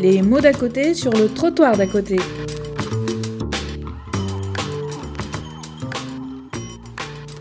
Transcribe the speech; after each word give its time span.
les 0.00 0.22
mots 0.22 0.40
d'à 0.40 0.54
côté 0.54 0.94
sur 0.94 1.12
le 1.12 1.28
trottoir 1.28 1.76
d'à 1.76 1.86
côté. 1.86 2.16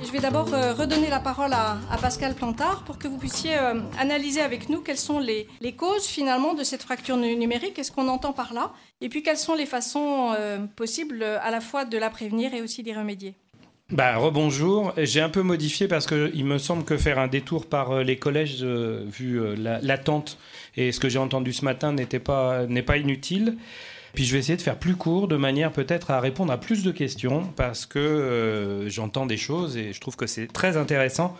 Je 0.03 0.11
vais 0.11 0.19
d'abord 0.19 0.53
euh, 0.53 0.73
redonner 0.73 1.09
la 1.09 1.21
parole 1.21 1.53
à, 1.53 1.77
Pascal 2.01 2.33
Plantard 2.33 2.83
pour 2.83 2.97
que 2.97 3.07
vous 3.07 3.17
puissiez 3.17 3.57
euh, 3.57 3.75
analyser 3.97 4.41
avec 4.41 4.67
nous 4.67 4.81
quelles 4.81 4.97
sont 4.97 5.19
les, 5.19 5.47
causes 5.77 6.05
finalement 6.05 6.53
de 6.53 6.63
cette 6.65 6.83
fracture 6.83 7.15
numérique, 7.15 7.75
qu'est-ce 7.75 7.93
qu'on 7.93 8.09
entend 8.09 8.33
par 8.33 8.53
là, 8.53 8.73
et 8.99 9.07
puis 9.07 9.23
quelles 9.23 9.37
sont 9.37 9.55
les 9.55 9.65
façons 9.65 10.33
euh, 10.37 10.57
possibles 10.75 11.23
à 11.23 11.51
la 11.51 11.61
fois 11.61 11.85
de 11.85 11.97
la 11.97 12.09
prévenir 12.09 12.53
et 12.53 12.61
aussi 12.61 12.83
d'y 12.83 12.93
remédier. 12.93 13.35
Bah, 13.91 14.17
rebonjour. 14.17 14.93
J'ai 14.97 15.21
un 15.21 15.29
peu 15.29 15.41
modifié 15.41 15.87
parce 15.87 16.05
qu'il 16.05 16.45
me 16.45 16.57
semble 16.57 16.83
que 16.83 16.97
faire 16.97 17.17
un 17.17 17.27
détour 17.27 17.65
par 17.65 18.03
les 18.03 18.17
collèges, 18.17 18.63
vu 18.63 19.41
l'attente 19.55 20.37
et 20.77 20.91
ce 20.91 20.99
que 20.99 21.09
j'ai 21.09 21.19
entendu 21.19 21.53
ce 21.53 21.65
matin, 21.65 21.91
n'était 21.91 22.19
pas, 22.19 22.65
n'est 22.67 22.83
pas 22.83 22.97
inutile. 22.97 23.57
Puis 24.13 24.25
je 24.25 24.33
vais 24.33 24.39
essayer 24.39 24.57
de 24.57 24.61
faire 24.61 24.77
plus 24.77 24.95
court, 24.95 25.27
de 25.27 25.35
manière 25.35 25.71
peut-être 25.71 26.11
à 26.11 26.19
répondre 26.19 26.51
à 26.51 26.57
plus 26.57 26.83
de 26.83 26.91
questions, 26.91 27.43
parce 27.55 27.85
que 27.85 27.99
euh, 27.99 28.89
j'entends 28.89 29.25
des 29.25 29.37
choses 29.37 29.77
et 29.77 29.93
je 29.93 29.99
trouve 29.99 30.15
que 30.15 30.27
c'est 30.27 30.47
très 30.47 30.77
intéressant 30.77 31.37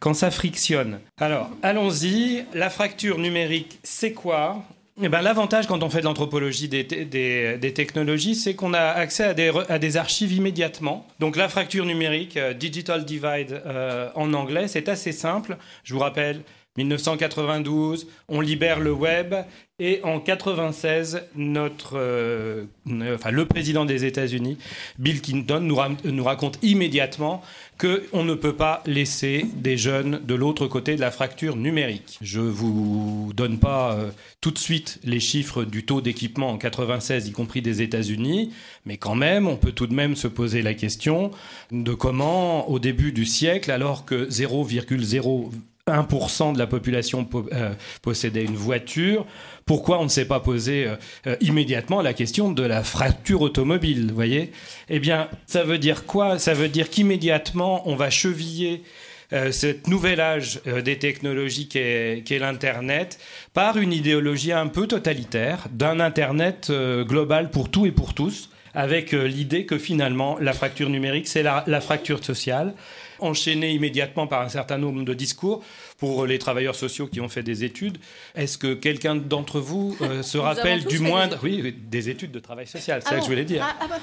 quand 0.00 0.14
ça 0.14 0.30
frictionne. 0.30 1.00
Alors, 1.20 1.50
allons-y. 1.62 2.44
La 2.54 2.70
fracture 2.70 3.18
numérique, 3.18 3.78
c'est 3.82 4.12
quoi? 4.12 4.62
Eh 5.00 5.08
ben, 5.08 5.22
L'avantage 5.22 5.66
quand 5.66 5.82
on 5.82 5.90
fait 5.90 6.00
de 6.00 6.04
l'anthropologie 6.04 6.68
des, 6.68 6.84
des, 6.84 7.72
technologies, 7.74 8.34
c'est 8.34 8.54
qu'on 8.54 8.74
a 8.74 8.80
accès 8.80 9.24
à 9.24 9.34
des, 9.34 9.52
à 9.68 9.78
des, 9.78 9.96
archives 9.96 10.32
immédiatement. 10.32 11.06
Donc 11.20 11.36
la 11.36 11.48
fracture 11.48 11.84
numérique, 11.84 12.36
euh, 12.36 12.52
Digital 12.52 13.04
Divide 13.04 13.62
euh, 13.66 14.10
en 14.14 14.32
anglais, 14.34 14.68
c'est 14.68 14.88
assez 14.88 15.12
simple. 15.12 15.56
Je 15.84 15.94
vous 15.94 16.00
rappelle, 16.00 16.42
1992, 16.78 18.06
on 18.28 18.40
libère 18.40 18.78
le 18.78 18.92
web 18.92 19.34
et 19.80 20.00
en 20.02 20.18
96, 20.18 21.22
notre, 21.36 21.92
euh, 21.94 22.64
enfin, 23.14 23.30
le 23.30 23.46
président 23.46 23.84
des 23.84 24.04
États-Unis, 24.04 24.58
Bill 24.98 25.22
Clinton, 25.22 25.60
nous, 25.60 25.76
nous 26.04 26.24
raconte 26.24 26.58
immédiatement 26.62 27.42
qu'on 27.78 28.24
ne 28.24 28.34
peut 28.34 28.56
pas 28.56 28.82
laisser 28.86 29.46
des 29.54 29.76
jeunes 29.76 30.20
de 30.24 30.34
l'autre 30.34 30.66
côté 30.66 30.96
de 30.96 31.00
la 31.00 31.12
fracture 31.12 31.54
numérique. 31.54 32.18
Je 32.22 32.40
vous 32.40 33.30
donne 33.36 33.58
pas 33.58 33.92
euh, 33.92 34.10
tout 34.40 34.50
de 34.50 34.58
suite 34.58 34.98
les 35.04 35.20
chiffres 35.20 35.62
du 35.62 35.84
taux 35.84 36.00
d'équipement 36.00 36.50
en 36.50 36.58
96, 36.58 37.28
y 37.28 37.32
compris 37.32 37.62
des 37.62 37.80
États-Unis, 37.80 38.52
mais 38.84 38.96
quand 38.96 39.14
même, 39.14 39.46
on 39.46 39.56
peut 39.56 39.70
tout 39.70 39.86
de 39.86 39.94
même 39.94 40.16
se 40.16 40.26
poser 40.26 40.60
la 40.62 40.74
question 40.74 41.30
de 41.70 41.94
comment, 41.94 42.68
au 42.68 42.80
début 42.80 43.12
du 43.12 43.26
siècle, 43.26 43.70
alors 43.70 44.04
que 44.04 44.28
0,0 44.28 45.50
1% 45.88 46.52
de 46.54 46.58
la 46.58 46.66
population 46.66 47.28
euh, 47.52 47.72
possédait 48.02 48.44
une 48.44 48.56
voiture, 48.56 49.26
pourquoi 49.66 50.00
on 50.00 50.04
ne 50.04 50.08
s'est 50.08 50.26
pas 50.26 50.40
posé 50.40 50.86
euh, 50.86 50.96
euh, 51.26 51.36
immédiatement 51.40 52.02
la 52.02 52.14
question 52.14 52.50
de 52.50 52.62
la 52.62 52.82
fracture 52.82 53.42
automobile, 53.42 54.12
voyez? 54.12 54.52
Eh 54.88 54.98
bien, 54.98 55.28
ça 55.46 55.64
veut 55.64 55.78
dire 55.78 56.06
quoi? 56.06 56.38
Ça 56.38 56.54
veut 56.54 56.68
dire 56.68 56.90
qu'immédiatement, 56.90 57.88
on 57.88 57.96
va 57.96 58.10
cheviller 58.10 58.82
cet 59.50 59.88
nouvel 59.88 60.20
âge 60.20 60.62
des 60.64 60.98
technologies 60.98 61.68
qu'est 61.68 62.38
l'Internet 62.40 63.18
par 63.52 63.76
une 63.76 63.92
idéologie 63.92 64.52
un 64.52 64.68
peu 64.68 64.86
totalitaire 64.86 65.66
d'un 65.70 66.00
Internet 66.00 66.72
global 67.02 67.50
pour 67.50 67.70
tout 67.70 67.84
et 67.84 67.92
pour 67.92 68.14
tous, 68.14 68.48
avec 68.72 69.12
l'idée 69.12 69.66
que 69.66 69.76
finalement 69.76 70.38
la 70.40 70.54
fracture 70.54 70.88
numérique, 70.88 71.28
c'est 71.28 71.42
la, 71.42 71.80
fracture 71.82 72.24
sociale, 72.24 72.72
enchaînée 73.20 73.72
immédiatement 73.72 74.26
par 74.26 74.42
un 74.42 74.48
certain 74.48 74.78
nombre 74.78 75.02
de 75.02 75.14
discours 75.14 75.62
pour 75.98 76.26
les 76.26 76.38
travailleurs 76.38 76.76
sociaux 76.76 77.08
qui 77.08 77.20
ont 77.20 77.28
fait 77.28 77.42
des 77.42 77.64
études. 77.64 77.98
Est-ce 78.36 78.56
que 78.56 78.72
quelqu'un 78.72 79.16
d'entre 79.16 79.58
vous 79.58 79.96
euh, 80.00 80.22
se 80.22 80.38
rappelle 80.38 80.84
du 80.84 81.00
moindre... 81.00 81.38
Oui, 81.42 81.74
des 81.76 82.08
études 82.08 82.30
de 82.30 82.38
travail 82.38 82.68
social, 82.68 83.02
c'est 83.02 83.10
ça 83.10 83.16
que 83.16 83.22
je 83.22 83.28
voulais 83.28 83.44
dire. 83.44 83.66
Ah, 83.68 83.76
ah 83.80 83.86
bah, 83.88 83.96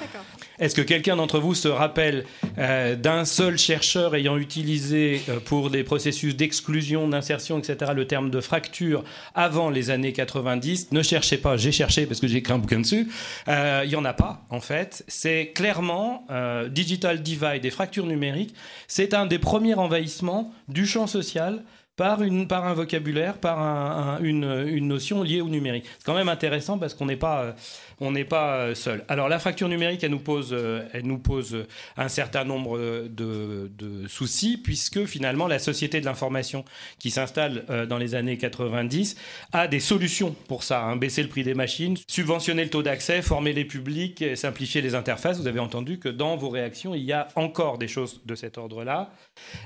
Est-ce 0.58 0.74
que 0.74 0.82
quelqu'un 0.82 1.16
d'entre 1.16 1.40
vous 1.40 1.54
se 1.54 1.68
rappelle 1.68 2.26
euh, 2.58 2.96
d'un 2.96 3.24
seul 3.24 3.56
chercheur 3.56 4.14
ayant 4.14 4.36
utilisé 4.36 5.22
euh, 5.30 5.40
pour 5.40 5.70
des 5.70 5.84
processus 5.84 6.36
d'exclusion, 6.36 7.08
d'insertion, 7.08 7.58
etc., 7.58 7.92
le 7.94 8.06
terme 8.06 8.30
de 8.30 8.42
fracture 8.42 9.02
avant 9.34 9.70
les 9.70 9.88
années 9.88 10.12
90 10.12 10.92
Ne 10.92 11.02
cherchez 11.02 11.38
pas, 11.38 11.56
j'ai 11.56 11.72
cherché 11.72 12.04
parce 12.04 12.20
que 12.20 12.26
j'ai 12.26 12.38
écrit 12.38 12.52
un 12.52 12.58
bouquin 12.58 12.80
dessus. 12.80 13.08
Il 13.48 13.88
n'y 13.88 13.96
en 13.96 14.04
a 14.04 14.12
pas, 14.12 14.44
en 14.50 14.60
fait. 14.60 15.02
C'est 15.08 15.52
clairement 15.54 16.26
Digital 16.68 17.22
Divide 17.22 17.64
et 17.64 17.70
fracture 17.70 18.04
numérique. 18.06 18.54
C'est 18.86 19.14
un 19.14 19.24
des 19.24 19.38
premiers 19.38 19.74
envahissements 19.74 20.52
du 20.68 20.86
champ 20.86 21.06
social 21.06 21.62
par, 21.96 22.20
un 22.20 22.74
vocabulaire, 22.74 23.38
par 23.38 24.20
une, 24.22 24.86
notion 24.86 25.22
liée 25.22 25.40
au 25.40 25.48
numérique. 25.48 25.86
C'est 25.98 26.04
quand 26.04 26.14
même 26.14 26.28
intéressant 26.28 26.78
parce 26.78 26.92
qu'on 26.92 27.06
n'est 27.06 27.16
pas, 27.16 27.54
euh, 28.02 28.24
euh, 28.32 28.74
seul. 28.74 29.04
Alors 29.08 29.28
la 29.28 29.38
fracture 29.38 29.68
numérique, 29.68 30.04
elle 30.04 30.10
nous 30.10 30.18
pose, 30.18 30.52
euh, 30.52 31.66
un 31.96 32.08
certain 32.08 32.44
nombre 32.44 32.78
de, 33.08 33.70
soucis 34.08 34.58
puisque 34.58 35.06
finalement 35.06 35.46
la 35.46 35.58
société 35.58 36.00
de 36.00 36.04
l'information 36.04 36.64
qui 36.98 37.10
s'installe 37.10 37.64
dans 37.88 37.98
les 37.98 38.14
années 38.14 38.36
90 38.36 39.16
a 39.52 39.66
des 39.66 39.80
solutions 39.80 40.34
pour 40.48 40.62
ça. 40.62 40.82
Hein. 40.82 40.96
Baisser 40.96 41.22
le 41.22 41.28
prix 41.28 41.42
des 41.42 41.54
machines, 41.54 41.96
subventionner 42.06 42.64
le 42.64 42.70
taux 42.70 42.82
d'accès, 42.82 43.22
former 43.22 43.52
les 43.52 43.64
publics, 43.64 44.22
simplifier 44.36 44.82
les 44.82 44.94
interfaces. 44.94 45.40
Vous 45.40 45.46
avez 45.46 45.60
entendu 45.60 45.98
que 45.98 46.08
dans 46.08 46.36
vos 46.36 46.50
réactions, 46.50 46.94
il 46.94 47.02
y 47.02 47.12
a 47.12 47.28
encore 47.36 47.78
des 47.78 47.88
choses 47.88 48.20
de 48.26 48.34
cet 48.34 48.58
ordre-là. 48.58 49.10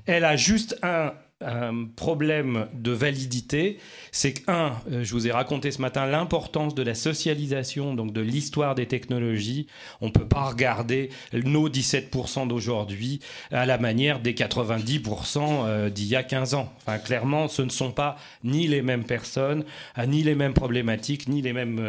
Elle 0.07 0.25
a 0.25 0.37
juste 0.37 0.79
un 0.83 1.12
un 1.43 1.87
problème 1.97 2.67
de 2.75 2.91
validité, 2.91 3.78
c'est 4.12 4.34
que, 4.34 4.51
un, 4.51 4.73
euh, 4.91 5.05
je 5.05 5.12
vous 5.12 5.27
ai 5.27 5.31
raconté 5.31 5.71
ce 5.71 5.81
matin 5.81 6.06
l'importance 6.06 6.75
de 6.75 6.83
la 6.83 6.95
socialisation, 6.95 7.95
donc 7.95 8.12
de 8.12 8.21
l'histoire 8.21 8.75
des 8.75 8.87
technologies. 8.87 9.67
On 10.00 10.06
ne 10.06 10.12
peut 10.12 10.27
pas 10.27 10.45
regarder 10.45 11.11
nos 11.33 11.69
17% 11.69 12.47
d'aujourd'hui 12.47 13.21
à 13.50 13.65
la 13.65 13.79
manière 13.79 14.21
des 14.21 14.34
90% 14.34 15.65
euh, 15.67 15.91
d'il 15.91 16.06
y 16.06 16.17
a 16.17 16.23
15 16.23 16.55
ans. 16.55 16.73
Enfin, 16.79 16.99
clairement, 16.99 17.49
ce 17.49 17.62
ne 17.62 17.71
sont 17.71 17.93
pas 17.93 18.17
ni 18.45 18.67
les 18.67 18.83
mêmes 18.83 19.05
personnes, 19.05 19.65
euh, 19.99 20.06
ni 20.06 20.23
les 20.23 20.34
mêmes 20.34 20.55
problématiques, 20.55 21.29
ni 21.29 21.41
les 21.41 21.53
mêmes 21.53 21.81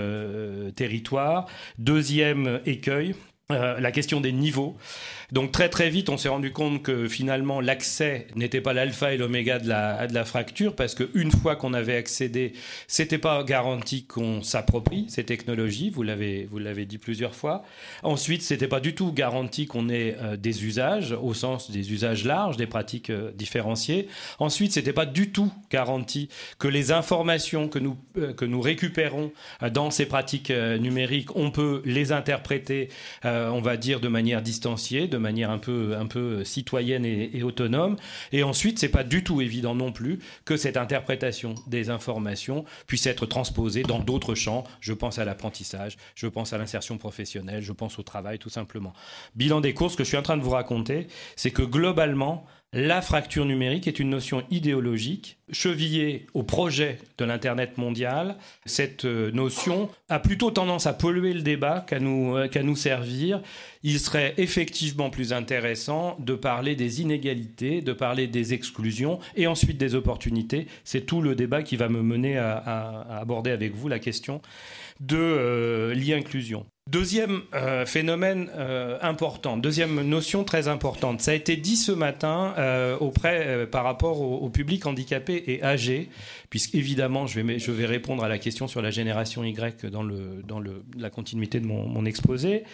territoires. 0.75 1.47
Deuxième 1.77 2.61
écueil, 2.65 3.15
la 3.51 3.91
question 3.91 4.21
des 4.21 4.31
niveaux. 4.31 4.77
Donc 5.31 5.53
très 5.53 5.69
très 5.69 5.89
vite, 5.89 6.09
on 6.09 6.17
s'est 6.17 6.29
rendu 6.29 6.51
compte 6.51 6.83
que 6.83 7.07
finalement 7.07 7.61
l'accès 7.61 8.27
n'était 8.35 8.59
pas 8.59 8.73
l'alpha 8.73 9.13
et 9.13 9.17
l'oméga 9.17 9.59
de 9.59 9.67
la, 9.69 10.07
de 10.07 10.13
la 10.13 10.25
fracture 10.25 10.75
parce 10.75 10.93
qu'une 10.93 11.31
fois 11.31 11.55
qu'on 11.55 11.73
avait 11.73 11.95
accédé, 11.95 12.51
c'était 12.87 13.17
pas 13.17 13.43
garanti 13.43 14.03
qu'on 14.03 14.43
s'approprie 14.43 15.05
ces 15.07 15.23
technologies. 15.23 15.89
Vous 15.89 16.03
l'avez 16.03 16.49
vous 16.51 16.59
l'avez 16.59 16.85
dit 16.85 16.97
plusieurs 16.97 17.33
fois. 17.33 17.63
Ensuite, 18.03 18.41
c'était 18.41 18.67
pas 18.67 18.81
du 18.81 18.93
tout 18.93 19.13
garanti 19.13 19.67
qu'on 19.67 19.87
ait 19.87 20.17
euh, 20.21 20.35
des 20.35 20.65
usages 20.65 21.13
au 21.13 21.33
sens 21.33 21.71
des 21.71 21.93
usages 21.93 22.25
larges, 22.25 22.57
des 22.57 22.67
pratiques 22.67 23.09
euh, 23.09 23.31
différenciées. 23.33 24.09
Ensuite, 24.39 24.73
c'était 24.73 24.91
pas 24.91 25.05
du 25.05 25.31
tout 25.31 25.51
garanti 25.69 26.27
que 26.59 26.67
les 26.67 26.91
informations 26.91 27.69
que 27.69 27.79
nous 27.79 27.97
euh, 28.17 28.33
que 28.33 28.43
nous 28.43 28.59
récupérons 28.59 29.31
dans 29.71 29.91
ces 29.91 30.05
pratiques 30.05 30.51
numériques, 30.51 31.35
on 31.35 31.51
peut 31.51 31.81
les 31.85 32.11
interpréter, 32.11 32.89
on 33.49 33.61
va 33.61 33.77
dire 33.77 33.99
de 33.99 34.07
manière 34.07 34.41
distanciée, 34.41 35.07
de 35.07 35.17
manière 35.17 35.49
un 35.49 35.57
peu, 35.57 35.95
un 35.97 36.05
peu 36.05 36.43
citoyenne 36.43 37.05
et, 37.05 37.43
autonome. 37.43 37.95
Et 38.31 38.43
ensuite, 38.43 38.79
c'est 38.79 38.89
pas 38.89 39.03
du 39.03 39.23
tout 39.23 39.41
évident 39.41 39.75
non 39.75 39.91
plus 39.91 40.19
que 40.45 40.57
cette 40.57 40.77
interprétation 40.77 41.55
des 41.67 41.89
informations 41.89 42.65
puisse 42.87 43.05
être 43.07 43.25
transposée 43.25 43.83
dans 43.83 43.99
d'autres 43.99 44.35
champs. 44.35 44.63
Je 44.79 44.93
pense 44.93 45.19
à 45.19 45.25
l'apprentissage, 45.25 45.97
je 46.15 46.27
pense 46.27 46.53
à 46.53 46.57
l'insertion 46.57 46.97
professionnelle, 46.97 47.61
je 47.61 47.71
pense 47.71 47.99
au 47.99 48.03
travail 48.03 48.39
tout 48.39 48.49
simplement. 48.49 48.93
Bilan 49.35 49.61
des 49.61 49.73
courses 49.73 49.95
que 49.95 50.03
je 50.03 50.09
suis 50.09 50.17
en 50.17 50.23
train 50.23 50.37
de 50.37 50.43
vous 50.43 50.51
raconter, 50.51 51.07
c'est 51.35 51.51
que 51.51 51.63
globalement, 51.63 52.45
la 52.73 53.01
fracture 53.01 53.43
numérique 53.43 53.89
est 53.89 53.99
une 53.99 54.09
notion 54.09 54.43
idéologique 54.49 55.37
chevillée 55.51 56.27
au 56.33 56.43
projet 56.43 56.99
de 57.17 57.25
l'Internet 57.25 57.77
mondial. 57.77 58.37
Cette 58.65 59.03
euh, 59.03 59.29
notion 59.31 59.89
a 60.07 60.19
plutôt 60.19 60.51
tendance 60.51 60.87
à 60.87 60.93
polluer 60.93 61.33
le 61.33 61.41
débat 61.41 61.83
qu'à 61.85 61.99
nous, 61.99 62.37
euh, 62.37 62.47
qu'à 62.47 62.63
nous 62.63 62.77
servir. 62.77 63.41
Il 63.83 63.99
serait 63.99 64.35
effectivement 64.37 65.09
plus 65.09 65.33
intéressant 65.33 66.15
de 66.19 66.33
parler 66.33 66.77
des 66.77 67.01
inégalités, 67.01 67.81
de 67.81 67.91
parler 67.91 68.27
des 68.27 68.53
exclusions 68.53 69.19
et 69.35 69.47
ensuite 69.47 69.77
des 69.77 69.93
opportunités. 69.93 70.67
C'est 70.85 71.05
tout 71.05 71.21
le 71.21 71.35
débat 71.35 71.63
qui 71.63 71.75
va 71.75 71.89
me 71.89 72.01
mener 72.01 72.37
à, 72.37 73.19
aborder 73.19 73.51
avec 73.51 73.75
vous 73.75 73.89
la 73.89 73.99
question 73.99 74.41
de 75.01 75.17
euh, 75.17 75.93
l'inclusion. 75.93 76.65
Deuxième 76.89 77.43
euh, 77.53 77.85
phénomène 77.85 78.49
euh, 78.55 78.97
important, 79.03 79.55
deuxième 79.55 80.01
notion 80.01 80.43
très 80.43 80.67
importante, 80.67 81.21
ça 81.21 81.29
a 81.29 81.33
été 81.35 81.55
dit 81.55 81.75
ce 81.75 81.91
matin 81.91 82.55
euh, 82.57 82.97
auprès 82.97 83.67
par 83.67 83.83
rapport 83.83 84.19
au, 84.19 84.49
public 84.49 84.87
handicapé 84.87 85.43
et 85.45 85.63
âgé, 85.63 86.09
puisqu'évidemment 86.51 87.25
je 87.25 87.39
vais, 87.39 87.57
je 87.57 87.71
vais 87.71 87.87
répondre 87.87 88.23
à 88.23 88.29
la 88.29 88.37
question 88.37 88.67
sur 88.67 88.83
la 88.83 88.91
génération 88.91 89.43
Y 89.43 89.85
dans, 89.87 90.03
le, 90.03 90.43
dans 90.47 90.59
le, 90.59 90.83
la 90.95 91.09
continuité 91.09 91.59
de 91.59 91.65
mon, 91.65 91.87
mon 91.87 92.05
exposé. 92.05 92.65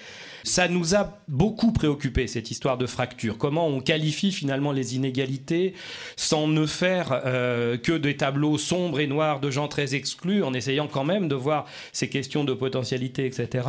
Ça 0.43 0.67
nous 0.67 0.95
a 0.95 1.17
beaucoup 1.29 1.71
préoccupé 1.71 2.27
cette 2.27 2.51
histoire 2.51 2.77
de 2.77 2.85
fracture. 2.85 3.37
Comment 3.37 3.67
on 3.67 3.79
qualifie 3.79 4.31
finalement 4.31 4.71
les 4.71 4.95
inégalités 4.95 5.73
sans 6.15 6.47
ne 6.47 6.65
faire 6.65 7.21
que 7.83 7.97
des 7.97 8.17
tableaux 8.17 8.57
sombres 8.57 8.99
et 8.99 9.07
noirs 9.07 9.39
de 9.39 9.51
gens 9.51 9.67
très 9.67 9.95
exclus, 9.95 10.43
en 10.43 10.53
essayant 10.53 10.87
quand 10.87 11.03
même 11.03 11.27
de 11.27 11.35
voir 11.35 11.65
ces 11.91 12.09
questions 12.09 12.43
de 12.43 12.53
potentialité, 12.53 13.25
etc. 13.25 13.67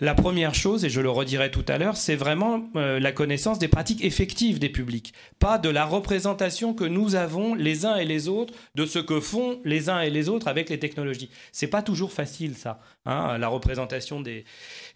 La 0.00 0.14
première 0.14 0.54
chose, 0.54 0.84
et 0.84 0.90
je 0.90 1.00
le 1.00 1.08
redirai 1.08 1.50
tout 1.50 1.64
à 1.68 1.78
l'heure, 1.78 1.96
c'est 1.96 2.16
vraiment 2.16 2.64
euh, 2.76 3.00
la 3.00 3.12
connaissance 3.12 3.58
des 3.58 3.68
pratiques 3.68 4.04
effectives 4.04 4.58
des 4.58 4.68
publics, 4.68 5.14
pas 5.38 5.56
de 5.56 5.70
la 5.70 5.86
représentation 5.86 6.74
que 6.74 6.84
nous 6.84 7.14
avons 7.14 7.54
les 7.54 7.86
uns 7.86 7.96
et 7.96 8.04
les 8.04 8.28
autres 8.28 8.52
de 8.74 8.84
ce 8.84 8.98
que 8.98 9.20
font 9.20 9.58
les 9.64 9.88
uns 9.88 10.00
et 10.00 10.10
les 10.10 10.28
autres 10.28 10.48
avec 10.48 10.68
les 10.68 10.78
technologies. 10.78 11.30
C'est 11.50 11.66
pas 11.66 11.82
toujours 11.82 12.12
facile 12.12 12.56
ça, 12.56 12.80
hein, 13.06 13.38
la 13.38 13.48
représentation 13.48 14.20
des, 14.20 14.44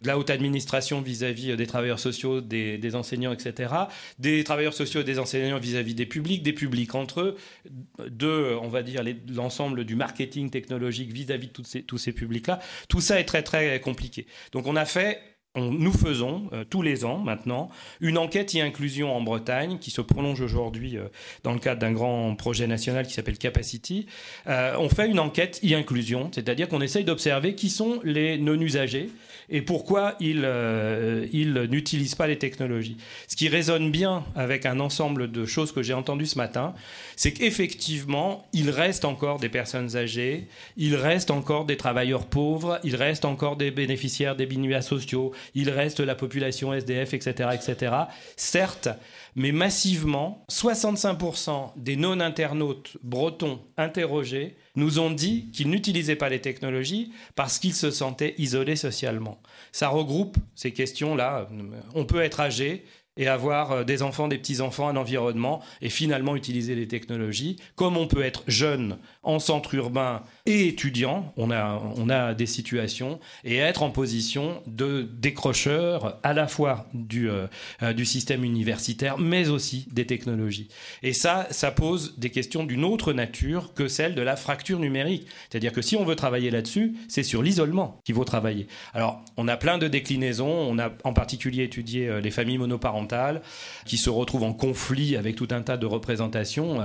de 0.03 0.07
la 0.07 0.19
haute 0.19 0.29
administration 0.29 1.01
vis-à-vis 1.01 1.57
des 1.57 1.67
travailleurs 1.67 1.99
sociaux, 1.99 2.43
des, 2.43 2.95
enseignants, 2.95 3.33
etc., 3.33 3.73
des 4.19 4.45
travailleurs 4.45 4.75
sociaux 4.75 5.01
et 5.01 5.05
des 5.05 5.19
enseignants 5.19 5.59
vis-à-vis 5.59 5.95
des 5.95 6.07
publics, 6.07 6.43
des 6.43 6.53
publics 6.53 6.95
entre 6.95 7.21
eux, 7.21 7.37
de, 8.07 8.57
on 8.61 8.69
va 8.69 8.83
dire, 8.83 9.03
l'ensemble 9.29 9.85
du 9.85 9.95
marketing 9.95 10.51
technologique 10.51 11.13
vis-à-vis 11.13 11.49
de 11.49 11.81
tous 11.81 11.99
ces 11.99 12.13
publics-là. 12.13 12.61
Tout 12.89 13.01
ça 13.01 13.19
est 13.19 13.25
très 13.25 13.43
très 13.43 13.81
compliqué. 13.81 14.27
Donc 14.53 14.67
on 14.67 14.77
a 14.77 14.85
fait 14.91 15.21
nous 15.57 15.93
faisons 15.93 16.49
euh, 16.53 16.65
tous 16.65 16.81
les 16.83 17.05
ans 17.05 17.19
maintenant 17.19 17.71
une 18.01 18.19
enquête 18.19 18.55
et 18.55 18.61
inclusion 18.61 19.15
en 19.15 19.21
Bretagne 19.21 19.79
qui 19.79 19.91
se 19.91 20.01
prolonge 20.01 20.41
aujourd'hui 20.41 20.97
euh, 20.97 21.09
dans 21.43 21.53
le 21.53 21.59
cadre 21.59 21.81
d'un 21.81 21.93
grand 21.93 22.37
projet 22.37 22.69
national 22.69 23.07
qui 23.07 23.15
s'appelle 23.15 23.39
Capacity. 23.39 24.07
Euh, 24.47 24.77
on 24.79 24.89
fait 24.89 25.09
une 25.09 25.19
enquête 25.19 25.59
et 25.63 25.75
inclusion, 25.75 26.31
c'est-à-dire 26.33 26.69
qu'on 26.69 26.81
essaye 26.81 27.05
d'observer 27.05 27.57
qui 27.57 27.69
sont 27.69 28.01
les 28.05 28.39
non-usagers 28.39 29.11
et 29.51 29.63
pourquoi 29.63 30.15
ils, 30.21 30.49
ils 31.33 31.53
n'utilisent 31.71 32.15
pas 32.15 32.27
les 32.27 32.39
technologies. 32.39 32.97
Ce 33.29 33.37
qui 33.37 33.49
résonne 33.49 33.91
bien 33.91 34.25
avec 34.35 34.67
un 34.67 34.81
ensemble 34.81 35.31
de 35.31 35.45
choses 35.45 35.73
que 35.73 35.83
j'ai 35.83 35.95
entendues 35.95 36.27
ce 36.27 36.39
matin, 36.39 36.75
c'est 37.17 37.33
qu'effectivement, 37.33 38.47
il 38.53 38.71
reste 38.71 39.05
encore 39.05 39.39
des 39.39 39.49
personnes 39.49 39.97
âgées, 39.97 40.49
il 40.77 40.95
reste 40.95 41.31
encore 41.31 41.65
des 41.65 41.77
travailleurs 41.77 42.27
pauvres, 42.27 42.81
il 42.85 42.97
reste 42.97 43.25
encore 43.25 43.57
des 43.57 43.71
bénéficiaires 43.71 44.37
des 44.37 44.47
BINUA 44.47 44.83
sociaux, 44.83 45.33
il 45.55 45.71
reste 45.71 46.01
la 46.01 46.15
population 46.15 46.73
SDF, 46.73 47.15
etc., 47.15 47.51
etc. 47.53 47.95
Certes, 48.37 48.89
mais 49.37 49.53
massivement, 49.53 50.45
65% 50.51 51.73
des 51.77 51.97
non-internautes 51.97 52.97
bretons 53.03 53.61
interrogés 53.77 54.57
nous 54.77 54.99
ont 54.99 55.11
dit 55.11 55.51
qu'ils 55.53 55.69
n'utilisaient 55.69 56.17
pas 56.17 56.29
les 56.29 56.41
technologies 56.41 57.13
parce 57.35 57.59
qu'ils 57.59 57.75
se 57.75 57.91
sentaient 57.91 58.35
isolés 58.39 58.77
socialement. 58.77 59.41
Ça 59.73 59.89
regroupe 59.89 60.37
ces 60.55 60.73
questions-là. 60.73 61.49
On 61.95 62.05
peut 62.05 62.21
être 62.21 62.41
âgé, 62.41 62.85
et 63.21 63.29
avoir 63.29 63.71
euh, 63.71 63.85
des 63.85 64.03
enfants, 64.03 64.27
des 64.27 64.39
petits-enfants, 64.39 64.89
un 64.89 64.97
environnement 64.97 65.61
et 65.83 65.91
finalement 65.91 66.35
utiliser 66.35 66.75
les 66.75 66.89
technologies. 66.89 67.57
Comme 67.77 67.97
on 67.97 68.07
peut 68.07 68.23
être 68.23 68.43
jeune 68.49 68.97
en 69.23 69.39
centre 69.39 69.75
urbain 69.75 70.23
et 70.47 70.67
étudiant, 70.67 71.33
on 71.37 71.51
a, 71.51 71.81
on 71.97 72.09
a 72.09 72.33
des 72.33 72.47
situations, 72.47 73.21
et 73.45 73.57
être 73.57 73.83
en 73.83 73.91
position 73.91 74.63
de 74.67 75.03
décrocheur 75.03 76.19
à 76.23 76.33
la 76.33 76.49
fois 76.49 76.89
du, 76.95 77.29
euh, 77.29 77.47
euh, 77.83 77.93
du 77.93 78.07
système 78.07 78.43
universitaire, 78.43 79.19
mais 79.19 79.51
aussi 79.51 79.87
des 79.93 80.07
technologies. 80.07 80.69
Et 81.03 81.13
ça, 81.13 81.47
ça 81.51 81.71
pose 81.71 82.19
des 82.19 82.31
questions 82.31 82.65
d'une 82.65 82.85
autre 82.85 83.13
nature 83.13 83.75
que 83.75 83.87
celle 83.87 84.15
de 84.15 84.23
la 84.23 84.37
fracture 84.37 84.79
numérique. 84.79 85.27
C'est-à-dire 85.51 85.73
que 85.73 85.83
si 85.83 85.95
on 85.95 86.05
veut 86.05 86.17
travailler 86.17 86.51
là-dessus, 86.51 86.97
c'est 87.09 87.23
sur 87.23 87.43
l'isolement 87.43 88.01
qu'il 88.05 88.15
faut 88.15 88.25
travailler. 88.25 88.67
Alors, 88.95 89.23
on 89.37 89.47
a 89.47 89.59
plein 89.59 89.77
de 89.77 89.89
déclinaisons, 89.89 90.49
on 90.49 90.79
a 90.79 90.91
en 91.05 91.13
particulier 91.13 91.65
étudié 91.65 92.21
les 92.23 92.31
familles 92.31 92.57
monoparentales 92.57 93.10
qui 93.87 93.97
se 93.97 94.11
retrouvent 94.11 94.45
en 94.45 94.53
conflit 94.53 95.17
avec 95.17 95.37
tout 95.37 95.49
un 95.51 95.63
tas 95.63 95.77
de 95.77 95.87
représentations. 95.87 96.81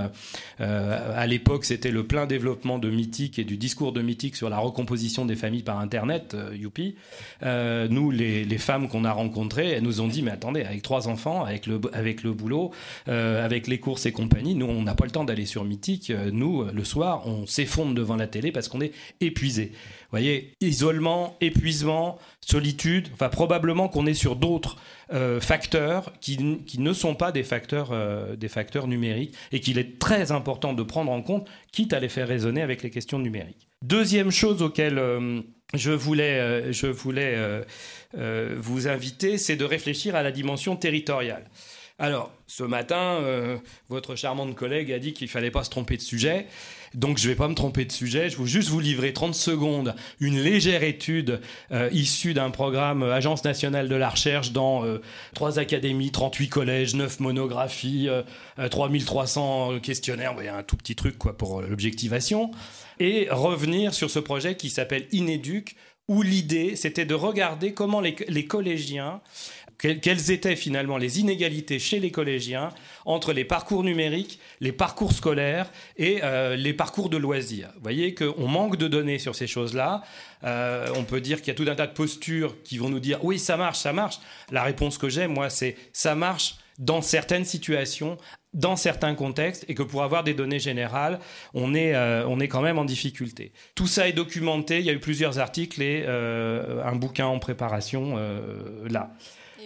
à 0.58 1.26
l'époque, 1.26 1.64
c'était 1.64 1.90
le 1.90 2.06
plein 2.06 2.26
développement 2.26 2.78
de 2.78 2.90
mythique 2.90 3.38
et 3.38 3.44
du 3.44 3.56
discours 3.56 3.92
de 3.92 4.02
mythique 4.02 4.36
sur 4.36 4.48
la 4.48 4.58
recomposition 4.58 5.24
des 5.24 5.36
familles 5.36 5.62
par 5.62 5.78
Internet, 5.78 6.34
euh, 6.34 6.54
youpi. 6.54 6.96
Euh, 7.42 7.88
nous, 7.88 8.10
les, 8.10 8.46
femmes 8.58 8.88
qu'on 8.88 9.04
a 9.04 9.12
rencontrées, 9.12 9.72
elles 9.72 9.82
nous 9.82 10.00
ont 10.00 10.08
dit, 10.08 10.22
mais 10.22 10.30
attendez, 10.30 10.62
avec 10.62 10.82
trois 10.82 11.08
enfants, 11.08 11.44
avec 11.44 11.66
le, 11.66 11.80
avec 11.92 12.22
le 12.22 12.32
boulot, 12.32 12.72
euh, 13.08 13.44
avec 13.44 13.66
les 13.66 13.78
courses 13.78 14.06
et 14.06 14.12
compagnie, 14.12 14.54
nous, 14.54 14.66
on 14.66 14.82
n'a 14.82 14.94
pas 14.94 15.04
le 15.04 15.10
temps 15.10 15.24
d'aller 15.24 15.46
sur 15.46 15.64
mythique. 15.64 16.10
Nous, 16.32 16.64
le 16.64 16.84
soir, 16.84 17.26
on 17.26 17.46
s'effondre 17.46 17.94
devant 17.94 18.16
la 18.16 18.26
télé 18.26 18.50
parce 18.50 18.68
qu'on 18.68 18.80
est 18.80 18.92
épuisé. 19.20 19.72
Voyez, 20.16 20.54
isolement, 20.62 21.36
épuisement, 21.42 22.18
solitude, 22.40 23.10
enfin 23.12 23.28
probablement 23.28 23.88
qu'on 23.88 24.06
est 24.06 24.14
sur 24.14 24.34
d'autres 24.34 24.78
euh, 25.12 25.42
facteurs 25.42 26.10
qui, 26.22 26.38
qui, 26.64 26.80
ne 26.80 26.94
sont 26.94 27.14
pas 27.14 27.32
des 27.32 27.42
facteurs, 27.42 27.90
euh, 27.92 28.34
des 28.34 28.48
facteurs 28.48 28.86
numériques 28.86 29.34
et 29.52 29.60
qu'il 29.60 29.78
est 29.78 29.98
très 29.98 30.32
important 30.32 30.72
de 30.72 30.82
prendre 30.82 31.12
en 31.12 31.20
compte, 31.20 31.46
quitte 31.70 31.92
à 31.92 32.00
les 32.00 32.08
faire 32.08 32.28
résonner 32.28 32.62
avec 32.62 32.82
les 32.82 32.88
questions 32.88 33.18
numériques. 33.18 33.68
Deuxième 33.82 34.30
chose 34.30 34.62
auquel 34.62 34.98
euh, 34.98 35.42
je 35.74 35.92
voulais, 35.92 36.72
je 36.72 36.86
voulais 36.86 37.36
vous 38.56 38.88
inviter, 38.88 39.36
c'est 39.36 39.56
de 39.56 39.66
réfléchir 39.66 40.14
à 40.14 40.22
la 40.22 40.32
dimension 40.32 40.76
territoriale. 40.76 41.44
Alors, 41.98 42.32
ce 42.46 42.62
matin, 42.62 43.20
votre 43.90 44.16
charmante 44.16 44.54
collègue 44.54 44.92
a 44.92 44.98
dit 44.98 45.12
qu'il 45.12 45.26
ne 45.26 45.30
fallait 45.30 45.50
pas 45.50 45.64
se 45.64 45.70
tromper 45.70 45.98
de 45.98 46.02
sujet. 46.02 46.46
Donc 46.94 47.18
je 47.18 47.24
ne 47.24 47.28
vais 47.32 47.36
pas 47.36 47.48
me 47.48 47.54
tromper 47.54 47.84
de 47.84 47.92
sujet, 47.92 48.30
je 48.30 48.38
vais 48.38 48.46
juste 48.46 48.68
vous 48.68 48.80
livrer 48.80 49.12
30 49.12 49.34
secondes 49.34 49.94
une 50.20 50.40
légère 50.40 50.82
étude 50.82 51.40
euh, 51.72 51.88
issue 51.92 52.34
d'un 52.34 52.50
programme 52.50 53.02
euh, 53.02 53.14
Agence 53.14 53.44
nationale 53.44 53.88
de 53.88 53.94
la 53.94 54.08
recherche 54.08 54.52
dans 54.52 54.84
euh, 54.84 55.00
trois 55.34 55.58
académies, 55.58 56.10
38 56.10 56.48
collèges, 56.48 56.94
9 56.94 57.20
monographies, 57.20 58.08
3300 58.70 59.80
questionnaires, 59.80 60.34
voyez, 60.34 60.48
un 60.48 60.62
tout 60.62 60.76
petit 60.76 60.94
truc 60.94 61.18
quoi 61.18 61.36
pour 61.36 61.62
l'objectivation, 61.62 62.50
et 63.00 63.28
revenir 63.30 63.94
sur 63.94 64.10
ce 64.10 64.18
projet 64.18 64.56
qui 64.56 64.70
s'appelle 64.70 65.06
Inéduc, 65.12 65.76
où 66.08 66.22
l'idée 66.22 66.76
c'était 66.76 67.04
de 67.04 67.14
regarder 67.14 67.72
comment 67.72 68.00
les 68.00 68.46
collégiens 68.46 69.20
quelles 69.78 70.30
étaient 70.30 70.56
finalement 70.56 70.96
les 70.96 71.20
inégalités 71.20 71.78
chez 71.78 72.00
les 72.00 72.10
collégiens 72.10 72.70
entre 73.04 73.32
les 73.32 73.44
parcours 73.44 73.84
numériques, 73.84 74.40
les 74.60 74.72
parcours 74.72 75.12
scolaires 75.12 75.70
et 75.96 76.20
euh, 76.22 76.56
les 76.56 76.72
parcours 76.72 77.08
de 77.08 77.16
loisirs. 77.16 77.70
Vous 77.76 77.82
voyez 77.82 78.14
qu'on 78.14 78.48
manque 78.48 78.76
de 78.76 78.88
données 78.88 79.18
sur 79.18 79.34
ces 79.34 79.46
choses-là. 79.46 80.02
Euh, 80.44 80.88
on 80.96 81.04
peut 81.04 81.20
dire 81.20 81.38
qu'il 81.38 81.48
y 81.48 81.50
a 81.50 81.54
tout 81.54 81.70
un 81.70 81.74
tas 81.74 81.86
de 81.86 81.92
postures 81.92 82.62
qui 82.62 82.78
vont 82.78 82.88
nous 82.88 83.00
dire 83.00 83.24
oui, 83.24 83.38
ça 83.38 83.56
marche, 83.56 83.78
ça 83.78 83.92
marche. 83.92 84.18
La 84.50 84.62
réponse 84.62 84.98
que 84.98 85.08
j'ai, 85.08 85.26
moi, 85.26 85.50
c'est 85.50 85.76
ça 85.92 86.14
marche 86.14 86.56
dans 86.78 87.00
certaines 87.00 87.46
situations, 87.46 88.18
dans 88.52 88.76
certains 88.76 89.14
contextes, 89.14 89.64
et 89.68 89.74
que 89.74 89.82
pour 89.82 90.02
avoir 90.02 90.24
des 90.24 90.34
données 90.34 90.58
générales, 90.58 91.20
on 91.54 91.74
est, 91.74 91.94
euh, 91.94 92.26
on 92.28 92.38
est 92.38 92.48
quand 92.48 92.60
même 92.60 92.78
en 92.78 92.84
difficulté. 92.84 93.52
Tout 93.74 93.86
ça 93.86 94.08
est 94.08 94.12
documenté, 94.12 94.80
il 94.80 94.84
y 94.84 94.90
a 94.90 94.92
eu 94.92 95.00
plusieurs 95.00 95.38
articles 95.38 95.80
et 95.82 96.06
un 96.06 96.96
bouquin 96.96 97.26
en 97.26 97.38
préparation 97.38 98.16
là. 98.88 99.14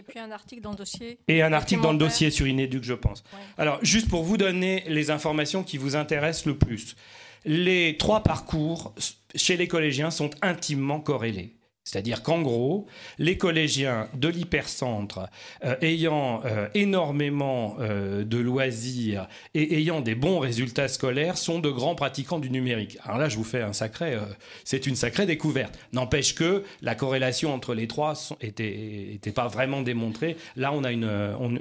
Et 0.01 0.03
puis 0.03 0.19
un 0.19 0.31
article 0.31 0.63
dans 0.63 0.71
le 0.71 0.77
dossier. 0.77 1.19
Et 1.29 1.43
un 1.43 1.53
article 1.53 1.83
dans 1.83 1.93
le 1.93 1.99
dossier 1.99 2.31
sur 2.31 2.47
Inéduc, 2.47 2.85
je 2.85 2.95
pense. 2.95 3.23
Alors, 3.59 3.79
juste 3.83 4.09
pour 4.09 4.23
vous 4.23 4.39
donner 4.39 4.83
les 4.89 5.11
informations 5.11 5.63
qui 5.63 5.77
vous 5.77 5.95
intéressent 5.95 6.47
le 6.47 6.57
plus. 6.57 6.97
Les 7.45 7.99
trois 7.99 8.23
parcours 8.23 8.95
chez 9.35 9.59
les 9.59 9.69
collégiens 9.69 10.11
sont 10.11 10.31
intimement 10.41 11.01
corrélés. 11.01 11.55
C'est-à-dire 11.91 12.23
qu'en 12.23 12.41
gros, 12.41 12.87
les 13.19 13.37
collégiens 13.37 14.09
de 14.15 14.29
l'hypercentre 14.29 15.29
euh, 15.65 15.75
ayant 15.81 16.41
euh, 16.45 16.69
énormément 16.75 17.79
euh, 17.81 18.23
de 18.23 18.39
loisirs 18.39 19.27
et 19.55 19.77
ayant 19.77 20.01
des 20.01 20.15
bons 20.15 20.39
résultats 20.39 20.87
scolaires 20.87 21.37
sont 21.37 21.59
de 21.59 21.69
grands 21.69 21.97
pratiquants 21.97 22.39
du 22.39 22.49
numérique. 22.49 22.97
Alors 23.03 23.19
là, 23.19 23.29
je 23.29 23.37
vous 23.37 23.43
fais 23.43 23.63
un 23.63 23.73
sacré, 23.73 24.17
c'est 24.63 24.87
une 24.87 24.95
sacrée 24.95 25.27
découverte. 25.27 25.77
N'empêche 25.93 26.37
que 26.37 26.63
la 26.81 26.95
corrélation 26.95 27.53
entre 27.53 27.75
les 27.75 27.89
trois 27.89 28.15
n'était 28.41 29.33
pas 29.35 29.49
vraiment 29.49 29.83
démontrée. 29.83 30.37
Là, 30.55 30.73
on 30.73 30.85
a 30.85 30.93
une, 30.93 31.11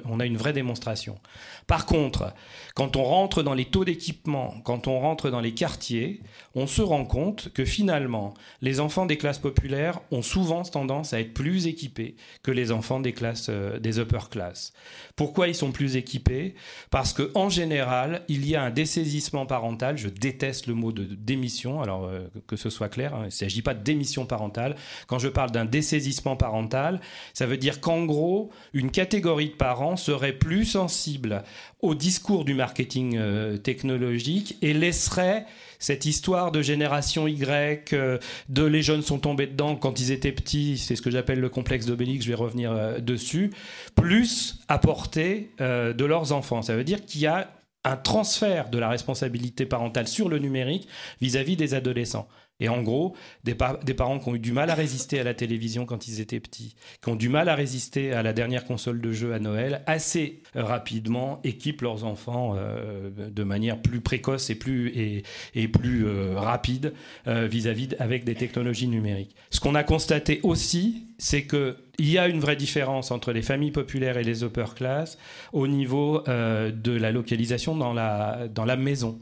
on 0.04 0.20
a 0.20 0.26
une 0.26 0.36
vraie 0.36 0.52
démonstration. 0.52 1.18
Par 1.66 1.86
contre, 1.86 2.32
quand 2.74 2.96
on 2.96 3.04
rentre 3.04 3.42
dans 3.42 3.54
les 3.54 3.64
taux 3.64 3.84
d'équipement, 3.84 4.54
quand 4.64 4.86
on 4.86 5.00
rentre 5.00 5.30
dans 5.30 5.40
les 5.40 5.54
quartiers, 5.54 6.20
on 6.54 6.66
se 6.66 6.82
rend 6.82 7.04
compte 7.04 7.52
que 7.52 7.64
finalement, 7.64 8.34
les 8.60 8.80
enfants 8.80 9.06
des 9.06 9.16
classes 9.16 9.38
populaires 9.38 10.00
ont 10.10 10.19
souvent 10.22 10.62
tendance 10.62 11.12
à 11.12 11.20
être 11.20 11.34
plus 11.34 11.66
équipés 11.66 12.16
que 12.42 12.50
les 12.50 12.72
enfants 12.72 13.00
des 13.00 13.12
classes 13.12 13.48
euh, 13.48 13.78
des 13.78 13.98
upper 13.98 14.28
class. 14.30 14.72
Pourquoi 15.16 15.48
ils 15.48 15.54
sont 15.54 15.72
plus 15.72 15.96
équipés? 15.96 16.54
Parce 16.90 17.12
que 17.12 17.30
en 17.34 17.48
général, 17.48 18.22
il 18.28 18.46
y 18.46 18.56
a 18.56 18.62
un 18.62 18.70
dessaisissement 18.70 19.46
parental. 19.46 19.96
Je 19.98 20.08
déteste 20.08 20.66
le 20.66 20.74
mot 20.74 20.92
de 20.92 21.04
démission. 21.04 21.80
Alors 21.80 22.04
euh, 22.04 22.28
que 22.46 22.56
ce 22.56 22.70
soit 22.70 22.88
clair, 22.88 23.14
hein, 23.14 23.22
il 23.22 23.26
ne 23.26 23.30
s'agit 23.30 23.62
pas 23.62 23.74
de 23.74 23.82
démission 23.82 24.26
parentale. 24.26 24.76
Quand 25.06 25.18
je 25.18 25.28
parle 25.28 25.50
d'un 25.50 25.64
dessaisissement 25.64 26.36
parental, 26.36 27.00
ça 27.34 27.46
veut 27.46 27.56
dire 27.56 27.80
qu'en 27.80 28.04
gros, 28.04 28.50
une 28.72 28.90
catégorie 28.90 29.50
de 29.50 29.54
parents 29.54 29.96
serait 29.96 30.32
plus 30.32 30.64
sensible 30.64 31.42
au 31.82 31.94
discours 31.94 32.44
du 32.44 32.54
marketing 32.54 33.16
euh, 33.16 33.56
technologique 33.56 34.56
et 34.62 34.72
laisserait 34.72 35.46
cette 35.80 36.04
histoire 36.04 36.52
de 36.52 36.62
génération 36.62 37.26
Y, 37.26 37.92
euh, 37.92 38.18
de 38.48 38.62
les 38.62 38.82
jeunes 38.82 39.02
sont 39.02 39.18
tombés 39.18 39.48
dedans 39.48 39.74
quand 39.74 39.98
ils 39.98 40.12
étaient 40.12 40.30
petits, 40.30 40.78
c'est 40.78 40.94
ce 40.94 41.02
que 41.02 41.10
j'appelle 41.10 41.40
le 41.40 41.48
complexe 41.48 41.86
d'Obélix, 41.86 42.24
je 42.24 42.28
vais 42.28 42.36
revenir 42.36 42.70
euh, 42.70 43.00
dessus, 43.00 43.50
plus 43.96 44.60
à 44.68 44.78
portée 44.78 45.50
de 45.58 46.04
leurs 46.04 46.32
enfants. 46.32 46.62
Ça 46.62 46.76
veut 46.76 46.84
dire 46.84 47.04
qu'il 47.04 47.22
y 47.22 47.26
a 47.26 47.50
un 47.84 47.96
transfert 47.96 48.68
de 48.70 48.78
la 48.78 48.88
responsabilité 48.88 49.66
parentale 49.66 50.06
sur 50.06 50.28
le 50.28 50.38
numérique 50.38 50.86
vis 51.20 51.36
à 51.36 51.42
-vis 51.42 51.56
des 51.56 51.74
adolescents. 51.74 52.28
Et 52.60 52.68
en 52.68 52.82
gros, 52.82 53.16
des, 53.44 53.54
parents 53.54 54.18
qui 54.18 54.28
ont 54.28 54.34
eu 54.34 54.38
du 54.38 54.52
mal 54.52 54.70
à 54.70 54.74
résister 54.74 55.18
à 55.18 55.24
la 55.24 55.34
télévision 55.34 55.86
quand 55.86 56.08
ils 56.08 56.20
étaient 56.20 56.40
petits, 56.40 56.76
qui 57.02 57.08
ont 57.08 57.16
du 57.16 57.28
mal 57.28 57.48
à 57.48 57.54
résister 57.54 58.12
à 58.12 58.22
la 58.22 58.32
dernière 58.32 58.64
console 58.64 59.00
de 59.00 59.12
jeu 59.12 59.32
à 59.32 59.38
Noël, 59.38 59.82
assez 59.86 60.42
rapidement 60.54 61.40
équipent 61.42 61.82
leurs 61.82 62.04
enfants 62.04 62.54
euh, 62.56 63.10
de 63.10 63.44
manière 63.44 63.80
plus 63.80 64.00
précoce 64.00 64.50
et 64.50 64.54
plus, 64.54 65.24
euh, 65.56 66.34
rapide 66.36 66.92
euh, 67.26 67.46
vis-à-vis 67.46 67.96
avec 67.98 68.24
des 68.24 68.34
technologies 68.34 68.88
numériques. 68.88 69.34
Ce 69.50 69.60
qu'on 69.60 69.74
a 69.74 69.82
constaté 69.82 70.40
aussi, 70.42 71.06
c'est 71.18 71.46
qu'il 71.46 71.74
y 71.98 72.18
a 72.18 72.28
une 72.28 72.40
vraie 72.40 72.56
différence 72.56 73.10
entre 73.10 73.32
les 73.32 73.42
familles 73.42 73.72
populaires 73.72 74.18
et 74.18 74.24
les 74.24 74.44
upper 74.44 74.66
class 74.76 75.18
au 75.52 75.66
niveau 75.66 76.22
de 76.26 76.92
la 76.92 77.10
localisation 77.10 77.76
dans 77.76 77.92
la, 77.92 78.48
dans 78.48 78.64
la 78.64 78.76
maison. 78.76 79.18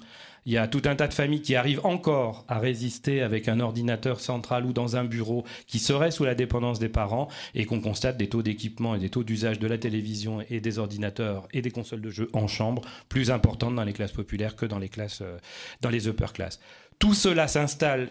Il 0.48 0.52
y 0.52 0.56
a 0.56 0.66
tout 0.66 0.80
un 0.86 0.96
tas 0.96 1.08
de 1.08 1.12
familles 1.12 1.42
qui 1.42 1.56
arrivent 1.56 1.84
encore 1.84 2.46
à 2.48 2.58
résister 2.58 3.20
avec 3.20 3.48
un 3.48 3.60
ordinateur 3.60 4.18
central 4.18 4.64
ou 4.64 4.72
dans 4.72 4.96
un 4.96 5.04
bureau 5.04 5.44
qui 5.66 5.78
serait 5.78 6.10
sous 6.10 6.24
la 6.24 6.34
dépendance 6.34 6.78
des 6.78 6.88
parents 6.88 7.28
et 7.54 7.66
qu'on 7.66 7.82
constate 7.82 8.16
des 8.16 8.30
taux 8.30 8.40
d'équipement 8.40 8.94
et 8.94 8.98
des 8.98 9.10
taux 9.10 9.24
d'usage 9.24 9.58
de 9.58 9.66
la 9.66 9.76
télévision 9.76 10.42
et 10.48 10.60
des 10.60 10.78
ordinateurs 10.78 11.46
et 11.52 11.60
des 11.60 11.70
consoles 11.70 12.00
de 12.00 12.08
jeux 12.08 12.30
en 12.32 12.46
chambre 12.48 12.80
plus 13.10 13.30
importantes 13.30 13.74
dans 13.74 13.84
les 13.84 13.92
classes 13.92 14.12
populaires 14.12 14.56
que 14.56 14.64
dans 14.64 14.78
les 14.78 14.88
classes, 14.88 15.20
euh, 15.20 15.36
dans 15.82 15.90
les 15.90 16.08
upper 16.08 16.32
classes. 16.32 16.60
Tout 16.98 17.12
cela 17.12 17.46
s'installe 17.46 18.08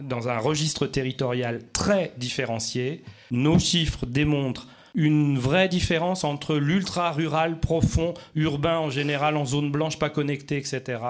dans 0.00 0.28
un 0.28 0.38
registre 0.38 0.86
territorial 0.86 1.62
très 1.72 2.12
différencié. 2.18 3.02
Nos 3.30 3.58
chiffres 3.58 4.04
démontrent 4.04 4.68
une 4.96 5.38
vraie 5.38 5.68
différence 5.68 6.24
entre 6.24 6.56
l'ultra-rural 6.56 7.60
profond, 7.60 8.14
urbain 8.34 8.78
en 8.78 8.90
général, 8.90 9.36
en 9.36 9.44
zone 9.44 9.70
blanche 9.70 9.98
pas 9.98 10.10
connectée, 10.10 10.56
etc., 10.56 11.00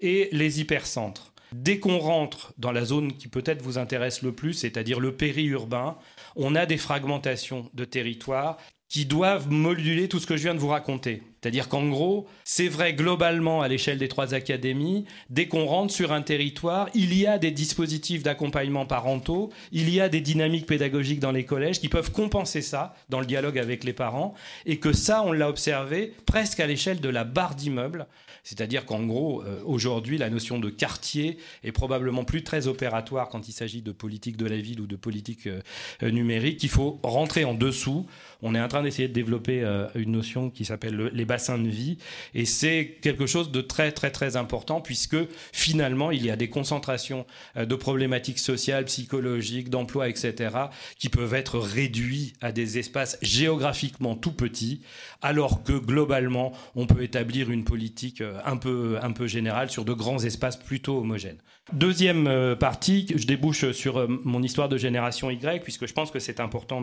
et 0.00 0.28
les 0.32 0.60
hypercentres. 0.60 1.32
Dès 1.52 1.78
qu'on 1.78 1.98
rentre 1.98 2.52
dans 2.58 2.72
la 2.72 2.84
zone 2.84 3.12
qui 3.12 3.28
peut-être 3.28 3.62
vous 3.62 3.78
intéresse 3.78 4.22
le 4.22 4.32
plus, 4.32 4.52
c'est-à-dire 4.54 5.00
le 5.00 5.16
périurbain, 5.16 5.96
on 6.36 6.54
a 6.54 6.66
des 6.66 6.76
fragmentations 6.76 7.70
de 7.74 7.84
territoire 7.84 8.56
qui 8.90 9.06
doivent 9.06 9.48
moduler 9.48 10.08
tout 10.08 10.18
ce 10.18 10.26
que 10.26 10.36
je 10.36 10.42
viens 10.42 10.54
de 10.54 10.58
vous 10.58 10.68
raconter. 10.68 11.22
C'est-à-dire 11.40 11.68
qu'en 11.68 11.88
gros, 11.88 12.26
c'est 12.44 12.68
vrai 12.68 12.92
globalement 12.92 13.62
à 13.62 13.68
l'échelle 13.68 13.98
des 13.98 14.08
trois 14.08 14.34
académies, 14.34 15.06
dès 15.30 15.46
qu'on 15.46 15.64
rentre 15.64 15.94
sur 15.94 16.12
un 16.12 16.20
territoire, 16.20 16.90
il 16.94 17.16
y 17.16 17.26
a 17.26 17.38
des 17.38 17.52
dispositifs 17.52 18.24
d'accompagnement 18.24 18.84
parentaux, 18.84 19.50
il 19.70 19.88
y 19.88 20.00
a 20.00 20.08
des 20.08 20.20
dynamiques 20.20 20.66
pédagogiques 20.66 21.20
dans 21.20 21.30
les 21.30 21.44
collèges 21.44 21.80
qui 21.80 21.88
peuvent 21.88 22.10
compenser 22.10 22.60
ça 22.60 22.94
dans 23.08 23.20
le 23.20 23.26
dialogue 23.26 23.58
avec 23.58 23.84
les 23.84 23.92
parents, 23.94 24.34
et 24.66 24.78
que 24.78 24.92
ça, 24.92 25.22
on 25.24 25.32
l'a 25.32 25.48
observé 25.48 26.12
presque 26.26 26.60
à 26.60 26.66
l'échelle 26.66 27.00
de 27.00 27.08
la 27.08 27.24
barre 27.24 27.54
d'immeuble, 27.54 28.06
c'est-à-dire 28.42 28.86
qu'en 28.86 29.04
gros, 29.04 29.42
euh, 29.42 29.60
aujourd'hui, 29.64 30.18
la 30.18 30.30
notion 30.30 30.58
de 30.58 30.70
quartier 30.70 31.38
est 31.62 31.72
probablement 31.72 32.24
plus 32.24 32.42
très 32.42 32.66
opératoire 32.66 33.28
quand 33.28 33.48
il 33.48 33.52
s'agit 33.52 33.82
de 33.82 33.92
politique 33.92 34.36
de 34.36 34.46
la 34.46 34.56
ville 34.56 34.80
ou 34.80 34.86
de 34.86 34.96
politique 34.96 35.46
euh, 35.46 35.60
euh, 36.02 36.10
numérique. 36.10 36.62
Il 36.62 36.68
faut 36.68 36.98
rentrer 37.02 37.44
en 37.44 37.54
dessous. 37.54 38.06
On 38.42 38.54
est 38.54 38.60
en 38.60 38.68
train 38.68 38.82
d'essayer 38.82 39.08
de 39.08 39.12
développer 39.12 39.62
une 39.94 40.12
notion 40.12 40.50
qui 40.50 40.64
s'appelle 40.64 41.10
les 41.12 41.24
bassins 41.24 41.58
de 41.58 41.68
vie. 41.68 41.98
Et 42.34 42.44
c'est 42.44 42.98
quelque 43.02 43.26
chose 43.26 43.50
de 43.50 43.60
très, 43.60 43.92
très, 43.92 44.10
très 44.10 44.36
important 44.36 44.80
puisque 44.80 45.16
finalement, 45.52 46.10
il 46.10 46.24
y 46.24 46.30
a 46.30 46.36
des 46.36 46.48
concentrations 46.48 47.26
de 47.56 47.74
problématiques 47.74 48.38
sociales, 48.38 48.84
psychologiques, 48.86 49.70
d'emploi, 49.70 50.08
etc., 50.08 50.56
qui 50.98 51.08
peuvent 51.08 51.34
être 51.34 51.58
réduits 51.58 52.34
à 52.40 52.52
des 52.52 52.78
espaces 52.78 53.18
géographiquement 53.22 54.14
tout 54.14 54.32
petits, 54.32 54.82
alors 55.22 55.62
que 55.62 55.72
globalement, 55.72 56.52
on 56.74 56.86
peut 56.86 57.02
établir 57.02 57.50
une 57.50 57.64
politique 57.64 58.22
un 58.44 58.56
peu, 58.56 58.98
un 59.02 59.12
peu 59.12 59.26
général 59.26 59.70
sur 59.70 59.84
de 59.84 59.92
grands 59.92 60.22
espaces 60.24 60.56
plutôt 60.56 60.98
homogènes. 60.98 61.38
Deuxième 61.72 62.26
euh, 62.26 62.56
partie, 62.56 63.06
je 63.14 63.26
débouche 63.26 63.70
sur 63.72 63.98
euh, 63.98 64.06
mon 64.24 64.42
histoire 64.42 64.68
de 64.68 64.76
génération 64.76 65.30
Y, 65.30 65.62
puisque 65.62 65.86
je 65.86 65.92
pense 65.92 66.10
que 66.10 66.18
c'est 66.18 66.40
important 66.40 66.82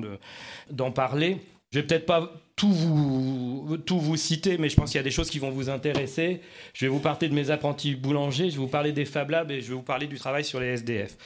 d'en 0.71 0.91
parler. 0.91 1.37
Je 1.71 1.79
vais 1.79 1.86
peut-être 1.86 2.05
pas 2.05 2.31
tout 2.55 2.71
vous, 2.71 3.77
tout 3.86 4.00
vous 4.00 4.17
citer, 4.17 4.57
mais 4.57 4.69
je 4.69 4.75
pense 4.75 4.89
qu'il 4.89 4.97
y 4.97 5.00
a 5.00 5.03
des 5.03 5.12
choses 5.12 5.29
qui 5.29 5.38
vont 5.38 5.51
vous 5.51 5.69
intéresser. 5.69 6.41
Je 6.74 6.86
vais 6.86 6.89
vous 6.89 7.00
parler 7.00 7.27
de 7.29 7.33
mes 7.33 7.51
apprentis 7.51 7.95
boulangers, 7.95 8.50
je 8.50 8.55
vais 8.55 8.62
vous 8.62 8.67
parler 8.67 8.93
des 8.93 9.05
Fab 9.05 9.29
Labs 9.29 9.51
et 9.51 9.62
je 9.62 9.67
vais 9.67 9.75
vous 9.75 9.81
parler 9.81 10.07
du 10.07 10.17
travail 10.17 10.43
sur 10.43 10.59
les 10.59 10.67
SDF. 10.67 11.17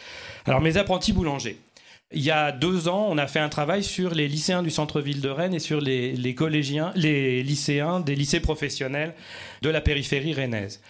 Alors, 0.46 0.62
mes 0.62 0.78
apprentis 0.78 1.14
boulangers. 1.14 1.58
Il 2.14 2.22
y 2.22 2.32
a 2.32 2.52
deux 2.52 2.90
ans, 2.90 3.08
on 3.10 3.18
a 3.18 3.28
fait 3.28 3.40
un 3.40 3.48
travail 3.48 3.84
sur 3.84 4.14
les 4.14 4.28
lycéens 4.28 4.64
du 4.64 4.70
centre-ville 4.70 5.22
de 5.22 5.30
Rennes 5.30 5.54
et 5.54 5.60
sur 5.60 5.80
les, 5.80 6.36
collégiens, 6.36 6.92
les 6.96 7.42
lycéens 7.42 8.02
des 8.02 8.16
lycées 8.16 8.42
professionnels 8.42 9.14
de 9.62 9.70
la 9.70 9.80
périphérie 9.80 10.34
rennaise. 10.34 10.82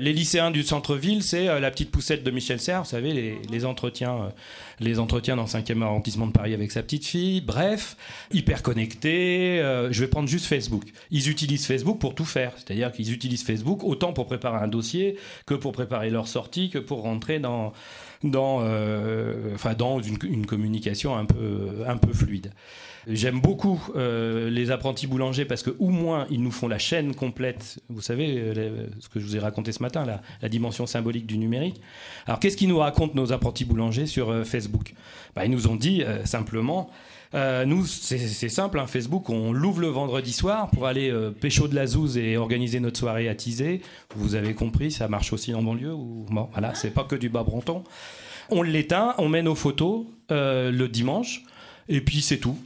Les 0.00 0.12
lycéens 0.12 0.52
du 0.52 0.62
centre-ville, 0.62 1.24
c'est 1.24 1.48
euh, 1.48 1.58
la 1.58 1.72
petite 1.72 1.90
poussette 1.90 2.22
de 2.22 2.30
Michel 2.30 2.60
Serres, 2.60 2.84
vous 2.84 2.88
savez, 2.88 3.40
les, 3.50 3.64
entretiens, 3.64 4.14
euh, 4.14 4.28
les 4.78 5.00
entretiens 5.00 5.34
dans 5.34 5.42
le 5.42 5.48
5e 5.48 5.82
arrondissement 5.82 6.28
de 6.28 6.32
Paris 6.32 6.54
avec 6.54 6.70
sa 6.70 6.84
petite 6.84 7.04
fille. 7.04 7.40
Bref, 7.40 7.96
hyper 8.32 8.62
connectés. 8.62 9.60
Euh, 9.60 9.90
je 9.90 10.00
vais 10.00 10.06
prendre 10.06 10.28
juste 10.28 10.46
Facebook. 10.46 10.84
Ils 11.10 11.28
utilisent 11.28 11.66
Facebook 11.66 11.98
pour 11.98 12.14
tout 12.14 12.24
faire. 12.24 12.52
C'est-à-dire 12.56 12.92
qu'ils 12.92 13.12
utilisent 13.12 13.42
Facebook 13.42 13.82
autant 13.82 14.12
pour 14.12 14.26
préparer 14.26 14.62
un 14.62 14.68
dossier 14.68 15.16
que 15.46 15.54
pour 15.54 15.72
préparer 15.72 16.10
leur 16.10 16.28
sortie, 16.28 16.70
que 16.70 16.78
pour 16.78 17.02
rentrer 17.02 17.40
dans, 17.40 17.72
dans, 18.24 18.60
euh, 18.62 19.54
enfin, 19.54 19.74
dans 19.74 20.00
une, 20.00 20.46
communication 20.46 21.16
un 21.16 21.24
peu, 21.24 21.84
un 21.86 21.96
peu 21.96 22.12
fluide. 22.12 22.52
J'aime 23.06 23.40
beaucoup 23.40 23.80
euh, 23.96 24.50
les 24.50 24.70
apprentis 24.70 25.06
boulangers 25.06 25.44
parce 25.44 25.62
que 25.62 25.70
au 25.78 25.88
moins 25.88 26.26
ils 26.30 26.42
nous 26.42 26.50
font 26.50 26.68
la 26.68 26.78
chaîne 26.78 27.14
complète. 27.14 27.78
Vous 27.88 28.02
savez 28.02 28.34
euh, 28.38 28.86
ce 29.00 29.08
que 29.08 29.18
je 29.20 29.24
vous 29.24 29.36
ai 29.36 29.38
raconté 29.38 29.72
ce 29.72 29.82
matin, 29.82 30.04
la, 30.04 30.20
la 30.42 30.48
dimension 30.48 30.86
symbolique 30.86 31.26
du 31.26 31.38
numérique. 31.38 31.80
Alors 32.26 32.38
qu'est-ce 32.38 32.56
qu'ils 32.56 32.68
nous 32.68 32.78
racontent 32.78 33.14
nos 33.14 33.32
apprentis 33.32 33.64
boulangers 33.64 34.06
sur 34.06 34.44
Facebook? 34.44 34.94
Bah, 35.34 35.44
Ils 35.46 35.50
nous 35.50 35.68
ont 35.68 35.76
dit 35.76 36.02
simplement 36.24 36.90
euh, 37.34 37.64
nous, 37.66 37.84
c'est 37.84 38.48
simple, 38.48 38.78
hein, 38.78 38.86
Facebook, 38.86 39.28
on 39.28 39.52
l'ouvre 39.52 39.80
le 39.80 39.88
vendredi 39.88 40.32
soir 40.32 40.70
pour 40.70 40.86
aller 40.86 41.10
euh, 41.10 41.30
pécho 41.30 41.68
de 41.68 41.74
la 41.74 41.86
zouze 41.86 42.16
et 42.16 42.36
organiser 42.36 42.80
notre 42.80 42.98
soirée 42.98 43.28
à 43.28 43.34
teaser. 43.34 43.82
Vous 44.16 44.34
avez 44.34 44.54
compris, 44.54 44.90
ça 44.90 45.08
marche 45.08 45.32
aussi 45.32 45.54
en 45.54 45.62
banlieue 45.62 45.92
ou 45.92 46.24
bon, 46.30 46.48
voilà, 46.52 46.74
c'est 46.74 46.90
pas 46.90 47.04
que 47.04 47.16
du 47.16 47.28
bas 47.28 47.42
bronton. 47.42 47.84
On 48.50 48.62
l'éteint, 48.62 49.14
on 49.18 49.28
met 49.28 49.42
nos 49.42 49.54
photos 49.54 50.06
euh, 50.30 50.70
le 50.70 50.88
dimanche, 50.88 51.42
et 51.88 52.00
puis 52.00 52.22
c'est 52.22 52.38
tout. 52.38 52.56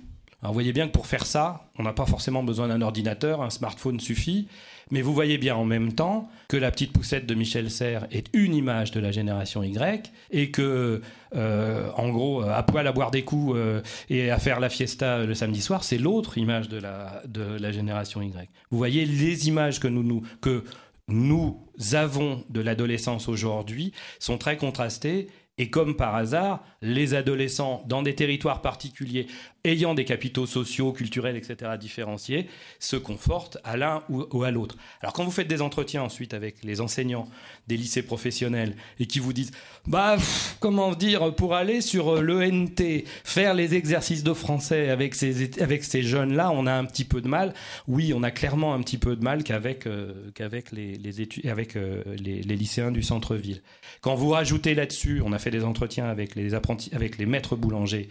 Vous 0.42 0.52
voyez 0.52 0.73
bien 0.73 0.87
que 0.87 0.92
pour 0.92 1.07
faire 1.07 1.26
ça, 1.26 1.69
on 1.78 1.85
n'a 1.85 1.92
pas 1.92 2.07
forcément 2.07 2.42
besoin 2.42 2.69
d'un 2.69 2.83
ordinateur, 2.83 3.42
un 3.42 3.50
smartphone 3.50 4.00
suffit. 4.00 4.49
Mais 4.92 5.00
vous 5.00 5.14
voyez 5.14 5.38
bien 5.38 5.56
en 5.56 5.64
même 5.64 5.94
temps 5.94 6.28
que 6.49 6.56
la 6.58 6.70
petite 6.70 6.92
poussette 6.92 7.25
de 7.25 7.34
Michel 7.34 7.70
Serres 7.70 8.06
est 8.11 8.26
une 8.34 8.54
image 8.54 8.90
de 8.90 9.00
la 9.00 9.11
génération 9.11 9.62
Y 9.62 10.12
et 10.30 10.50
que, 10.50 11.00
euh, 11.34 11.90
en 11.96 12.11
gros, 12.11 12.42
à 12.42 12.62
poil 12.62 12.87
à 12.87 12.92
boire 12.92 13.11
des 13.11 13.22
coups 13.25 13.56
euh, 13.56 13.80
et 14.11 14.30
à 14.30 14.38
faire 14.38 14.61
la 14.61 14.68
fiesta 14.68 15.25
le 15.25 15.34
samedi 15.34 15.62
soir, 15.62 15.82
c'est 15.82 15.96
l'autre 15.96 16.37
image 16.37 16.68
de 16.68 16.76
la, 16.76 17.22
de 17.26 17.42
la 17.58 17.72
génération 17.72 18.20
Y. 18.20 18.50
Vous 18.70 18.76
voyez 18.76 19.06
les 19.06 19.49
images 19.49 19.80
que 19.80 19.88
nous, 19.88 20.02
nous, 20.02 20.22
que 20.42 20.62
nous 21.08 21.58
avons 21.94 22.44
de 22.50 22.61
l'adolescence 22.61 23.28
aujourd'hui 23.28 23.92
sont 24.18 24.37
très 24.37 24.58
contrastées 24.58 25.28
et 25.58 25.70
comme 25.70 25.96
par 25.96 26.14
hasard, 26.14 26.64
les 26.80 27.14
adolescents 27.14 27.82
dans 27.87 28.02
des 28.02 28.14
territoires 28.14 28.62
particuliers 28.62 29.26
ayant 29.64 29.95
des 29.95 30.04
capitaux 30.04 30.47
sociaux, 30.47 30.92
culturels, 30.92 31.37
etc. 31.37 31.73
différenciés, 31.78 32.49
se 32.81 32.97
confortent 32.97 33.59
à 33.62 33.76
l'un 33.76 34.02
ou, 34.09 34.42
à 34.42 34.50
l'autre. 34.50 34.76
Alors 35.00 35.12
quand 35.12 35.25
vous 35.25 35.31
faites 35.31 35.49
des 35.49 35.62
entretiens 35.62 36.02
ensuite 36.02 36.35
avec 36.35 36.64
les 36.64 36.81
enseignants 36.81 37.28
des 37.69 37.76
lycées 37.76 38.02
professionnels 38.02 38.75
et 38.99 39.07
qui 39.07 39.21
vous 39.21 39.33
disent, 39.33 39.52
bah, 39.87 40.16
comment 40.59 40.95
dire, 40.95 41.35
pour 41.35 41.54
aller 41.54 41.81
sur 41.81 42.16
euh, 42.16 42.21
l'ENT, 42.21 43.04
faire 43.25 43.54
les 43.54 43.75
exercices 43.75 44.25
de 44.25 44.33
français 44.33 44.88
avec 44.90 45.14
ces, 45.14 45.61
avec 45.61 45.85
ces 45.85 46.02
jeunes-là, 46.02 46.50
on 46.50 46.66
a 46.66 46.73
un 46.73 46.85
petit 46.85 47.04
peu 47.04 47.21
de 47.21 47.28
mal. 47.28 47.54
Oui, 47.87 48.12
on 48.14 48.23
a 48.25 48.31
clairement 48.33 48.75
un 48.75 48.81
petit 48.81 48.99
peu 48.99 49.14
de 49.14 49.23
mal 49.23 49.45
qu'avec 49.45 49.87
euh, 49.87 50.31
qu'avec 50.35 50.73
les, 50.73 51.21
études, 51.21 51.47
avec, 51.47 51.76
euh, 51.76 52.02
les 52.19 52.42
lycéens 52.42 52.90
du 52.90 53.02
centre-ville. 53.02 53.62
Quand 54.00 54.16
vous 54.16 54.31
rajoutez 54.31 54.75
là-dessus, 54.75 55.23
on 55.25 55.33
a 55.33 55.38
fait 55.38 55.50
des 55.50 55.64
entretiens 55.64 56.07
avec 56.07 56.35
les 56.35 56.54
apprentis, 56.54 56.90
avec 56.95 57.19
les 57.19 57.26
maîtres 57.26 57.57
boulangers, 57.57 58.09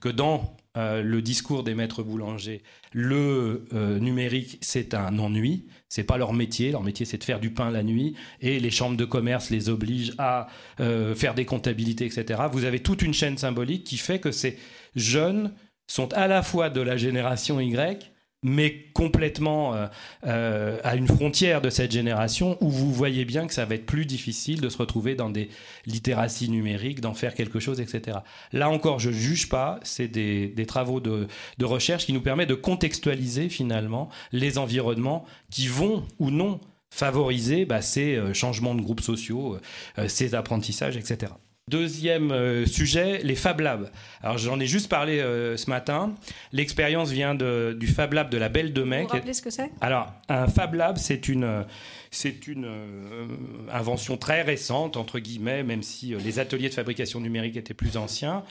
que 0.00 0.08
dans 0.08 0.56
euh, 0.76 1.02
le 1.02 1.22
discours 1.22 1.62
des 1.62 1.74
maîtres 1.74 2.02
boulangers, 2.02 2.62
le 2.92 3.64
euh, 3.72 3.98
numérique, 3.98 4.58
c'est 4.60 4.94
un 4.94 5.18
ennui. 5.18 5.66
C'est 5.88 6.02
pas 6.04 6.18
leur 6.18 6.32
métier. 6.32 6.72
Leur 6.72 6.82
métier, 6.82 7.06
c'est 7.06 7.18
de 7.18 7.24
faire 7.24 7.38
du 7.38 7.50
pain 7.50 7.70
la 7.70 7.84
nuit. 7.84 8.16
Et 8.40 8.58
les 8.58 8.70
chambres 8.70 8.96
de 8.96 9.04
commerce 9.04 9.50
les 9.50 9.68
obligent 9.68 10.14
à 10.18 10.48
euh, 10.80 11.14
faire 11.14 11.34
des 11.34 11.44
comptabilités, 11.44 12.06
etc. 12.06 12.42
Vous 12.50 12.64
avez 12.64 12.80
toute 12.80 13.02
une 13.02 13.14
chaîne 13.14 13.38
symbolique 13.38 13.84
qui 13.84 13.96
fait 13.96 14.18
que 14.18 14.32
ces 14.32 14.58
jeunes 14.96 15.52
sont 15.86 16.12
à 16.14 16.26
la 16.26 16.42
fois 16.42 16.70
de 16.70 16.80
la 16.80 16.96
génération 16.96 17.60
Y 17.60 18.13
mais 18.44 18.84
complètement 18.92 19.74
euh, 19.74 19.86
euh, 20.26 20.78
à 20.84 20.94
une 20.94 21.08
frontière 21.08 21.62
de 21.62 21.70
cette 21.70 21.90
génération 21.90 22.58
où 22.60 22.70
vous 22.70 22.92
voyez 22.92 23.24
bien 23.24 23.46
que 23.46 23.54
ça 23.54 23.64
va 23.64 23.74
être 23.74 23.86
plus 23.86 24.04
difficile 24.06 24.60
de 24.60 24.68
se 24.68 24.76
retrouver 24.76 25.16
dans 25.16 25.30
des 25.30 25.48
littératies 25.86 26.50
numériques, 26.50 27.00
d'en 27.00 27.14
faire 27.14 27.34
quelque 27.34 27.58
chose, 27.58 27.80
etc. 27.80 28.18
Là 28.52 28.68
encore, 28.68 29.00
je 29.00 29.08
ne 29.08 29.14
juge 29.14 29.48
pas, 29.48 29.80
c'est 29.82 30.08
des, 30.08 30.66
travaux 30.66 31.00
de, 31.00 31.26
recherche 31.62 32.04
qui 32.04 32.12
nous 32.12 32.20
permettent 32.20 32.50
de 32.50 32.54
contextualiser 32.54 33.48
finalement 33.48 34.10
les 34.30 34.58
environnements 34.58 35.24
qui 35.50 35.66
vont 35.66 36.04
ou 36.18 36.30
non 36.30 36.60
favoriser 36.90 37.64
bah, 37.64 37.80
ces 37.80 38.14
euh, 38.14 38.34
changements 38.34 38.74
de 38.74 38.82
groupes 38.82 39.00
sociaux, 39.00 39.58
ces 40.06 40.34
apprentissages, 40.34 40.96
etc. 40.96 41.32
Deuxième 41.70 42.30
euh, 42.30 42.66
sujet, 42.66 43.22
les 43.22 43.34
Fab 43.34 43.60
Labs. 43.60 43.90
Alors 44.22 44.36
j'en 44.36 44.60
ai 44.60 44.66
juste 44.66 44.90
parlé 44.90 45.20
euh, 45.20 45.56
ce 45.56 45.70
matin. 45.70 46.12
L'expérience 46.52 47.10
vient 47.10 47.34
du 47.34 47.86
Fab 47.86 48.12
Lab 48.12 48.28
de 48.28 48.36
la 48.36 48.50
Belle 48.50 48.74
de 48.74 48.82
Mai. 48.82 49.04
Vous 49.04 49.08
rappelez 49.08 49.32
ce 49.32 49.40
que 49.40 49.48
c'est? 49.48 49.70
Alors 49.80 50.12
un 50.28 50.46
Fab 50.46 50.74
Lab, 50.74 50.98
c'est 50.98 51.26
une 51.26 51.64
c'est 52.10 52.48
une 52.48 52.66
euh, 52.66 53.26
invention 53.72 54.18
très 54.18 54.42
récente 54.42 54.98
entre 54.98 55.18
guillemets, 55.18 55.62
même 55.62 55.82
si 55.82 56.14
les 56.14 56.38
ateliers 56.38 56.68
de 56.68 56.74
fabrication 56.74 57.18
numérique 57.18 57.56
étaient 57.56 57.72
plus 57.72 57.96
anciens. 57.96 58.44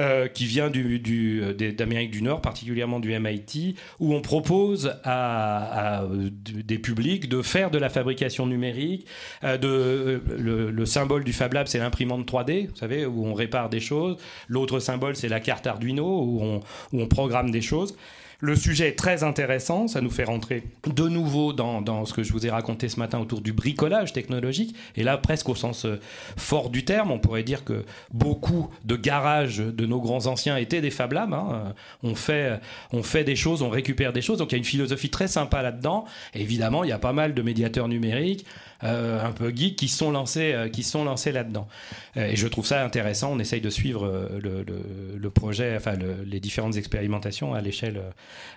Euh, 0.00 0.26
qui 0.26 0.46
vient 0.46 0.70
du, 0.70 0.98
d'Amérique 1.78 2.10
du 2.10 2.20
Nord, 2.20 2.40
particulièrement 2.40 2.98
du 2.98 3.16
MIT, 3.16 3.76
où 4.00 4.12
on 4.12 4.22
propose 4.22 4.92
à, 5.04 6.04
des 6.10 6.80
publics 6.80 7.28
de 7.28 7.42
faire 7.42 7.70
de 7.70 7.78
la 7.78 7.88
fabrication 7.88 8.44
numérique. 8.44 9.06
Euh, 9.44 9.56
de, 9.56 10.20
le, 10.36 10.86
symbole 10.86 11.22
du 11.22 11.32
Fab 11.32 11.52
Lab, 11.52 11.68
c'est 11.68 11.78
l'imprimante 11.78 12.28
3D, 12.28 12.70
vous 12.70 12.76
savez, 12.76 13.06
où 13.06 13.24
on 13.24 13.34
répare 13.34 13.68
des 13.68 13.78
choses. 13.78 14.16
L'autre 14.48 14.80
symbole, 14.80 15.14
c'est 15.14 15.28
la 15.28 15.38
carte 15.38 15.64
Arduino, 15.68 16.04
où 16.04 16.42
on, 16.42 16.60
où 16.92 17.00
on 17.00 17.06
programme 17.06 17.52
des 17.52 17.62
choses. 17.62 17.94
Le 18.44 18.56
sujet 18.56 18.88
est 18.88 18.98
très 18.98 19.24
intéressant, 19.24 19.88
ça 19.88 20.02
nous 20.02 20.10
fait 20.10 20.24
rentrer 20.24 20.64
de 20.86 21.08
nouveau 21.08 21.54
dans, 21.54 22.04
ce 22.04 22.12
que 22.12 22.22
je 22.22 22.30
vous 22.30 22.46
ai 22.46 22.50
raconté 22.50 22.90
ce 22.90 23.00
matin 23.00 23.18
autour 23.18 23.40
du 23.40 23.54
bricolage 23.54 24.12
technologique, 24.12 24.76
et 24.96 25.02
là 25.02 25.16
presque 25.16 25.48
au 25.48 25.54
sens 25.54 25.86
euh, 25.86 25.98
fort 26.36 26.68
du 26.68 26.84
terme, 26.84 27.10
on 27.10 27.18
pourrait 27.18 27.42
dire 27.42 27.64
que 27.64 27.86
beaucoup 28.12 28.68
de 28.84 28.96
garages 28.96 29.60
de 29.60 29.86
nos 29.86 29.98
grands 29.98 30.26
anciens 30.26 30.58
étaient 30.58 30.82
des 30.82 30.90
Fab 30.90 31.14
Labs, 31.14 31.32
hein. 31.32 31.72
on, 32.02 32.14
fait, 32.14 32.60
on 32.92 33.02
fait 33.02 33.24
des 33.24 33.34
choses, 33.34 33.62
on 33.62 33.70
récupère 33.70 34.12
des 34.12 34.20
choses, 34.20 34.36
donc 34.36 34.52
il 34.52 34.56
y 34.56 34.56
a 34.56 34.58
une 34.58 34.64
philosophie 34.64 35.08
très 35.08 35.26
sympa 35.26 35.62
là-dedans, 35.62 36.04
évidemment 36.34 36.84
il 36.84 36.90
y 36.90 36.92
a 36.92 36.98
pas 36.98 37.14
mal 37.14 37.32
de 37.32 37.40
médiateurs 37.40 37.88
numériques, 37.88 38.44
euh, 38.84 39.24
un 39.24 39.32
peu 39.32 39.50
geeks 39.54 39.76
qui 39.76 39.88
sont 39.88 40.10
lancés, 40.10 40.52
euh, 40.52 40.68
sont 40.82 41.04
lancés 41.04 41.32
là-dedans. 41.32 41.66
Euh, 42.18 42.26
et 42.26 42.36
je 42.36 42.46
trouve 42.46 42.66
ça 42.66 42.84
intéressant. 42.84 43.32
On 43.32 43.38
essaye 43.38 43.62
de 43.62 43.70
suivre 43.70 44.28
le, 44.42 45.30
projet, 45.30 45.74
enfin 45.76 45.94
les 46.26 46.40
différentes 46.40 46.76
expérimentations 46.76 47.54
à 47.54 47.60
l'échelle, 47.60 48.00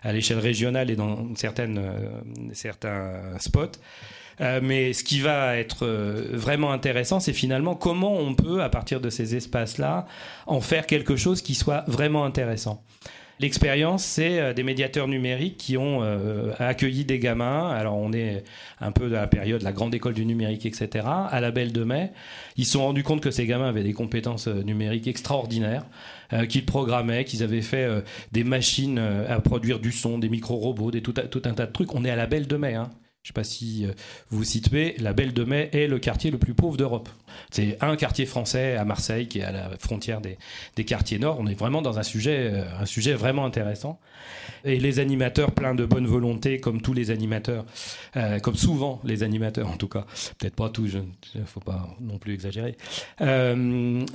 à 0.03 0.13
l'échelle 0.13 0.39
régionale 0.39 0.89
et 0.89 0.95
dans 0.95 1.35
certaines, 1.35 1.81
certains 2.53 3.13
spots. 3.39 3.79
mais 4.61 4.93
ce 4.93 5.03
qui 5.03 5.19
va 5.19 5.57
être 5.57 5.87
vraiment 6.31 6.71
intéressant, 6.71 7.19
c'est 7.19 7.33
finalement 7.33 7.75
comment 7.75 8.17
on 8.17 8.35
peut, 8.35 8.61
à 8.61 8.69
partir 8.69 9.01
de 9.01 9.09
ces 9.09 9.35
espaces-là, 9.35 10.05
en 10.45 10.61
faire 10.61 10.85
quelque 10.85 11.15
chose 11.15 11.41
qui 11.41 11.55
soit 11.55 11.83
vraiment 11.87 12.25
intéressant. 12.25 12.83
L'expérience, 13.39 14.03
c'est 14.03 14.39
euh, 14.39 14.53
des 14.53 14.63
médiateurs 14.63 15.07
numériques 15.07 15.57
qui 15.57 15.77
ont 15.77 15.99
euh, 16.01 16.53
accueilli 16.57 17.05
des 17.05 17.19
gamins. 17.19 17.69
Alors, 17.69 17.95
on 17.95 18.11
est 18.11 18.43
un 18.81 18.91
peu 18.91 19.09
dans 19.09 19.17
la 19.17 19.27
période, 19.27 19.61
la 19.61 19.71
grande 19.71 19.93
école 19.93 20.15
du 20.15 20.25
numérique, 20.25 20.65
etc. 20.65 21.05
À 21.07 21.39
la 21.39 21.51
Belle 21.51 21.71
de 21.71 21.83
Mai, 21.83 22.11
ils 22.55 22.65
se 22.65 22.73
sont 22.73 22.83
rendus 22.85 23.03
compte 23.03 23.21
que 23.21 23.29
ces 23.29 23.45
gamins 23.45 23.69
avaient 23.69 23.83
des 23.83 23.93
compétences 23.93 24.47
euh, 24.47 24.63
numériques 24.63 25.07
extraordinaires, 25.07 25.85
qu'ils 26.49 26.65
programmaient, 26.65 27.23
qu'ils 27.23 27.41
avaient 27.41 27.61
fait 27.61 27.87
des 28.33 28.43
machines 28.43 28.99
à 28.99 29.39
produire 29.39 29.79
du 29.79 29.93
son, 29.93 30.19
des 30.19 30.27
micro-robots, 30.27 30.91
des 30.91 31.01
tout, 31.01 31.13
tout, 31.13 31.41
un 31.45 31.53
tas 31.53 31.65
de 31.65 31.71
trucs. 31.71 31.95
On 31.95 32.03
est 32.03 32.09
à 32.09 32.17
la 32.17 32.25
Belle 32.25 32.47
de 32.47 32.57
Mai. 32.57 32.73
Hein. 32.73 32.89
Je 33.23 33.31
ne 33.31 33.33
sais 33.33 33.41
pas 33.41 33.43
si 33.43 33.85
euh, 33.85 33.91
vous 34.29 34.37
vous 34.37 34.43
situez, 34.45 34.95
la 34.99 35.11
Belle 35.11 35.33
de 35.33 35.43
Mai 35.43 35.69
est 35.73 35.87
le 35.87 35.99
quartier 35.99 36.31
le 36.31 36.37
plus 36.37 36.53
pauvre 36.53 36.77
d'Europe. 36.77 37.09
C'est 37.51 37.77
un 37.81 37.97
quartier 37.97 38.25
français 38.25 38.77
à 38.77 38.85
Marseille 38.85 39.27
qui 39.27 39.39
est 39.39 39.43
à 39.43 39.51
la 39.51 39.69
frontière 39.79 40.21
des, 40.21 40.37
quartiers 40.85 41.19
nord. 41.19 41.35
On 41.37 41.45
est 41.45 41.53
vraiment 41.53 41.81
dans 41.81 41.99
un 41.99 42.03
sujet, 42.03 42.51
euh, 42.53 42.63
un 42.79 42.85
sujet 42.85 43.15
vraiment 43.15 43.43
intéressant. 43.43 43.99
Et 44.63 44.79
les 44.79 44.99
animateurs 44.99 45.51
pleins 45.51 45.75
de 45.75 45.85
bonne 45.85 46.07
volonté, 46.07 46.61
comme 46.61 46.81
tous 46.81 46.93
les 46.93 47.11
animateurs, 47.11 47.65
euh, 48.15 48.39
comme 48.39 48.55
souvent 48.55 49.01
les 49.03 49.23
animateurs 49.23 49.69
en 49.69 49.75
tout 49.75 49.89
cas, 49.89 50.05
peut-être 50.37 50.55
pas 50.55 50.69
tous, 50.69 50.93
il 51.35 51.41
ne 51.41 51.45
faut 51.45 51.59
pas 51.59 51.89
non 51.99 52.19
plus 52.19 52.33
exagérer, 52.33 52.77
on, 53.19 54.05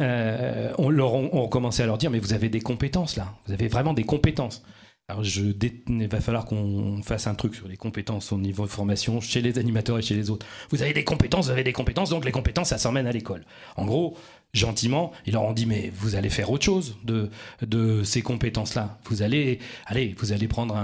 leur, 0.89 1.15
on 1.15 1.71
à 1.71 1.87
leur 1.87 1.99
dire 1.99 2.11
mais 2.11 2.19
vous 2.19 2.33
avez 2.33 2.49
des 2.49 2.61
compétences 2.61 3.17
là, 3.17 3.35
vous 3.47 3.53
avez 3.53 3.69
vraiment 3.69 3.93
des 3.93 4.05
compétences. 4.05 4.63
Alors, 5.09 5.25
je 5.25 5.43
il 5.43 6.09
va 6.09 6.21
falloir 6.21 6.45
qu'on 6.47 7.03
fasse 7.03 7.27
un 7.27 7.35
truc 7.35 7.55
sur 7.55 7.69
les 7.69 7.77
compétences 7.77 8.33
au 8.33 8.39
niveau 8.39 8.65
de 8.65 8.71
formation 8.71 9.21
chez 9.21 9.43
les 9.43 9.59
animateurs 9.59 9.99
et 9.99 10.03
chez 10.03 10.15
les 10.15 10.31
autres. 10.31 10.47
Vous 10.71 10.83
avez 10.83 10.93
des 10.93 11.05
compétences, 11.05 11.47
vous 11.47 11.51
avez 11.51 11.65
des 11.65 11.73
compétences, 11.73 12.11
donc 12.11 12.25
les 12.25 12.33
compétences, 12.33 12.69
ça 12.69 12.79
s'emmène 12.79 13.07
à 13.07 13.13
l'école. 13.13 13.45
En 13.77 13.85
gros, 13.85 14.17
gentiment, 14.55 15.13
ils 15.27 15.33
leur 15.33 15.45
ont 15.45 15.53
dit 15.53 15.65
mais 15.65 15.91
vous 15.95 16.15
allez 16.15 16.29
faire 16.29 16.51
autre 16.51 16.65
chose 16.65 16.99
de, 17.05 17.31
de 17.67 18.03
ces 18.03 18.21
compétences-là. 18.21 18.99
Vous 19.05 19.23
allez, 19.23 19.59
allez, 19.87 20.15
vous 20.19 20.33
allez 20.33 20.47
prendre 20.47 20.77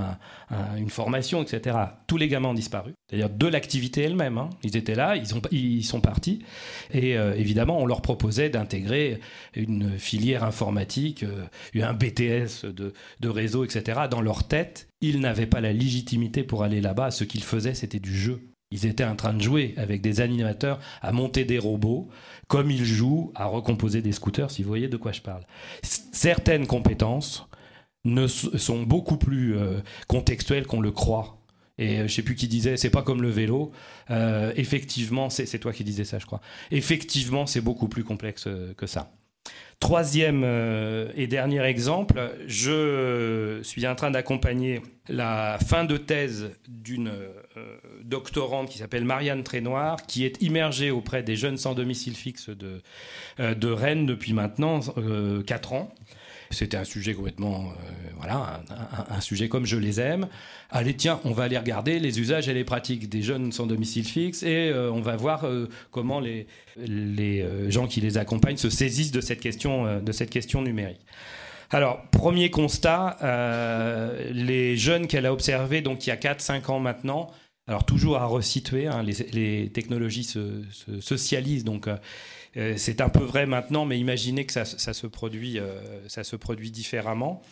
une 0.77 0.89
formation, 0.89 1.43
etc. 1.43 1.77
Tous 2.07 2.17
les 2.17 2.29
gamins 2.29 2.49
ont 2.49 2.55
disparu, 2.55 2.95
c'est-à-dire 3.09 3.29
de 3.29 3.47
l'activité 3.47 4.03
elle-même. 4.03 4.39
Hein. 4.39 4.49
Ils 4.63 4.77
étaient 4.77 4.95
là, 4.95 5.17
ils, 5.17 5.35
ont, 5.35 5.43
ils 5.51 5.85
sont 5.85 6.01
partis, 6.01 6.43
et 6.93 7.19
euh, 7.19 7.35
évidemment 7.35 7.79
on 7.79 7.85
leur 7.85 8.01
proposait 8.01 8.49
d'intégrer 8.49 9.21
une 9.55 9.99
filière 9.99 10.45
informatique, 10.45 11.25
euh, 11.25 11.45
un 11.83 11.93
BTS 11.93 12.65
de, 12.65 12.95
de 13.21 13.29
réseau, 13.29 13.65
etc. 13.65 14.01
Dans 14.11 14.23
leur 14.23 14.49
tête, 14.49 14.89
ils 15.01 15.21
n'avaient 15.21 15.47
pas 15.47 15.61
la 15.61 15.73
légitimité 15.73 16.43
pour 16.43 16.65
aller 16.65 16.81
là-bas. 16.81 17.11
Ce 17.11 17.25
qu'ils 17.25 17.45
faisaient, 17.45 17.75
c'était 17.75 18.01
du 18.01 18.17
jeu. 18.17 18.49
Ils 18.71 18.85
étaient 18.87 19.05
en 19.05 19.17
train 19.17 19.33
de 19.33 19.41
jouer 19.41 19.75
avec 19.77 20.03
des 20.03 20.21
animateurs 20.21 20.79
à 21.01 21.13
monter 21.13 21.45
des 21.45 21.59
robots, 21.59 22.09
comme 22.49 22.71
ils 22.71 22.85
jouent 22.85 23.33
à 23.35 23.47
recomposer 23.47 24.03
des 24.03 24.13
scooters, 24.13 24.51
si 24.51 24.63
vous 24.63 24.69
voyez 24.69 24.89
de 24.89 24.97
quoi 24.97 25.13
je 25.13 25.23
parle. 25.23 25.43
Certaines 25.83 26.67
compétences 26.67 27.49
ne 28.05 28.27
sont 28.27 28.83
beaucoup 28.83 29.17
plus 29.17 29.57
euh, 29.57 29.81
contextuelles 30.07 30.67
qu'on 30.67 30.81
le 30.81 30.93
croit. 30.93 31.39
Et 31.79 32.01
euh, 32.01 32.09
je 32.09 32.15
sais 32.15 32.23
plus 32.23 32.35
qui 32.35 32.49
disait, 32.49 32.77
c'est 32.77 32.91
pas 32.91 33.03
comme 33.03 33.23
le 33.23 33.31
vélo. 33.31 33.73
Euh, 34.11 34.53
effectivement, 34.57 35.31
c'est 35.31 35.59
toi 35.59 35.73
qui 35.73 35.85
disais 35.85 36.05
ça, 36.05 36.19
je 36.19 36.27
crois. 36.27 36.41
Effectivement, 36.71 37.47
c'est 37.47 37.61
beaucoup 37.61 37.89
plus 37.89 38.05
complexe 38.05 38.49
que 38.77 38.87
ça. 38.87 39.13
Troisième 39.81 40.43
euh, 40.45 41.13
et 41.15 41.29
dernier 41.29 41.63
exemple, 41.63 42.33
je 42.49 43.61
suis 43.63 43.87
en 43.87 43.95
train 43.95 44.11
d'accompagner 44.11 44.83
la 45.09 45.57
fin 45.65 45.85
de 45.85 45.97
thèse 45.97 46.51
d'une 46.69 47.13
euh, 47.57 47.77
doctorante 48.03 48.69
qui 48.71 48.79
s'appelle 48.79 49.05
Marianne 49.05 49.45
Trénoir, 49.45 50.03
qui 50.07 50.25
est 50.25 50.43
immergée 50.43 50.91
auprès 50.91 51.23
des 51.23 51.37
jeunes 51.37 51.59
sans 51.59 51.75
domicile 51.75 52.17
fixe 52.17 52.49
de, 52.49 52.83
euh, 53.39 53.55
de 53.55 53.69
Rennes 53.69 54.05
depuis 54.05 54.33
maintenant 54.33 54.81
4 55.47 55.73
ans. 55.73 55.95
C'était 56.51 56.79
un 56.79 56.85
sujet 56.85 57.13
complètement, 57.13 57.67
euh, 57.67 58.11
voilà, 58.17 58.63
un, 59.11 59.21
sujet 59.21 59.49
comme 59.49 59.67
je 59.67 59.77
les 59.77 60.01
aime. 60.01 60.29
Allez, 60.71 60.95
tiens, 60.95 61.21
on 61.25 61.33
va 61.33 61.45
aller 61.45 61.59
regarder 61.59 61.99
les 61.99 62.21
usages 62.21 62.49
et 62.49 62.55
les 62.55 62.65
pratiques 62.65 63.09
des 63.09 63.21
jeunes 63.21 63.53
sans 63.53 63.67
domicile 63.67 64.05
fixe 64.05 64.43
et 64.43 64.71
euh, 64.71 64.91
on 64.91 65.01
va 65.01 65.17
voir 65.17 65.45
euh, 65.45 65.69
comment 65.91 66.21
les, 66.21 66.47
les 66.77 67.71
gens 67.71 67.87
qui 67.87 68.01
les 68.01 68.17
accompagnent 68.17 68.57
se 68.57 68.71
saisissent 68.71 69.13
de 69.13 69.21
cette 69.21 69.41
question, 69.41 70.01
de 70.01 70.13
cette 70.13 70.31
question 70.31 70.63
numérique. 70.63 71.05
Alors, 71.71 72.03
premier 72.11 72.51
constat, 72.51 73.19
les 74.31 74.77
jeunes 74.77 75.07
qu'elle 75.07 75.27
a 75.27 75.33
observés, 75.33 75.83
donc 75.83 76.07
il 76.07 76.11
y 76.11 76.13
a 76.13 76.17
4-5 76.17 76.71
ans 76.71 76.81
maintenant, 76.81 77.31
alors 77.67 77.85
toujours 77.85 78.17
à 78.17 78.25
resituer, 78.25 78.87
hein, 78.87 79.03
les, 79.03 79.69
technologies 79.69 80.25
se, 80.25 80.63
se 80.71 81.01
socialisent, 81.01 81.65
donc 81.65 81.89
euh, 82.57 82.75
c'est 82.77 83.01
un 83.01 83.09
peu 83.09 83.23
vrai 83.23 83.47
maintenant, 83.47 83.85
mais 83.85 83.99
imaginez 83.99 84.47
que 84.47 84.53
ça, 84.53 84.65
se 84.65 85.07
produit, 85.07 85.59
euh, 85.59 85.81
ça 86.09 86.25
se 86.25 86.37
produit 86.37 86.71
différemment. 86.71 87.43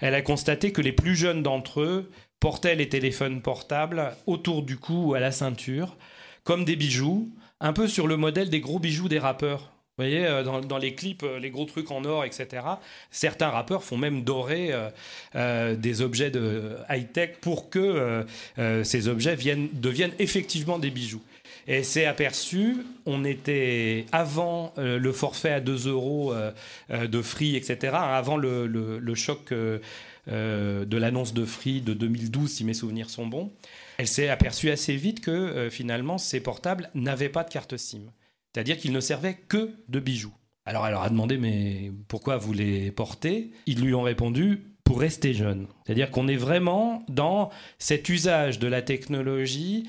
Elle 0.00 0.14
a 0.14 0.22
constaté 0.22 0.72
que 0.72 0.80
les 0.80 0.92
plus 0.92 1.16
jeunes 1.16 1.42
d'entre 1.42 1.80
eux 1.80 2.10
portaient 2.40 2.74
les 2.74 2.88
téléphones 2.88 3.42
portables 3.42 4.14
autour 4.26 4.62
du 4.62 4.76
cou 4.76 5.10
ou 5.10 5.14
à 5.14 5.20
la 5.20 5.30
ceinture, 5.30 5.96
comme 6.44 6.64
des 6.64 6.76
bijoux, 6.76 7.30
un 7.60 7.72
peu 7.72 7.86
sur 7.86 8.06
le 8.06 8.16
modèle 8.16 8.50
des 8.50 8.60
gros 8.60 8.78
bijoux 8.78 9.08
des 9.08 9.18
rappeurs. 9.18 9.72
Vous 9.98 10.04
voyez, 10.04 10.26
euh, 10.26 10.42
dans, 10.42 10.78
les 10.78 10.94
clips, 10.94 11.24
les 11.40 11.50
gros 11.50 11.66
trucs 11.66 11.90
en 11.90 12.04
or, 12.04 12.24
etc. 12.24 12.62
Certains 13.10 13.50
rappeurs 13.50 13.84
font 13.84 13.98
même 13.98 14.24
dorer 14.24 14.72
des 15.34 16.00
objets 16.00 16.30
de 16.30 16.76
high-tech 16.88 17.36
pour 17.40 17.68
que 17.68 18.24
ces 18.82 19.08
objets 19.08 19.36
deviennent 19.36 20.14
effectivement 20.18 20.78
des 20.78 20.90
bijoux. 20.90 21.22
Et 21.66 21.82
s'est 21.82 22.06
aperçu, 22.06 22.78
on 23.06 23.24
était 23.24 24.06
avant 24.12 24.72
euh, 24.78 24.98
le 24.98 25.12
forfait 25.12 25.52
à 25.52 25.60
2 25.60 25.88
euros 25.88 26.32
euh, 26.32 26.52
euh, 26.90 27.06
de 27.06 27.22
Free, 27.22 27.56
etc., 27.56 27.94
avant 27.94 28.36
le, 28.36 29.14
choc 29.14 29.52
de 29.52 30.96
l'annonce 30.96 31.34
de 31.34 31.44
Free 31.44 31.80
de 31.80 31.94
2012, 31.94 32.50
si 32.50 32.64
mes 32.64 32.74
souvenirs 32.74 33.10
sont 33.10 33.26
bons. 33.26 33.52
Elle 33.98 34.08
s'est 34.08 34.28
aperçue 34.28 34.70
assez 34.70 34.96
vite 34.96 35.20
que 35.20 35.68
finalement, 35.70 36.16
ces 36.18 36.40
portables 36.40 36.90
n'avaient 36.94 37.28
pas 37.28 37.44
de 37.44 37.50
carte 37.50 37.76
SIM. 37.76 38.00
C'est-à-dire 38.52 38.78
qu'ils 38.78 38.92
ne 38.92 39.00
servaient 39.00 39.38
que 39.48 39.70
de 39.88 40.00
bijoux. 40.00 40.32
Alors 40.64 40.86
elle 40.86 40.92
leur 40.92 41.02
a 41.02 41.10
demandé, 41.10 41.36
mais 41.36 41.92
pourquoi 42.08 42.36
vous 42.36 42.52
les 42.52 42.90
portez? 42.92 43.50
Ils 43.66 43.80
lui 43.80 43.92
ont 43.94 44.02
répondu, 44.02 44.62
pour 44.90 44.98
rester 44.98 45.34
jeune. 45.34 45.68
C'est-à-dire 45.84 46.10
qu'on 46.10 46.26
est 46.26 46.34
vraiment 46.34 47.04
dans 47.08 47.50
cet 47.78 48.08
usage 48.08 48.58
de 48.58 48.66
la 48.66 48.82
technologie 48.82 49.88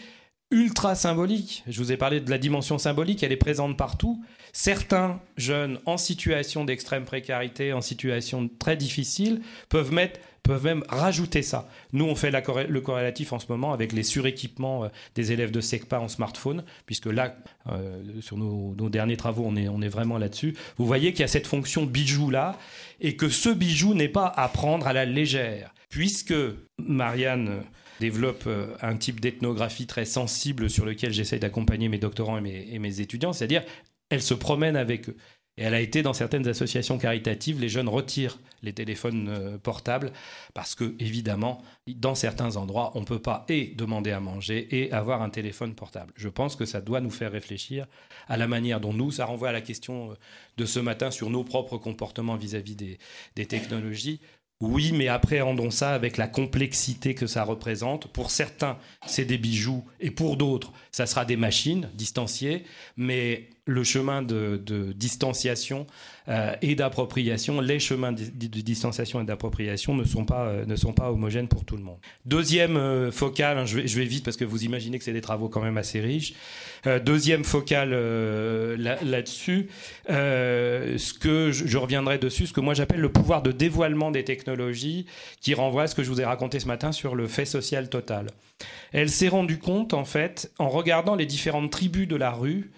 ultra 0.51 0.95
symbolique. 0.95 1.63
Je 1.67 1.81
vous 1.81 1.91
ai 1.91 1.97
parlé 1.97 2.19
de 2.19 2.29
la 2.29 2.37
dimension 2.37 2.77
symbolique, 2.77 3.23
elle 3.23 3.31
est 3.31 3.37
présente 3.37 3.77
partout. 3.77 4.23
Certains 4.53 5.21
jeunes 5.37 5.79
en 5.85 5.97
situation 5.97 6.65
d'extrême 6.65 7.05
précarité, 7.05 7.73
en 7.73 7.81
situation 7.81 8.49
très 8.59 8.75
difficile, 8.75 9.41
peuvent 9.69 9.93
mettre 9.93 10.19
peuvent 10.43 10.63
même 10.63 10.83
rajouter 10.89 11.43
ça. 11.43 11.69
Nous, 11.93 12.05
on 12.05 12.15
fait 12.15 12.31
le 12.31 12.81
corrélatif 12.81 13.33
en 13.33 13.39
ce 13.39 13.45
moment 13.49 13.73
avec 13.73 13.93
les 13.93 14.03
suréquipements 14.03 14.85
euh, 14.85 14.87
des 15.15 15.31
élèves 15.31 15.51
de 15.51 15.61
SECPA 15.61 15.99
en 15.99 16.07
smartphone, 16.07 16.63
puisque 16.85 17.05
là, 17.05 17.35
euh, 17.71 18.01
sur 18.21 18.37
nos, 18.37 18.73
derniers 18.89 19.17
travaux, 19.17 19.43
on 19.45 19.55
est, 19.55 19.67
on 19.67 19.81
est 19.81 19.89
vraiment 19.89 20.17
là-dessus. 20.17 20.55
Vous 20.77 20.85
voyez 20.85 21.11
qu'il 21.11 21.21
y 21.21 21.23
a 21.23 21.27
cette 21.27 21.47
fonction 21.47 21.85
bijou-là, 21.85 22.57
et 22.99 23.15
que 23.15 23.29
ce 23.29 23.49
bijou 23.49 23.93
n'est 23.93 24.09
pas 24.09 24.33
à 24.35 24.47
prendre 24.47 24.87
à 24.87 24.93
la 24.93 25.05
légère, 25.05 25.73
puisque 25.89 26.33
Marianne 26.79 27.61
développe 28.01 28.43
euh, 28.47 28.75
un 28.81 28.97
type 28.97 29.21
d'ethnographie 29.21 29.87
très 29.87 30.05
sensible 30.05 30.69
sur 30.69 30.85
lequel 30.85 31.13
j'essaye 31.13 31.39
d'accompagner 31.39 31.87
mes 31.87 31.99
doctorants 31.99 32.43
et 32.43 32.79
mes, 32.79 32.99
étudiants, 32.99 33.31
c'est-à-dire 33.31 33.63
elle 34.09 34.21
se 34.21 34.33
promène 34.33 34.75
avec 34.75 35.09
eux. 35.09 35.15
Et 35.57 35.63
elle 35.63 35.73
a 35.73 35.81
été 35.81 36.01
dans 36.01 36.13
certaines 36.13 36.47
associations 36.47 36.97
caritatives, 36.97 37.59
les 37.59 37.69
jeunes 37.69 37.89
retirent 37.89 38.39
les 38.63 38.73
téléphones 38.73 39.27
euh, 39.29 39.57
portables 39.57 40.11
parce 40.53 40.75
que, 40.75 40.95
évidemment, 40.99 41.61
dans 41.87 42.15
certains 42.15 42.55
endroits, 42.55 42.91
on 42.95 43.01
ne 43.01 43.05
peut 43.05 43.21
pas 43.21 43.45
et 43.49 43.73
demander 43.75 44.11
à 44.11 44.19
manger 44.19 44.67
et 44.71 44.91
avoir 44.91 45.21
un 45.21 45.29
téléphone 45.29 45.75
portable. 45.75 46.13
Je 46.15 46.29
pense 46.29 46.55
que 46.55 46.65
ça 46.65 46.81
doit 46.81 47.01
nous 47.01 47.11
faire 47.11 47.31
réfléchir 47.31 47.85
à 48.27 48.37
la 48.37 48.47
manière 48.47 48.79
dont 48.79 48.93
nous, 48.93 49.11
ça 49.11 49.25
renvoie 49.25 49.49
à 49.49 49.53
la 49.53 49.61
question 49.61 50.11
euh, 50.11 50.15
de 50.57 50.65
ce 50.65 50.79
matin 50.79 51.11
sur 51.11 51.29
nos 51.29 51.43
propres 51.43 51.77
comportements 51.77 52.37
vis-à-vis 52.37 52.75
des 52.75 53.45
technologies. 53.45 54.19
Oui, 54.61 54.91
mais 54.93 55.07
appréhendons 55.07 55.71
ça 55.71 55.93
avec 55.93 56.17
la 56.17 56.27
complexité 56.27 57.15
que 57.15 57.25
ça 57.25 57.43
représente. 57.43 58.07
Pour 58.07 58.29
certains, 58.29 58.77
c'est 59.07 59.25
des 59.25 59.39
bijoux, 59.39 59.83
et 59.99 60.11
pour 60.11 60.37
d'autres, 60.37 60.71
ça 60.91 61.07
sera 61.07 61.25
des 61.25 61.35
machines 61.35 61.89
distanciées, 61.95 62.63
mais 62.95 63.49
le 63.65 63.83
chemin 63.83 64.23
de, 64.23 64.59
distanciation 64.95 65.85
euh, 66.27 66.55
et 66.61 66.73
d'appropriation, 66.75 67.61
les 67.61 67.79
chemins 67.79 68.11
de, 68.11 68.23
distanciation 68.23 69.21
et 69.21 69.23
d'appropriation 69.23 69.93
ne, 69.93 70.03
sont 70.03 70.25
pas, 70.25 70.47
euh, 70.47 70.65
ne 70.65 70.75
sont 70.75 70.93
pas 70.93 71.11
homogènes 71.11 71.47
pour 71.47 71.63
tout 71.63 71.77
le 71.77 71.83
monde. 71.83 71.99
Deuxième 72.25 72.75
euh, 72.75 73.11
focale, 73.11 73.59
hein, 73.59 73.65
je, 73.65 73.77
vais, 73.77 74.05
vite 74.05 74.25
parce 74.25 74.37
que 74.37 74.45
vous 74.45 74.63
imaginez 74.63 74.97
que 74.97 75.03
c'est 75.03 75.13
des 75.13 75.21
travaux 75.21 75.47
quand 75.47 75.61
même 75.61 75.77
assez 75.77 75.99
riches. 75.99 76.33
deuxième 77.05 77.43
focale 77.43 77.91
là-dessus, 78.79 79.69
ce 80.07 81.13
que 81.13 81.51
je, 81.51 81.67
je, 81.67 81.77
reviendrai 81.77 82.17
dessus, 82.17 82.47
ce 82.47 82.53
que 82.53 82.61
moi 82.61 82.73
j'appelle 82.73 82.99
le 82.99 83.11
pouvoir 83.11 83.43
de 83.43 83.51
dévoilement 83.51 84.09
des 84.09 84.23
technologies, 84.23 85.05
qui 85.39 85.53
renvoie 85.53 85.83
à 85.83 85.87
ce 85.87 85.93
que 85.93 86.03
je 86.03 86.09
vous 86.09 86.19
ai 86.19 86.25
raconté 86.25 86.59
ce 86.59 86.67
matin 86.67 86.91
sur 86.91 87.15
le 87.15 87.27
fait 87.27 87.45
social 87.45 87.89
total. 87.89 88.27
Elle 88.91 89.09
s'est 89.09 89.27
rendue 89.27 89.57
compte, 89.57 89.93
en 89.93 90.05
fait, 90.05 90.51
en 90.59 90.69
regardant 90.69 91.15
les 91.15 91.25
différentes 91.25 91.71
tribus 91.71 92.07
de 92.07 92.15
la 92.15 92.31
rue, 92.31 92.71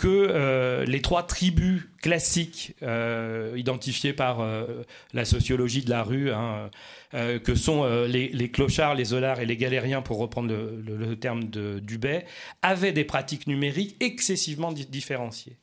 que 0.00 0.08
euh, 0.08 0.86
les 0.86 1.02
trois 1.02 1.26
tribus 1.26 1.82
classiques 2.00 2.74
euh, 2.82 3.52
identifiées 3.58 4.14
par 4.14 4.40
euh, 4.40 4.82
la 5.12 5.26
sociologie 5.26 5.82
de 5.82 5.90
la 5.90 6.02
rue, 6.02 6.32
hein, 6.32 6.70
que 7.12 7.54
sont 7.54 7.84
les, 8.06 8.50
clochards, 8.50 8.94
les 8.94 9.06
zolards 9.06 9.40
et 9.40 9.46
les 9.46 9.56
galériens, 9.56 10.00
pour 10.00 10.18
reprendre 10.18 10.54
le, 10.54 11.16
terme 11.16 11.50
de 11.50 11.80
Dubay, 11.80 12.24
avaient 12.62 12.92
des 12.92 13.04
pratiques 13.04 13.46
numériques 13.48 13.96
excessivement 14.00 14.72
différenciées. 14.72 15.56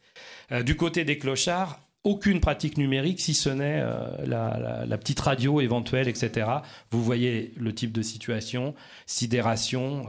du 0.66 0.76
côté 0.76 1.06
des 1.06 1.18
clochards, 1.18 1.80
aucune 2.04 2.42
pratique 2.42 2.78
numérique 2.78 3.22
si 3.22 3.34
ce 3.34 3.50
n'est 3.50 3.82
la, 4.26 4.98
petite 4.98 5.22
radio 5.22 5.62
éventuelle, 5.62 6.10
etc. 6.10 6.48
Vous 6.92 7.02
voyez 7.02 7.54
le 7.58 7.74
type 7.74 7.94
de 7.94 8.02
situation, 8.02 8.76
sidération, 9.06 10.06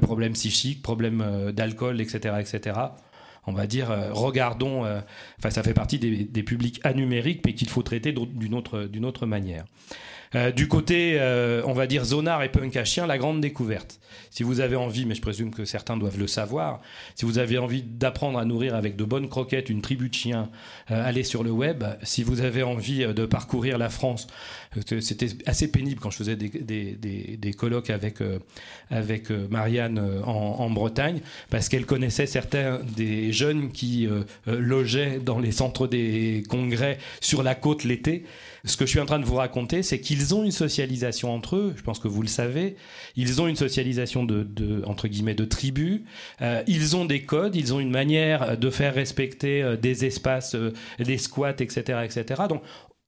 problème 0.00 0.32
psychique, 0.32 0.80
problème 0.80 1.52
d'alcool, 1.52 2.00
etc., 2.00 2.36
etc 2.40 2.72
on 3.46 3.52
va 3.52 3.66
dire, 3.66 3.90
euh, 3.90 4.12
regardons, 4.12 4.84
euh, 4.84 5.00
enfin 5.38 5.50
ça 5.50 5.62
fait 5.62 5.74
partie 5.74 5.98
des, 5.98 6.42
publics 6.42 6.80
anumériques, 6.84 7.42
mais 7.44 7.54
qu'il 7.54 7.68
faut 7.68 7.82
traiter 7.82 8.12
d'une 8.12 8.54
autre 8.54 9.26
manière. 9.26 9.64
Euh, 10.34 10.50
du 10.50 10.68
côté, 10.68 11.16
euh, 11.18 11.62
on 11.64 11.72
va 11.72 11.86
dire, 11.86 12.04
zonard 12.04 12.42
et 12.42 12.48
punk 12.48 12.76
à 12.76 12.84
chien, 12.84 13.06
la 13.06 13.18
grande 13.18 13.40
découverte. 13.40 14.00
Si 14.30 14.42
vous 14.42 14.60
avez 14.60 14.74
envie, 14.74 15.06
mais 15.06 15.14
je 15.14 15.20
présume 15.20 15.52
que 15.52 15.64
certains 15.64 15.96
doivent 15.96 16.18
le 16.18 16.26
savoir, 16.26 16.80
si 17.14 17.24
vous 17.24 17.38
avez 17.38 17.58
envie 17.58 17.82
d'apprendre 17.82 18.38
à 18.38 18.44
nourrir 18.44 18.74
avec 18.74 18.96
de 18.96 19.04
bonnes 19.04 19.28
croquettes 19.28 19.70
une 19.70 19.80
tribu 19.80 20.08
de 20.08 20.14
chiens, 20.14 20.50
euh, 20.90 21.06
allez 21.06 21.22
sur 21.22 21.44
le 21.44 21.50
web. 21.50 21.84
Si 22.02 22.24
vous 22.24 22.40
avez 22.40 22.64
envie 22.64 23.06
de 23.06 23.26
parcourir 23.26 23.78
la 23.78 23.90
France, 23.90 24.26
c'était 25.00 25.28
assez 25.46 25.70
pénible 25.70 26.00
quand 26.00 26.10
je 26.10 26.16
faisais 26.16 26.36
des, 26.36 26.48
des, 26.48 27.36
des, 27.36 27.52
colloques 27.52 27.90
avec, 27.90 28.18
avec 28.90 29.30
Marianne 29.30 30.00
en, 30.24 30.30
en, 30.30 30.70
Bretagne, 30.70 31.20
parce 31.48 31.68
qu'elle 31.68 31.86
connaissait 31.86 32.26
certains 32.26 32.80
des 32.96 33.32
jeunes 33.32 33.70
qui 33.70 34.08
logeaient 34.46 35.20
dans 35.20 35.38
les 35.38 35.52
centres 35.52 35.86
des 35.86 36.42
congrès 36.48 36.98
sur 37.20 37.44
la 37.44 37.54
côte 37.54 37.84
l'été. 37.84 38.24
Ce 38.66 38.78
que 38.78 38.86
je 38.86 38.90
suis 38.90 39.00
en 39.00 39.04
train 39.04 39.18
de 39.18 39.26
vous 39.26 39.34
raconter, 39.34 39.82
c'est 39.82 40.00
qu'ils 40.00 40.34
ont 40.34 40.42
une 40.42 40.50
socialisation 40.50 41.34
entre 41.34 41.56
eux. 41.56 41.74
Je 41.76 41.82
pense 41.82 41.98
que 41.98 42.08
vous 42.08 42.22
le 42.22 42.28
savez. 42.28 42.76
Ils 43.14 43.42
ont 43.42 43.46
une 43.46 43.56
socialisation 43.56 44.24
de, 44.24 44.82
entre 44.86 45.06
guillemets 45.06 45.34
de 45.34 45.44
tribus. 45.44 46.00
Euh, 46.40 46.62
ils 46.66 46.96
ont 46.96 47.04
des 47.04 47.24
codes. 47.24 47.56
Ils 47.56 47.74
ont 47.74 47.80
une 47.80 47.90
manière 47.90 48.56
de 48.56 48.70
faire 48.70 48.94
respecter 48.94 49.62
euh, 49.62 49.76
des 49.76 50.06
espaces, 50.06 50.54
euh, 50.54 50.72
des 50.98 51.18
squats, 51.18 51.56
etc., 51.58 52.00
etc. 52.04 52.42
Donc 52.48 52.62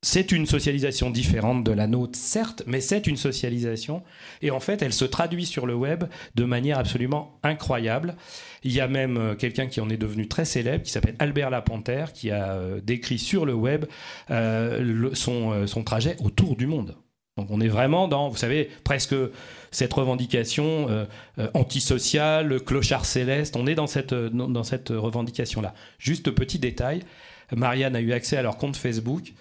c'est 0.06 0.30
une 0.30 0.46
socialisation 0.46 1.10
différente 1.10 1.64
de 1.64 1.72
la 1.72 1.88
nôtre, 1.88 2.16
certes, 2.16 2.62
mais 2.68 2.80
c'est 2.80 3.08
une 3.08 3.16
socialisation. 3.16 4.04
Et 4.40 4.52
en 4.52 4.60
fait, 4.60 4.80
elle 4.80 4.92
se 4.92 5.04
traduit 5.04 5.46
sur 5.46 5.66
le 5.66 5.74
web 5.74 6.04
de 6.36 6.44
manière 6.44 6.78
absolument 6.78 7.40
incroyable. 7.42 8.14
Il 8.62 8.70
y 8.70 8.80
a 8.80 8.86
même 8.86 9.16
euh, 9.16 9.34
quelqu'un 9.34 9.66
qui 9.66 9.80
en 9.80 9.90
est 9.90 9.96
devenu 9.96 10.28
très 10.28 10.44
célèbre, 10.44 10.84
qui 10.84 10.92
s'appelle 10.92 11.16
Albert 11.18 11.50
Lapanthère, 11.50 12.12
qui 12.12 12.30
a 12.30 12.52
euh, 12.52 12.80
décrit 12.80 13.18
sur 13.18 13.44
le 13.44 13.54
web 13.54 13.86
euh, 14.30 15.10
son, 15.14 15.66
son 15.66 15.82
trajet 15.82 16.14
autour 16.22 16.54
du 16.54 16.68
monde. 16.68 16.94
Donc 17.36 17.48
on 17.50 17.60
est 17.60 17.66
vraiment 17.66 18.06
dans, 18.06 18.28
vous 18.28 18.36
savez, 18.36 18.70
presque 18.84 19.16
cette 19.72 19.92
revendication 19.92 20.86
antisociale, 21.52 22.60
clochard 22.60 23.04
céleste. 23.04 23.56
On 23.56 23.66
est 23.66 23.74
dans 23.74 23.88
cette, 23.88 24.14
dans 24.14 24.64
cette 24.64 24.88
revendication-là. 24.88 25.74
Juste 25.98 26.30
petit 26.30 26.58
détail, 26.58 27.02
Marianne 27.54 27.94
a 27.94 28.00
eu 28.00 28.12
accès 28.12 28.36
à 28.36 28.42
leur 28.42 28.56
compte 28.56 28.76
Facebook 28.76 29.34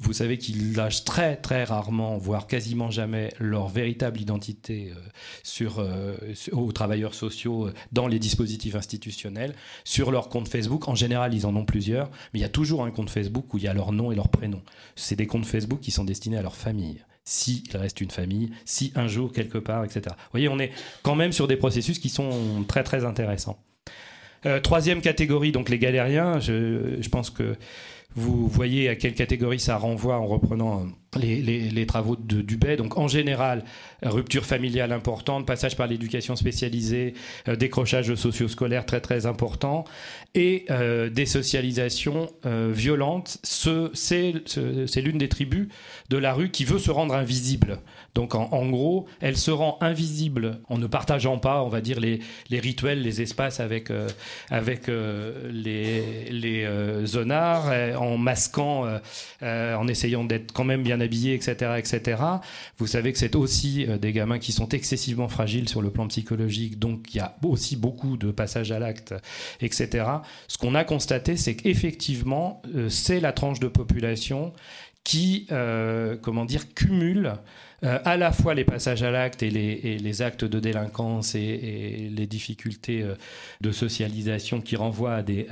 vous 0.00 0.12
savez 0.12 0.38
qu'ils 0.38 0.74
lâchent 0.74 1.04
très 1.04 1.36
très 1.36 1.64
rarement, 1.64 2.16
voire 2.16 2.46
quasiment 2.46 2.90
jamais, 2.90 3.32
leur 3.38 3.68
véritable 3.68 4.20
identité 4.20 4.90
euh, 4.90 5.00
sur, 5.42 5.78
euh, 5.78 6.16
aux 6.52 6.72
travailleurs 6.72 7.14
sociaux 7.14 7.66
euh, 7.66 7.74
dans 7.92 8.06
les 8.06 8.18
dispositifs 8.18 8.74
institutionnels, 8.74 9.54
sur 9.84 10.10
leur 10.10 10.28
compte 10.28 10.48
Facebook. 10.48 10.88
En 10.88 10.94
général, 10.94 11.34
ils 11.34 11.46
en 11.46 11.54
ont 11.56 11.64
plusieurs, 11.64 12.10
mais 12.32 12.40
il 12.40 12.42
y 12.42 12.46
a 12.46 12.48
toujours 12.48 12.84
un 12.84 12.90
compte 12.90 13.10
Facebook 13.10 13.52
où 13.54 13.58
il 13.58 13.64
y 13.64 13.68
a 13.68 13.74
leur 13.74 13.92
nom 13.92 14.12
et 14.12 14.14
leur 14.14 14.28
prénom. 14.28 14.62
C'est 14.96 15.16
des 15.16 15.26
comptes 15.26 15.46
Facebook 15.46 15.80
qui 15.80 15.90
sont 15.90 16.04
destinés 16.04 16.38
à 16.38 16.42
leur 16.42 16.56
famille. 16.56 17.04
S'il 17.24 17.76
reste 17.76 18.00
une 18.00 18.10
famille, 18.10 18.50
si 18.64 18.92
un 18.96 19.06
jour 19.06 19.32
quelque 19.32 19.58
part, 19.58 19.84
etc. 19.84 20.02
Vous 20.08 20.30
voyez, 20.32 20.48
on 20.48 20.58
est 20.58 20.72
quand 21.02 21.14
même 21.14 21.30
sur 21.30 21.46
des 21.46 21.56
processus 21.56 22.00
qui 22.00 22.08
sont 22.08 22.64
très 22.66 22.82
très 22.82 23.04
intéressants. 23.04 23.62
troisième 24.64 25.00
catégorie, 25.00 25.52
donc 25.52 25.68
les 25.68 25.78
galériens. 25.78 26.40
Je 26.40 27.08
pense 27.10 27.30
que 27.30 27.56
vous 28.14 28.48
voyez 28.48 28.88
à 28.88 28.96
quelle 28.96 29.14
catégorie 29.14 29.60
ça 29.60 29.76
renvoie 29.76 30.18
en 30.18 30.26
reprenant 30.26 30.86
les, 31.18 31.86
travaux 31.86 32.16
de 32.16 32.40
Dubay. 32.40 32.76
Donc 32.76 32.96
en 32.96 33.08
général, 33.08 33.64
rupture 34.02 34.44
familiale 34.44 34.92
importante, 34.92 35.46
passage 35.46 35.76
par 35.76 35.86
l'éducation 35.86 36.36
spécialisée, 36.36 37.14
euh, 37.48 37.56
décrochage 37.56 38.14
socio-scolaire 38.14 38.86
très 38.86 39.00
très 39.00 39.26
important 39.26 39.84
et 40.34 40.64
euh, 40.70 41.10
désocialisation 41.10 42.30
euh, 42.46 42.70
violente. 42.72 43.38
c'est 43.42 44.32
l'une 44.96 45.18
des 45.18 45.28
tribus 45.28 45.68
de 46.08 46.16
la 46.16 46.32
rue 46.32 46.50
qui 46.50 46.64
veut 46.64 46.78
se 46.78 46.90
rendre 46.90 47.14
invisible. 47.14 47.78
Donc 48.14 48.34
en, 48.34 48.68
gros, 48.68 49.06
elle 49.20 49.38
se 49.38 49.50
rend 49.50 49.78
invisible 49.80 50.60
en 50.68 50.76
ne 50.76 50.86
partageant 50.86 51.38
pas, 51.38 51.62
on 51.62 51.68
va 51.68 51.80
dire, 51.80 51.98
les, 51.98 52.20
rituels, 52.50 53.00
les 53.00 53.22
espaces 53.22 53.58
avec, 53.58 53.90
avec 54.50 54.88
les, 54.88 56.30
les 56.30 56.68
zonards, 57.06 57.72
en 57.98 58.18
masquant, 58.18 58.86
en 59.40 59.88
essayant 59.88 60.24
d'être 60.24 60.52
quand 60.52 60.64
même 60.64 60.82
bien 60.82 61.00
habillés, 61.02 61.34
etc., 61.34 61.72
etc. 61.76 62.22
Vous 62.78 62.86
savez 62.86 63.12
que 63.12 63.18
c'est 63.18 63.36
aussi 63.36 63.86
des 64.00 64.12
gamins 64.12 64.38
qui 64.38 64.52
sont 64.52 64.68
excessivement 64.70 65.28
fragiles 65.28 65.68
sur 65.68 65.82
le 65.82 65.90
plan 65.90 66.08
psychologique, 66.08 66.78
donc 66.78 67.14
il 67.14 67.18
y 67.18 67.20
a 67.20 67.36
aussi 67.42 67.76
beaucoup 67.76 68.16
de 68.16 68.30
passages 68.30 68.72
à 68.72 68.78
l'acte, 68.78 69.14
etc. 69.60 70.06
Ce 70.48 70.56
qu'on 70.56 70.74
a 70.74 70.84
constaté, 70.84 71.36
c'est 71.36 71.56
qu'effectivement, 71.56 72.62
c'est 72.88 73.20
la 73.20 73.32
tranche 73.32 73.60
de 73.60 73.68
population 73.68 74.54
qui, 75.04 75.46
comment 76.22 76.44
dire, 76.44 76.72
cumule 76.74 77.34
euh, 77.84 77.98
à 78.04 78.16
la 78.16 78.30
fois 78.30 78.54
les 78.54 78.64
passages 78.64 79.02
à 79.02 79.10
l'acte 79.10 79.42
et, 79.42 79.50
les, 79.50 80.22
actes 80.22 80.44
de 80.44 80.60
délinquance 80.60 81.34
et, 81.34 82.10
les 82.14 82.26
difficultés 82.26 83.02
euh, 83.02 83.16
de 83.60 83.72
socialisation 83.72 84.60
qui 84.60 84.76
renvoient 84.76 85.16
à 85.16 85.22
des, 85.22 85.48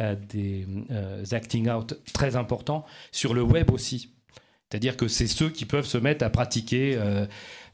euh, 0.92 1.24
acting 1.32 1.68
out 1.68 1.98
très 2.12 2.36
importants, 2.36 2.84
sur 3.10 3.34
le 3.34 3.42
web 3.42 3.70
aussi. 3.72 4.12
C'est-à-dire 4.70 4.96
que 4.96 5.08
c'est 5.08 5.26
ceux 5.26 5.50
qui 5.50 5.64
peuvent 5.64 5.86
se 5.86 5.98
mettre 5.98 6.24
à 6.24 6.30
pratiquer 6.30 6.96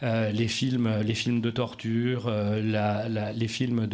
les, 0.02 0.48
films, 0.48 0.90
les 1.04 1.14
films 1.14 1.42
de 1.42 1.50
torture, 1.50 2.32
les 2.32 3.48
films 3.48 3.86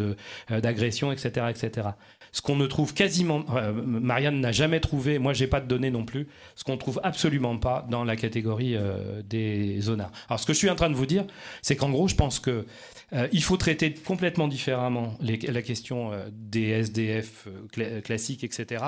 d'agression, 0.48 1.10
etc., 1.10 1.46
etc 1.50 1.90
ce 2.32 2.40
qu'on 2.40 2.56
ne 2.56 2.66
trouve 2.66 2.94
quasiment, 2.94 3.44
euh, 3.54 3.72
Marianne 3.72 4.40
n'a 4.40 4.52
jamais 4.52 4.80
trouvé, 4.80 5.18
moi 5.18 5.34
j'ai 5.34 5.46
pas 5.46 5.60
de 5.60 5.66
données 5.66 5.90
non 5.90 6.04
plus, 6.04 6.26
ce 6.56 6.64
qu'on 6.64 6.78
trouve 6.78 6.98
absolument 7.04 7.58
pas 7.58 7.86
dans 7.90 8.04
la 8.04 8.16
catégorie 8.16 8.74
euh, 8.74 9.22
des 9.22 9.80
zonards. 9.80 10.10
Alors 10.28 10.40
ce 10.40 10.46
que 10.46 10.54
je 10.54 10.58
suis 10.58 10.70
en 10.70 10.74
train 10.74 10.88
de 10.88 10.94
vous 10.94 11.06
dire, 11.06 11.26
c'est 11.60 11.76
qu'en 11.76 11.90
gros, 11.90 12.08
je 12.08 12.14
pense 12.14 12.40
que 12.40 12.64
euh, 13.12 13.28
il 13.32 13.42
faut 13.42 13.58
traiter 13.58 13.92
complètement 13.92 14.48
différemment 14.48 15.18
la 15.20 15.62
question 15.62 16.12
des 16.32 16.68
SDF 16.68 17.48
classiques, 18.02 18.42
etc. 18.42 18.82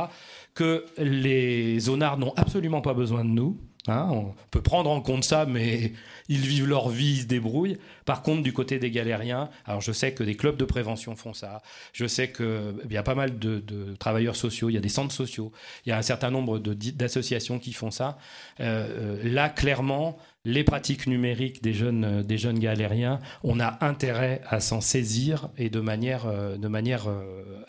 Que 0.55 0.87
les 0.97 1.79
zonards 1.79 2.17
n'ont 2.17 2.33
absolument 2.37 2.81
pas 2.81 2.95
besoin 2.95 3.25
de 3.25 3.31
nous. 3.31 3.61
Hein, 3.87 4.09
on 4.11 4.35
peut 4.51 4.63
prendre 4.63 4.89
en 4.89 5.03
compte 5.03 5.25
ça, 5.25 5.45
mais 5.45 5.93
ils 6.29 6.41
vivent 6.41 6.67
leur 6.67 6.89
vie, 6.89 7.17
ils 7.17 7.21
se 7.23 7.27
débrouillent. 7.27 7.77
Par 8.07 8.23
contre, 8.23 8.43
du 8.43 8.55
côté 8.55 8.79
des 8.79 8.91
galériens, 8.91 9.51
alors 9.67 9.83
je 9.83 9.93
sais 9.93 10.15
que 10.15 10.25
des 10.25 10.37
clubs 10.37 10.57
de 10.57 10.65
prévention 10.65 11.17
font 11.17 11.35
ça, 11.35 11.61
je 11.93 12.07
sais 12.07 12.33
qu'il 12.33 12.91
y 12.91 12.97
a 12.97 13.03
pas 13.03 13.15
mal 13.15 13.39
de, 13.39 13.63
travailleurs 13.99 14.37
sociaux, 14.37 14.71
il 14.71 14.73
y 14.75 14.79
a 14.79 14.81
des 14.81 14.89
centres 14.89 15.13
sociaux, 15.15 15.53
il 15.85 15.91
y 15.91 15.93
a 15.93 15.99
un 15.99 16.03
certain 16.03 16.31
nombre 16.31 16.59
d'associations 16.59 17.59
qui 17.59 17.75
font 17.75 17.91
ça. 17.91 18.17
Euh, 18.61 18.87
euh, 19.21 19.23
là, 19.23 19.51
clairement, 19.51 20.17
les 20.47 20.65
pratiques 20.65 21.07
numériques 21.07 21.63
des 21.63 21.75
jeunes, 21.75 22.05
euh, 22.05 22.23
des 22.23 22.39
jeunes 22.39 22.59
galériens, 22.59 23.19
on 23.43 23.61
a 23.61 23.85
intérêt 23.85 24.41
à 24.49 24.61
s'en 24.61 24.81
saisir 24.81 25.51
et 25.59 25.69
de 25.69 25.81
manière, 25.81 26.27
de 26.59 26.69
manière 26.69 27.07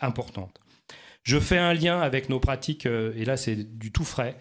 importante. 0.00 0.60
Je 1.22 1.38
fais 1.38 1.58
un 1.58 1.74
lien 1.74 2.00
avec 2.00 2.28
nos 2.30 2.40
pratiques, 2.40 2.86
et 2.86 3.24
là 3.24 3.36
c'est 3.36 3.56
du 3.56 3.90
tout 3.90 4.04
frais, 4.04 4.36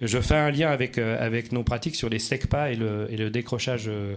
je 0.00 0.20
fais 0.20 0.36
un 0.36 0.50
lien 0.50 0.70
avec, 0.70 0.98
avec 0.98 1.52
nos 1.52 1.64
pratiques 1.64 1.96
sur 1.96 2.08
les 2.08 2.18
SECPA 2.18 2.70
et 2.70 2.76
le, 2.76 3.06
et 3.10 3.16
le 3.16 3.30
décrochage 3.30 3.88
euh, 3.88 4.14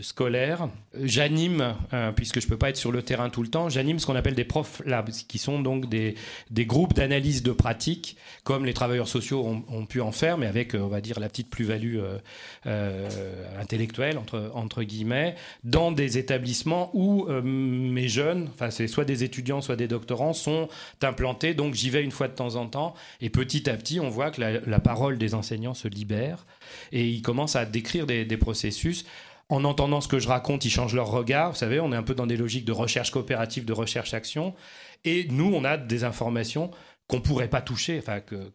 scolaire. 0.00 0.68
J'anime, 1.00 1.76
euh, 1.92 2.10
puisque 2.10 2.40
je 2.40 2.48
peux 2.48 2.56
pas 2.56 2.70
être 2.70 2.76
sur 2.76 2.90
le 2.90 3.02
terrain 3.02 3.30
tout 3.30 3.42
le 3.42 3.48
temps, 3.48 3.68
j'anime 3.68 4.00
ce 4.00 4.06
qu'on 4.06 4.16
appelle 4.16 4.34
des 4.34 4.44
profs 4.44 4.82
labs, 4.84 5.10
qui 5.10 5.38
sont 5.38 5.60
donc 5.60 5.88
des, 5.88 6.16
des 6.50 6.66
groupes 6.66 6.94
d'analyse 6.94 7.42
de 7.44 7.52
pratiques, 7.52 8.16
comme 8.42 8.64
les 8.64 8.74
travailleurs 8.74 9.06
sociaux 9.06 9.62
ont, 9.68 9.86
pu 9.86 10.00
en 10.00 10.10
faire, 10.10 10.36
mais 10.36 10.46
avec, 10.46 10.74
euh, 10.74 10.80
on 10.80 10.88
va 10.88 11.00
dire, 11.00 11.20
la 11.20 11.28
petite 11.28 11.48
plus-value 11.48 11.98
intellectuelle, 13.58 14.18
entre, 14.18 14.50
entre 14.54 14.82
guillemets, 14.82 15.36
dans 15.64 15.92
des 15.92 16.18
établissements 16.18 16.90
où 16.92 17.26
mes 17.28 18.08
jeunes, 18.08 18.48
enfin 18.52 18.70
c'est 18.70 18.86
soit 18.86 19.04
des 19.04 19.24
étudiants, 19.24 19.60
soit 19.60 19.76
des 19.76 19.88
doctorants, 19.88 20.32
sont 20.32 20.68
implantés. 21.02 21.54
Donc 21.54 21.74
j'y 21.74 21.90
vais 21.90 22.02
une 22.02 22.10
fois 22.10 22.28
de 22.28 22.34
temps 22.34 22.56
en 22.56 22.66
temps, 22.66 22.94
et 23.20 23.30
petit 23.30 23.70
à 23.70 23.76
petit, 23.76 24.00
on 24.00 24.08
voit 24.08 24.30
que 24.30 24.40
la 24.40 24.80
parole 24.80 25.18
des 25.18 25.34
enseignants 25.34 25.74
se 25.74 25.88
libère, 25.88 26.44
et 26.92 27.06
ils 27.06 27.22
commencent 27.22 27.56
à 27.56 27.64
décrire 27.64 28.06
des, 28.06 28.36
processus 28.36 29.04
en 29.48 29.64
entendant 29.64 30.00
ce 30.00 30.08
que 30.08 30.18
je 30.18 30.28
raconte, 30.28 30.64
ils 30.64 30.70
changent 30.70 30.94
leur 30.94 31.10
regard. 31.10 31.52
Vous 31.52 31.56
savez, 31.56 31.80
on 31.80 31.92
est 31.92 31.96
un 31.96 32.02
peu 32.02 32.14
dans 32.14 32.26
des 32.26 32.36
logiques 32.36 32.66
de 32.66 32.72
recherche 32.72 33.10
coopérative, 33.10 33.64
de 33.64 33.72
recherche-action. 33.72 34.54
Et 35.04 35.26
nous, 35.30 35.50
on 35.54 35.64
a 35.64 35.76
des 35.78 36.04
informations 36.04 36.70
qu'on 37.08 37.20
pourrait 37.22 37.48
pas 37.48 37.62
toucher, 37.62 37.98
enfin 37.98 38.20
que, 38.20 38.52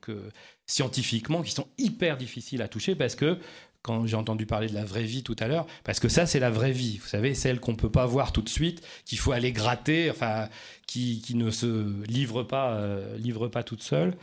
scientifiquement, 0.67 1.41
qui 1.41 1.52
sont 1.52 1.67
hyper 1.80 2.17
difficiles 2.17 2.62
à 2.62 2.67
toucher 2.67 2.95
parce 2.95 3.15
que 3.15 3.39
quand 3.84 4.08
j'ai 4.08 4.15
entendu 4.15 4.46
parler 4.46 4.67
de 4.67 4.74
la 4.74 4.86
vraie 4.86 5.04
vie 5.04 5.24
tout 5.24 5.36
à 5.39 5.48
l'heure, 5.48 5.67
parce 5.84 6.00
que 6.00 6.08
ça, 6.08 6.26
c'est 6.26 6.39
la 6.39 6.50
vraie 6.50 6.72
vie. 6.72 7.00
Vous 7.02 7.10
savez, 7.10 7.36
celle 7.36 7.60
qu'on 7.60 7.76
peut 7.76 7.91
pas 7.91 8.06
voir 8.06 8.32
tout 8.32 8.41
de 8.41 8.48
suite, 8.50 8.82
qu'il 9.06 9.17
faut 9.19 9.34
aller 9.34 9.52
gratter, 9.52 10.10
enfin, 10.10 10.48
qui, 10.88 11.22
ne 11.36 11.52
se 11.52 12.02
livre 12.08 12.43
pas, 12.43 12.76
euh, 12.76 13.17
livre 13.17 13.50
pas 13.50 13.62
toute 13.62 13.84
seule. 13.84 14.13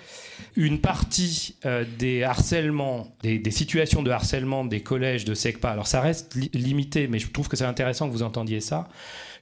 Une 0.57 0.81
partie 0.81 1.57
euh, 1.67 1.85
des 1.99 2.23
harcèlements, 2.23 3.15
des, 3.23 3.51
situations 3.51 4.03
de 4.03 4.11
harcèlement 4.11 4.65
des 4.65 4.81
collèges 4.81 5.27
de 5.27 5.35
SECPA, 5.35 5.71
alors 5.71 5.87
ça 5.87 6.01
reste 6.01 6.35
limité, 6.55 7.07
mais 7.07 7.19
je 7.19 7.29
trouve 7.29 7.49
que 7.49 7.57
c'est 7.57 7.65
intéressant 7.65 8.09
que 8.09 8.13
vous 8.13 8.23
entendiez 8.23 8.61
ça. 8.61 8.89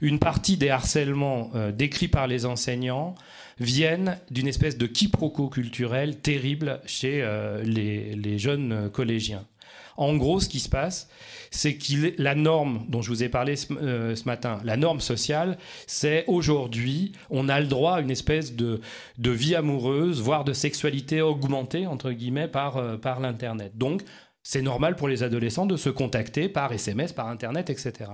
Une 0.00 0.18
partie 0.18 0.56
des 0.56 0.70
harcèlements 0.70 1.52
euh, 1.54 1.70
décrits 1.70 2.08
par 2.08 2.26
les 2.26 2.44
enseignants 2.44 3.14
viennent 3.60 4.18
d'une 4.32 4.48
espèce 4.48 4.78
de 4.78 4.86
quiproquo 4.86 5.48
culturel 5.48 6.16
terrible 6.16 6.80
chez 6.86 7.24
les 7.64 8.38
jeunes 8.38 8.88
collégiens. 8.92 9.44
En 9.98 10.16
gros, 10.16 10.38
ce 10.38 10.48
qui 10.48 10.60
se 10.60 10.68
passe, 10.68 11.08
c'est 11.50 11.74
que 11.74 12.14
la 12.22 12.36
norme 12.36 12.86
dont 12.88 13.02
je 13.02 13.10
vous 13.10 13.24
ai 13.24 13.28
parlé 13.28 13.54
euh, 13.72 14.14
ce, 14.14 14.24
matin, 14.26 14.60
la 14.62 14.76
norme 14.76 15.00
sociale, 15.00 15.58
c'est 15.88 16.24
aujourd'hui, 16.28 17.12
on 17.30 17.48
a 17.48 17.58
le 17.58 17.66
droit 17.66 17.94
à 17.94 18.00
une 18.00 18.10
espèce 18.12 18.54
de, 18.54 18.80
vie 19.18 19.56
amoureuse, 19.56 20.22
voire 20.22 20.44
de 20.44 20.52
sexualité 20.52 21.20
augmentée, 21.20 21.88
entre 21.88 22.12
guillemets, 22.12 22.46
par, 22.46 22.76
euh, 22.76 22.96
par 22.96 23.18
l'Internet. 23.18 23.76
Donc, 23.76 24.02
c'est 24.44 24.62
normal 24.62 24.94
pour 24.94 25.08
les 25.08 25.24
adolescents 25.24 25.66
de 25.66 25.76
se 25.76 25.90
contacter 25.90 26.48
par 26.48 26.72
SMS, 26.72 27.12
par 27.12 27.26
Internet, 27.26 27.68
etc. 27.68 28.12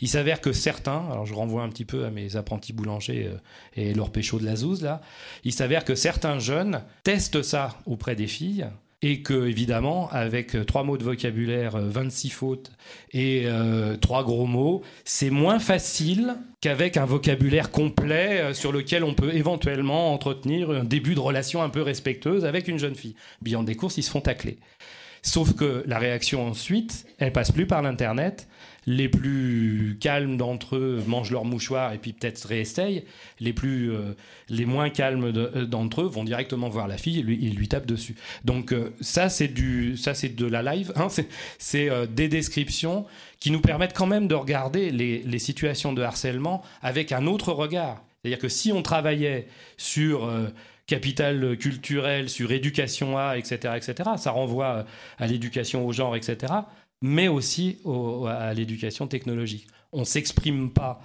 Il 0.00 0.08
s'avère 0.08 0.40
que 0.40 0.52
certains, 0.52 1.04
alors 1.10 1.26
je 1.26 1.34
renvoie 1.34 1.64
un 1.64 1.68
petit 1.68 1.84
peu 1.84 2.06
à 2.06 2.10
mes 2.10 2.36
apprentis 2.36 2.72
boulangers 2.72 3.30
euh, 3.30 3.36
et 3.74 3.92
leur 3.92 4.10
pécho 4.10 4.38
de 4.38 4.46
la 4.46 4.56
zouze, 4.56 4.82
là, 4.82 5.02
il 5.44 5.52
s'avère 5.52 5.84
que 5.84 5.94
certains 5.94 6.38
jeunes 6.38 6.82
testent 7.04 7.42
ça 7.42 7.76
auprès 7.84 8.16
des 8.16 8.26
filles 8.26 8.66
et 9.06 9.20
que 9.20 9.46
évidemment 9.46 10.08
avec 10.10 10.56
euh, 10.56 10.64
trois 10.64 10.82
mots 10.82 10.98
de 10.98 11.04
vocabulaire, 11.04 11.78
26 11.78 12.26
euh, 12.26 12.30
fautes 12.30 12.72
et 13.12 13.44
euh, 13.46 13.96
trois 13.96 14.24
gros 14.24 14.46
mots, 14.46 14.82
c'est 15.04 15.30
moins 15.30 15.60
facile 15.60 16.34
qu'avec 16.60 16.96
un 16.96 17.04
vocabulaire 17.04 17.70
complet 17.70 18.52
sur 18.52 18.72
lequel 18.72 19.04
on 19.04 19.14
peut 19.14 19.32
éventuellement 19.32 20.12
entretenir 20.12 20.70
un 20.70 20.82
début 20.82 21.14
de 21.14 21.20
relation 21.20 21.62
un 21.62 21.68
peu 21.68 21.82
respectueuse 21.82 22.44
avec 22.44 22.66
une 22.66 22.80
jeune 22.80 22.96
fille. 22.96 23.14
Bilan 23.42 23.62
des 23.62 23.76
courses, 23.76 23.96
ils 23.96 24.02
se 24.02 24.10
font 24.10 24.20
tacler. 24.20 24.58
Sauf 25.22 25.54
que 25.54 25.84
la 25.86 26.00
réaction 26.00 26.44
ensuite, 26.44 27.06
elle 27.18 27.32
passe 27.32 27.52
plus 27.52 27.66
par 27.66 27.82
l'internet, 27.82 28.48
les 28.86 29.08
plus 29.08 29.98
calmes 30.00 30.36
d'entre 30.36 30.76
eux 30.76 31.02
mangent 31.06 31.32
leur 31.32 31.44
mouchoir 31.44 31.92
et 31.92 31.98
puis 31.98 32.12
peut-être 32.12 32.46
réessayent. 32.46 33.04
Les 33.40 33.52
plus, 33.52 33.92
euh, 33.92 34.14
les 34.48 34.64
moins 34.64 34.90
calmes 34.90 35.32
euh, 35.36 35.66
d'entre 35.66 36.02
eux 36.02 36.06
vont 36.06 36.22
directement 36.22 36.68
voir 36.68 36.86
la 36.86 36.96
fille 36.96 37.18
et 37.18 37.22
lui, 37.22 37.36
lui 37.36 37.68
tapent 37.68 37.86
dessus. 37.86 38.14
Donc 38.44 38.72
euh, 38.72 38.94
ça 39.00 39.28
c'est 39.28 39.48
de 39.48 40.46
la 40.46 40.62
live. 40.62 40.92
Hein, 40.94 41.08
c'est 41.58 41.90
des 42.08 42.28
descriptions 42.28 43.06
qui 43.40 43.50
nous 43.50 43.60
permettent 43.60 43.96
quand 43.96 44.06
même 44.06 44.28
de 44.28 44.34
regarder 44.34 44.90
les, 44.90 45.18
les 45.18 45.38
situations 45.38 45.92
de 45.92 46.02
harcèlement 46.02 46.62
avec 46.80 47.10
un 47.10 47.26
autre 47.26 47.52
regard. 47.52 48.04
C'est-à-dire 48.22 48.38
que 48.38 48.48
si 48.48 48.72
on 48.72 48.82
travaillait 48.82 49.48
sur 49.76 50.30
capital 50.86 51.56
culturel, 51.58 52.28
sur 52.28 52.52
éducation 52.52 53.18
A, 53.18 53.36
etc., 53.36 53.74
etc. 53.76 54.10
Ça 54.16 54.30
renvoie 54.30 54.84
à 55.18 55.26
l'éducation 55.26 55.86
au 55.86 55.92
genre, 55.92 56.16
etc 56.16 56.54
mais 57.06 57.28
aussi 57.28 57.78
à 58.28 58.52
l'éducation 58.52 59.06
technologique. 59.06 59.68
On 59.92 60.00
ne 60.00 60.04
s'exprime 60.04 60.72
pas 60.72 61.00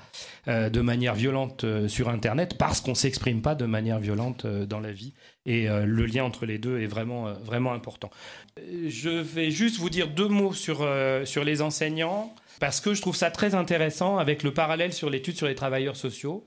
euh, 0.47 0.69
de 0.69 0.81
manière 0.81 1.13
violente 1.13 1.63
euh, 1.63 1.87
sur 1.87 2.09
Internet 2.09 2.57
parce 2.57 2.81
qu'on 2.81 2.91
ne 2.91 2.95
s'exprime 2.95 3.41
pas 3.41 3.55
de 3.55 3.65
manière 3.65 3.99
violente 3.99 4.45
euh, 4.45 4.65
dans 4.65 4.79
la 4.79 4.91
vie. 4.91 5.13
Et 5.45 5.67
le 5.67 6.05
lien 6.05 6.23
entre 6.23 6.45
les 6.45 6.59
deux 6.59 6.79
est 6.81 6.85
vraiment, 6.85 7.33
vraiment 7.33 7.73
important. 7.73 8.11
Je 8.59 9.09
vais 9.09 9.49
juste 9.49 9.79
vous 9.79 9.89
dire 9.89 10.07
deux 10.07 10.27
mots 10.27 10.53
sur, 10.53 10.87
sur 11.25 11.43
les 11.43 11.63
enseignants 11.63 12.35
parce 12.59 12.79
que 12.79 12.93
je 12.93 13.01
trouve 13.01 13.15
ça 13.15 13.31
très 13.31 13.55
intéressant 13.55 14.19
avec 14.19 14.43
le 14.43 14.53
parallèle 14.53 14.93
sur 14.93 15.09
l'étude 15.09 15.35
sur 15.35 15.47
les 15.47 15.55
travailleurs 15.55 15.95
sociaux 15.95 16.45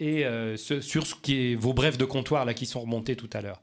et 0.00 0.24
sur 0.56 1.06
ce 1.06 1.14
qui 1.14 1.52
est 1.52 1.54
vos 1.54 1.74
brefs 1.74 1.96
de 1.96 2.04
comptoir 2.04 2.44
là 2.44 2.54
qui 2.54 2.66
sont 2.66 2.80
remontés 2.80 3.14
tout 3.14 3.30
à 3.32 3.40
l'heure. 3.40 3.62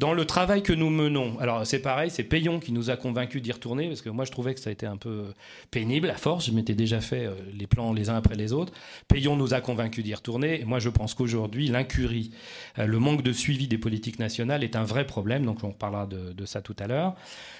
Dans 0.00 0.14
le 0.14 0.24
travail 0.24 0.62
que 0.62 0.72
nous 0.72 0.88
menons, 0.88 1.38
alors 1.40 1.66
c'est 1.66 1.78
pareil, 1.78 2.10
c'est 2.10 2.24
Payon 2.24 2.58
qui 2.58 2.72
nous 2.72 2.88
a 2.88 2.96
convaincus 2.96 3.42
d'y 3.42 3.52
retourner, 3.52 3.86
parce 3.88 4.00
que 4.00 4.08
moi 4.08 4.24
je 4.24 4.30
trouvais 4.30 4.54
que 4.54 4.60
ça 4.60 4.70
a 4.70 4.72
été 4.72 4.86
un 4.86 4.96
peu 4.96 5.26
pénible 5.70 6.08
à 6.08 6.14
force, 6.14 6.46
je 6.46 6.52
m'étais 6.52 6.72
déjà 6.72 7.02
fait 7.02 7.26
euh, 7.26 7.34
les 7.52 7.66
plans 7.66 7.92
les 7.92 8.08
uns 8.08 8.16
après 8.16 8.34
les 8.34 8.54
autres. 8.54 8.72
Payon 9.08 9.36
nous 9.36 9.52
a 9.52 9.60
convaincus 9.60 10.02
d'y 10.02 10.14
retourner, 10.14 10.58
et 10.62 10.64
moi 10.64 10.78
je 10.78 10.88
pense 10.88 11.12
qu'aujourd'hui, 11.12 11.68
l'incurie, 11.68 12.30
euh, 12.78 12.86
le 12.86 12.98
manque 12.98 13.22
de 13.22 13.34
suivi 13.34 13.68
des 13.68 13.76
politiques 13.76 14.18
nationales 14.18 14.64
est 14.64 14.74
un 14.74 14.84
vrai 14.84 15.04
problème, 15.04 15.44
donc 15.44 15.64
on 15.64 15.68
reparlera 15.68 16.06
de, 16.06 16.46
ça 16.46 16.62
tout 16.62 16.76
à 16.78 16.86
l'heure, 16.86 17.14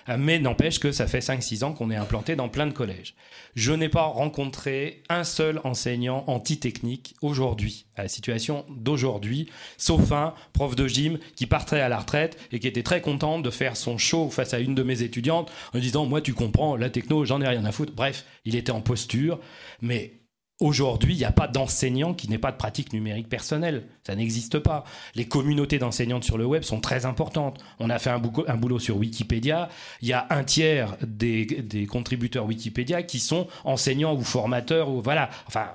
euh, 0.09 0.17
mais 0.19 0.39
n'empêche 0.39 0.79
que 0.79 0.93
ça 0.93 1.07
fait 1.07 1.19
5-6 1.19 1.63
ans 1.63 1.75
qu'on 1.75 1.91
est 1.91 1.97
implanté 1.97 2.37
dans 2.37 2.49
plein 2.49 2.67
de 2.67 2.73
collèges. 2.73 3.17
Je 3.55 3.73
n'ai 3.73 3.91
pas 3.91 4.05
rencontré 4.05 5.03
un 5.11 5.25
seul 5.25 5.61
enseignant 5.65 6.25
anti-technique 6.27 7.17
aujourd'hui, 7.21 7.85
la 8.03 8.09
situation 8.09 8.65
d'aujourd'hui, 8.69 9.49
sauf 9.77 10.13
un 10.13 10.35
prof 10.53 10.77
de 10.77 10.87
gym 10.87 11.19
qui 11.37 11.47
partirait 11.47 11.81
à 11.81 11.89
la 11.89 11.99
retraite 11.99 12.39
et 12.53 12.59
qui 12.59 12.69
était 12.69 12.83
très 12.83 13.01
contente 13.01 13.43
de 13.43 13.51
faire 13.51 13.77
son 13.77 13.99
show 13.99 14.31
face 14.31 14.55
à 14.55 14.61
une 14.61 14.75
de 14.75 14.83
mes 14.83 15.03
étudiantes 15.03 15.51
en 15.75 15.79
disant 15.79 16.07
Moi, 16.07 16.21
tu 16.21 16.35
comprends, 16.35 16.77
la 16.77 16.91
techno, 16.91 17.25
j'en 17.25 17.41
ai 17.41 17.49
rien 17.49 17.65
à 17.65 17.73
foutre. 17.73 17.93
Bref, 17.95 18.25
il 18.45 18.57
était 18.57 18.73
en 18.73 18.81
posture, 18.81 19.41
mais 19.81 20.21
Aujourd'hui, 20.61 21.15
il 21.15 21.17
n'y 21.17 21.25
a 21.25 21.33
pas 21.33 21.49
d'enseignant 21.49 22.13
qui 22.13 22.29
n'ait 22.29 22.37
pas 22.37 22.53
de 22.53 22.59
pratique 22.59 22.93
numérique 22.93 23.31
personnelle. 23.31 23.87
Ça 24.07 24.15
n'existe 24.15 24.59
pas. 24.59 24.85
Les 25.15 25.25
communautés 25.25 25.79
d'enseignantes 25.79 26.25
sur 26.25 26.37
le 26.37 26.45
web 26.45 26.65
sont 26.65 26.81
très 26.81 27.07
importantes. 27.07 27.65
On 27.79 27.89
a 27.89 27.99
fait 27.99 28.11
un, 28.11 28.19
boulot 28.19 28.79
sur 28.79 28.99
Wikipédia. 28.99 29.71
Il 30.03 30.09
y 30.09 30.13
a 30.13 30.27
un 30.29 30.45
tiers 30.45 30.99
des, 31.01 31.87
contributeurs 31.91 32.45
Wikipédia 32.45 33.03
qui 33.03 33.21
sont 33.21 33.49
enseignants 33.65 34.15
ou 34.15 34.23
formateurs. 34.23 34.91
Ou, 34.91 35.01
voilà. 35.01 35.31
Enfin, 35.47 35.71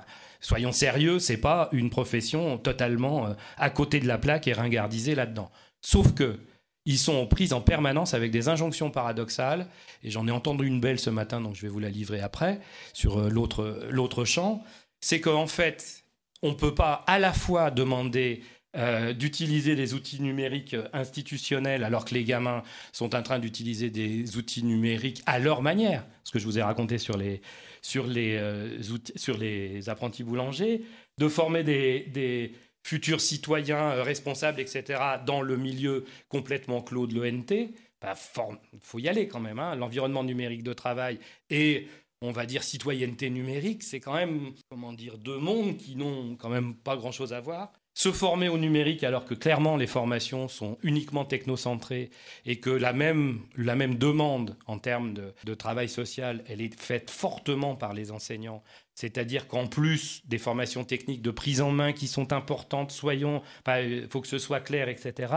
soyons 0.46 0.70
sérieux, 0.70 1.18
c'est 1.18 1.38
pas 1.38 1.68
une 1.72 1.90
profession 1.90 2.56
totalement 2.56 3.26
euh, 3.26 3.34
à 3.56 3.68
côté 3.68 3.98
de 3.98 4.06
la 4.06 4.16
plaque 4.16 4.46
et 4.46 4.52
ringardisée 4.52 5.16
là-dedans. 5.16 5.50
Sauf 5.80 6.14
que 6.14 6.38
ils 6.84 6.98
sont 6.98 7.26
prises 7.26 7.52
en 7.52 7.60
permanence 7.60 8.14
avec 8.14 8.30
des 8.30 8.48
injonctions 8.48 8.92
paradoxales, 8.92 9.66
et 10.04 10.10
j'en 10.12 10.28
ai 10.28 10.30
entendu 10.30 10.64
une 10.64 10.80
belle 10.80 11.00
ce 11.00 11.10
matin, 11.10 11.40
donc 11.40 11.56
je 11.56 11.62
vais 11.62 11.68
vous 11.68 11.80
la 11.80 11.90
livrer 11.90 12.20
après, 12.20 12.60
sur 12.92 13.18
euh, 13.18 13.28
l'autre 13.28 14.24
champ, 14.24 14.62
c'est 15.00 15.20
qu'en 15.20 15.48
fait, 15.48 16.04
on 16.42 16.50
ne 16.50 16.54
peut 16.54 16.76
pas 16.76 17.02
à 17.08 17.18
la 17.18 17.32
fois 17.32 17.72
demander 17.72 18.44
euh, 18.76 19.12
d'utiliser 19.12 19.74
des 19.74 19.94
outils 19.94 20.20
numériques 20.20 20.76
institutionnels 20.92 21.84
alors 21.84 22.04
que 22.04 22.14
les 22.14 22.24
gamins 22.24 22.62
sont 22.92 23.14
en 23.14 23.22
train 23.22 23.38
d'utiliser 23.38 23.90
des 23.90 24.36
outils 24.36 24.62
numériques 24.62 25.22
à 25.26 25.38
leur 25.38 25.62
manière, 25.62 26.04
ce 26.24 26.32
que 26.32 26.38
je 26.38 26.44
vous 26.44 26.58
ai 26.58 26.62
raconté 26.62 26.98
sur 26.98 27.16
les, 27.16 27.40
sur 27.82 28.06
les, 28.06 28.36
euh, 28.36 28.82
sur 29.16 29.38
les 29.38 29.88
apprentis 29.88 30.24
boulangers, 30.24 30.82
de 31.18 31.28
former 31.28 31.64
des 31.64 32.52
futurs 32.86 33.20
citoyens 33.20 33.90
euh, 33.90 34.02
responsables, 34.02 34.60
etc., 34.60 35.00
dans 35.26 35.42
le 35.42 35.56
milieu 35.56 36.04
complètement 36.28 36.80
clos 36.80 37.08
de 37.08 37.14
l'ONT, 37.14 37.50
il 37.50 37.74
bah, 38.00 38.14
faut 38.14 38.98
y 39.00 39.08
aller 39.08 39.26
quand 39.26 39.40
même. 39.40 39.58
Hein. 39.58 39.74
L'environnement 39.74 40.22
numérique 40.22 40.62
de 40.62 40.72
travail 40.72 41.18
et, 41.50 41.88
on 42.20 42.30
va 42.30 42.46
dire, 42.46 42.62
citoyenneté 42.62 43.28
numérique, 43.28 43.82
c'est 43.82 43.98
quand 43.98 44.14
même, 44.14 44.52
comment 44.70 44.92
dire, 44.92 45.18
deux 45.18 45.38
mondes 45.38 45.76
qui 45.76 45.96
n'ont 45.96 46.36
quand 46.36 46.48
même 46.48 46.76
pas 46.76 46.96
grand-chose 46.96 47.32
à 47.32 47.40
voir 47.40 47.72
se 47.96 48.12
former 48.12 48.50
au 48.50 48.58
numérique 48.58 49.04
alors 49.04 49.24
que 49.24 49.32
clairement 49.32 49.78
les 49.78 49.86
formations 49.86 50.48
sont 50.48 50.76
uniquement 50.82 51.24
technocentrées 51.24 52.10
et 52.44 52.60
que 52.60 52.68
la 52.68 52.92
même, 52.92 53.46
demande 53.56 54.54
en 54.66 54.78
termes 54.78 55.14
de, 55.14 55.32
de 55.44 55.54
travail 55.54 55.88
social, 55.88 56.44
elle 56.46 56.60
est 56.60 56.78
faite 56.78 57.10
fortement 57.10 57.74
par 57.74 57.94
les 57.94 58.12
enseignants 58.12 58.62
c'est-à-dire 58.96 59.46
qu'en 59.46 59.66
plus 59.66 60.22
des 60.24 60.38
formations 60.38 60.82
techniques 60.82 61.20
de 61.20 61.30
prise 61.30 61.60
en 61.60 61.70
main 61.70 61.92
qui 61.92 62.08
sont 62.08 62.32
importantes, 62.32 62.90
soyons, 62.90 63.42
il 63.68 64.08
faut 64.10 64.22
que 64.22 64.26
ce 64.26 64.38
soit 64.38 64.60
clair, 64.60 64.88
etc., 64.88 65.34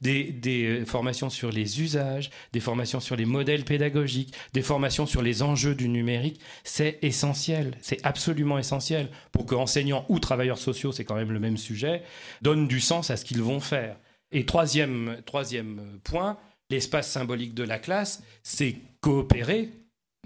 des, 0.00 0.24
des, 0.24 0.84
formations 0.84 1.30
sur 1.30 1.52
les 1.52 1.80
usages, 1.80 2.28
des 2.52 2.58
formations 2.58 2.98
sur 2.98 3.14
les 3.14 3.24
modèles 3.24 3.64
pédagogiques, 3.64 4.34
des 4.52 4.62
formations 4.62 5.06
sur 5.06 5.22
les 5.22 5.44
enjeux 5.44 5.76
du 5.76 5.88
numérique, 5.88 6.40
c'est 6.64 6.98
essentiel, 7.02 7.78
c'est 7.80 8.04
absolument 8.04 8.58
essentiel 8.58 9.10
pour 9.30 9.46
que 9.46 9.54
enseignants 9.54 10.04
ou 10.08 10.18
travailleurs 10.18 10.58
sociaux, 10.58 10.90
c'est 10.90 11.04
quand 11.04 11.14
même 11.14 11.30
le 11.30 11.40
même 11.40 11.56
sujet, 11.56 12.02
donnent 12.42 12.66
du 12.66 12.80
sens 12.80 13.10
à 13.10 13.16
ce 13.16 13.24
qu'ils 13.24 13.42
vont 13.42 13.60
faire. 13.60 13.96
Et 14.32 14.44
troisième, 14.44 15.22
troisième 15.24 16.00
point, 16.02 16.36
l'espace 16.68 17.08
symbolique 17.08 17.54
de 17.54 17.62
la 17.62 17.78
classe, 17.78 18.24
c'est 18.42 18.74
coopérer, 19.00 19.70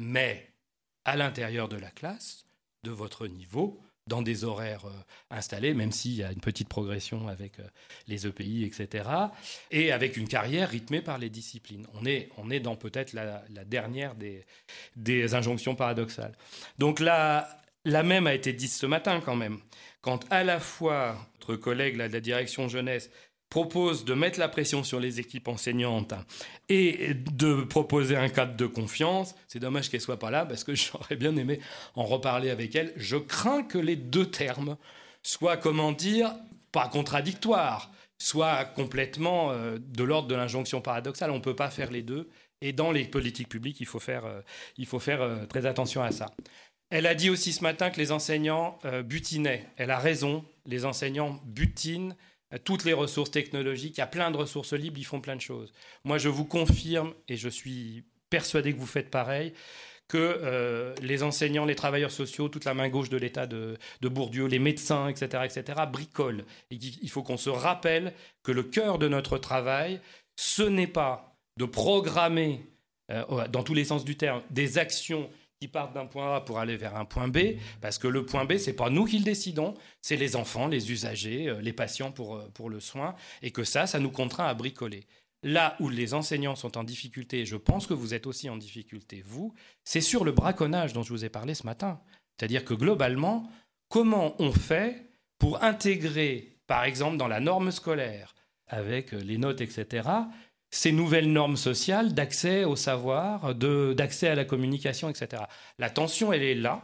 mais 0.00 0.48
à 1.04 1.16
l'intérieur 1.16 1.68
de 1.68 1.76
la 1.76 1.90
classe, 1.90 2.46
de 2.82 2.90
votre 2.90 3.26
niveau 3.26 3.80
dans 4.08 4.22
des 4.22 4.44
horaires 4.44 4.86
euh, 4.86 4.92
installés, 5.30 5.74
même 5.74 5.92
s'il 5.92 6.14
y 6.14 6.24
a 6.24 6.32
une 6.32 6.40
petite 6.40 6.68
progression 6.68 7.28
avec 7.28 7.60
euh, 7.60 7.68
les 8.08 8.26
EPI, 8.26 8.64
etc., 8.64 9.08
et 9.70 9.92
avec 9.92 10.16
une 10.16 10.26
carrière 10.26 10.68
rythmée 10.68 11.00
par 11.00 11.18
les 11.18 11.30
disciplines. 11.30 11.86
On 11.94 12.04
est, 12.04 12.28
on 12.36 12.50
est 12.50 12.60
dans 12.60 12.74
peut-être 12.74 13.12
la, 13.12 13.44
dernière 13.64 14.16
des, 14.16 14.44
des 14.96 15.34
injonctions 15.34 15.76
paradoxales. 15.76 16.36
Donc 16.78 16.98
là, 16.98 17.48
la 17.84 18.02
même 18.02 18.26
a 18.26 18.34
été 18.34 18.52
dite 18.52 18.72
ce 18.72 18.86
matin 18.86 19.20
quand 19.24 19.36
même, 19.36 19.58
quand 20.00 20.24
à 20.32 20.42
la 20.42 20.58
fois 20.58 21.16
notre 21.40 21.54
collègue 21.56 21.94
de 21.94 22.02
la 22.02 22.20
direction 22.20 22.68
jeunesse 22.68 23.10
propose 23.52 24.06
de 24.06 24.14
mettre 24.14 24.38
la 24.38 24.48
pression 24.48 24.82
sur 24.82 24.98
les 24.98 25.20
équipes 25.20 25.46
enseignantes 25.46 26.14
et 26.70 27.12
de 27.12 27.62
proposer 27.64 28.16
un 28.16 28.30
cadre 28.30 28.56
de 28.56 28.64
confiance. 28.64 29.34
C'est 29.46 29.58
dommage 29.58 29.90
qu'elle 29.90 30.00
soit 30.00 30.18
pas 30.18 30.30
là 30.30 30.46
parce 30.46 30.64
que 30.64 30.74
j'aurais 30.74 31.16
bien 31.16 31.36
aimé 31.36 31.60
en 31.94 32.04
reparler 32.04 32.48
avec 32.48 32.74
elle. 32.74 32.94
Je 32.96 33.18
crains 33.18 33.62
que 33.62 33.76
les 33.76 33.94
deux 33.94 34.24
termes 34.24 34.78
soient, 35.22 35.58
comment 35.58 35.92
dire, 35.92 36.34
pas 36.72 36.88
contradictoires, 36.88 37.92
soient 38.16 38.64
complètement 38.64 39.50
euh, 39.50 39.76
de 39.78 40.02
l'ordre 40.02 40.28
de 40.28 40.34
l'injonction 40.34 40.80
paradoxale. 40.80 41.30
On 41.30 41.36
ne 41.36 41.40
peut 41.40 41.54
pas 41.54 41.68
faire 41.68 41.90
les 41.90 42.02
deux. 42.02 42.30
Et 42.62 42.72
dans 42.72 42.90
les 42.90 43.04
politiques 43.04 43.50
publiques, 43.50 43.80
il 43.80 43.86
faut 43.86 44.00
faire, 44.00 44.24
euh, 44.24 44.40
euh, 45.08 45.44
très 45.44 45.66
attention 45.66 46.02
à 46.02 46.10
ça. 46.10 46.30
Elle 46.88 47.06
a 47.06 47.14
dit 47.14 47.28
aussi 47.28 47.52
ce 47.52 47.62
matin 47.62 47.90
que 47.90 47.98
les 47.98 48.12
enseignants 48.12 48.78
butinaient. 49.04 49.66
Elle 49.76 49.90
a 49.90 49.98
raison, 49.98 50.44
les 50.66 50.84
enseignants 50.86 51.38
butinent 51.44 52.14
toutes 52.58 52.84
les 52.84 52.92
ressources 52.92 53.30
technologiques, 53.30 53.96
il 53.96 54.00
y 54.00 54.02
a 54.02 54.06
plein 54.06 54.30
de 54.30 54.36
ressources 54.36 54.72
libres, 54.72 54.98
ils 54.98 55.04
font 55.04 55.20
plein 55.20 55.36
de 55.36 55.40
choses. 55.40 55.72
Moi, 56.04 56.18
je 56.18 56.28
vous 56.28 56.44
confirme, 56.44 57.14
et 57.28 57.36
je 57.36 57.48
suis 57.48 58.04
persuadé 58.30 58.72
que 58.72 58.78
vous 58.78 58.86
faites 58.86 59.10
pareil, 59.10 59.52
que 60.08 60.18
euh, 60.18 60.94
les 61.00 61.22
enseignants, 61.22 61.64
les 61.64 61.74
travailleurs 61.74 62.10
sociaux, 62.10 62.48
toute 62.48 62.66
la 62.66 62.74
main 62.74 62.88
gauche 62.88 63.08
de 63.08 63.16
l'État 63.16 63.46
de, 63.46 63.78
Bourdieu, 64.02 64.46
les 64.46 64.58
médecins, 64.58 65.08
etc., 65.08 65.44
etc., 65.44 65.80
bricolent. 65.90 66.44
Et 66.70 66.76
il 66.76 67.08
faut 67.08 67.22
qu'on 67.22 67.38
se 67.38 67.50
rappelle 67.50 68.12
que 68.42 68.52
le 68.52 68.62
cœur 68.62 68.98
de 68.98 69.08
notre 69.08 69.38
travail, 69.38 70.00
ce 70.36 70.62
n'est 70.62 70.86
pas 70.86 71.34
de 71.56 71.64
programmer, 71.64 72.60
euh, 73.10 73.48
dans 73.48 73.62
tous 73.62 73.74
les 73.74 73.84
sens 73.84 74.04
du 74.04 74.16
terme, 74.16 74.42
des 74.50 74.76
actions 74.76 75.30
partent 75.68 75.94
d'un 75.94 76.06
point 76.06 76.36
A 76.36 76.40
pour 76.40 76.58
aller 76.58 76.76
vers 76.76 76.96
un 76.96 77.04
point 77.04 77.28
B, 77.28 77.56
parce 77.80 77.98
que 77.98 78.08
le 78.08 78.24
point 78.24 78.44
B, 78.44 78.56
c'est 78.56 78.72
pas 78.72 78.90
nous 78.90 79.04
qui 79.04 79.18
le 79.18 79.24
décidons, 79.24 79.74
c'est 80.00 80.16
les 80.16 80.36
enfants, 80.36 80.68
les 80.68 80.90
usagers, 80.90 81.48
euh, 81.48 81.60
les 81.60 81.72
patients 81.72 82.12
pour, 82.12 82.36
euh, 82.36 82.48
pour 82.54 82.70
le 82.70 82.80
soin, 82.80 83.14
et 83.42 83.50
que 83.50 83.64
ça, 83.64 83.86
ça 83.86 83.98
nous 83.98 84.10
contraint 84.10 84.46
à 84.46 84.54
bricoler. 84.54 85.06
Là 85.42 85.76
où 85.80 85.88
les 85.88 86.14
enseignants 86.14 86.54
sont 86.54 86.78
en 86.78 86.84
difficulté, 86.84 87.40
et 87.40 87.46
je 87.46 87.56
pense 87.56 87.86
que 87.86 87.94
vous 87.94 88.14
êtes 88.14 88.26
aussi 88.26 88.48
en 88.48 88.56
difficulté, 88.56 89.22
vous, 89.24 89.54
c'est 89.84 90.00
sur 90.00 90.24
le 90.24 90.32
braconnage 90.32 90.92
dont 90.92 91.02
je 91.02 91.10
vous 91.10 91.24
ai 91.24 91.28
parlé 91.28 91.54
ce 91.54 91.66
matin. 91.66 92.00
C'est-à-dire 92.36 92.64
que 92.64 92.74
globalement, 92.74 93.50
comment 93.88 94.34
on 94.40 94.52
fait 94.52 95.10
pour 95.38 95.62
intégrer, 95.62 96.58
par 96.66 96.84
exemple, 96.84 97.16
dans 97.16 97.28
la 97.28 97.40
norme 97.40 97.72
scolaire, 97.72 98.34
avec 98.68 99.12
les 99.12 99.38
notes, 99.38 99.60
etc., 99.60 100.08
ces 100.72 100.90
nouvelles 100.90 101.30
normes 101.30 101.58
sociales 101.58 102.14
d'accès 102.14 102.64
au 102.64 102.76
savoir, 102.76 103.54
d'accès 103.54 104.28
à 104.28 104.34
la 104.34 104.44
communication, 104.44 105.10
etc. 105.10 105.44
La 105.78 105.90
tension, 105.90 106.32
elle 106.32 106.42
est 106.42 106.54
là, 106.54 106.82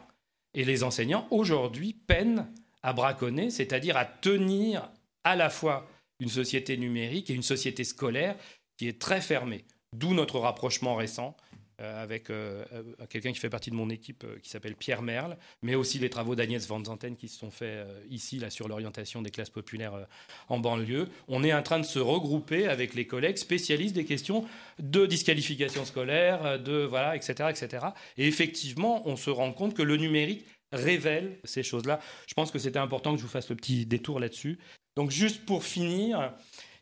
et 0.55 0.65
les 0.65 0.85
enseignants, 0.85 1.27
aujourd'hui, 1.31 1.95
peinent 1.95 2.47
à 2.83 2.93
braconner, 2.93 3.51
c'est-à-dire 3.51 3.97
à 3.97 4.05
tenir 4.05 4.91
à 5.25 5.37
la 5.37 5.51
fois 5.51 5.89
une 6.21 6.29
société 6.29 6.77
numérique 6.77 7.31
et 7.31 7.35
une 7.35 7.43
société 7.43 7.83
scolaire 7.83 8.37
qui 8.77 8.89
est 8.89 9.01
très 9.01 9.21
fermée. 9.21 9.65
D'où 9.97 10.13
notre 10.13 10.39
rapprochement 10.39 10.95
récent 10.95 11.35
avec 11.79 12.31
euh, 12.31 12.65
euh, 12.73 12.83
quelqu'un 13.09 13.33
qui 13.33 13.39
fait 13.39 13.51
partie 13.51 13.71
de 13.71 13.75
mon 13.75 13.91
équipe 13.91 14.27
qui 14.43 14.51
s'appelle 14.51 14.75
Pierre 14.75 15.03
Merle, 15.03 15.37
mais 15.63 15.75
aussi 15.75 15.99
les 15.99 16.11
travaux 16.11 16.35
d'Agnès 16.35 16.67
Van 16.67 16.83
Zanten 16.83 17.17
qui 17.17 17.29
se 17.29 17.39
sont 17.39 17.51
faits 17.51 17.87
ici 18.11 18.39
là, 18.39 18.51
sur 18.51 18.69
l'orientation 18.69 19.23
des 19.23 19.31
classes 19.31 19.51
populaires 19.51 20.07
en 20.49 20.59
banlieue. 20.59 21.09
On 21.29 21.45
est 21.45 21.53
en 21.53 21.63
train 21.63 21.79
de 21.79 21.85
se 21.85 21.99
regrouper 21.99 22.67
avec 22.67 22.95
les 22.95 23.07
collègues 23.07 23.37
spécialistes 23.37 23.95
des 23.95 24.05
questions 24.05 24.45
de 24.79 25.07
disqualification 25.07 25.85
scolaire, 25.85 26.59
de 26.59 26.85
voilà, 26.85 27.17
etc., 27.17 27.51
etc. 27.51 27.87
Et 28.17 28.27
effectivement, 28.27 29.07
on 29.09 29.17
se 29.17 29.31
rend 29.31 29.53
compte 29.53 29.75
que 29.75 29.83
le 29.83 29.97
numérique 29.97 30.45
révèle 30.73 31.39
ces 31.45 31.63
choses-là. 31.63 32.01
Je 32.27 32.35
pense 32.35 32.51
que 32.51 32.59
c'était 32.59 32.79
important 32.79 33.13
que 33.13 33.19
je 33.19 33.23
vous 33.23 33.29
fasse 33.29 33.49
le 33.49 33.57
petit 33.57 33.87
détour 33.87 34.21
là-dessus. 34.21 34.59
Donc 34.97 35.11
juste 35.11 35.45
pour 35.47 35.65
finir, 35.65 36.33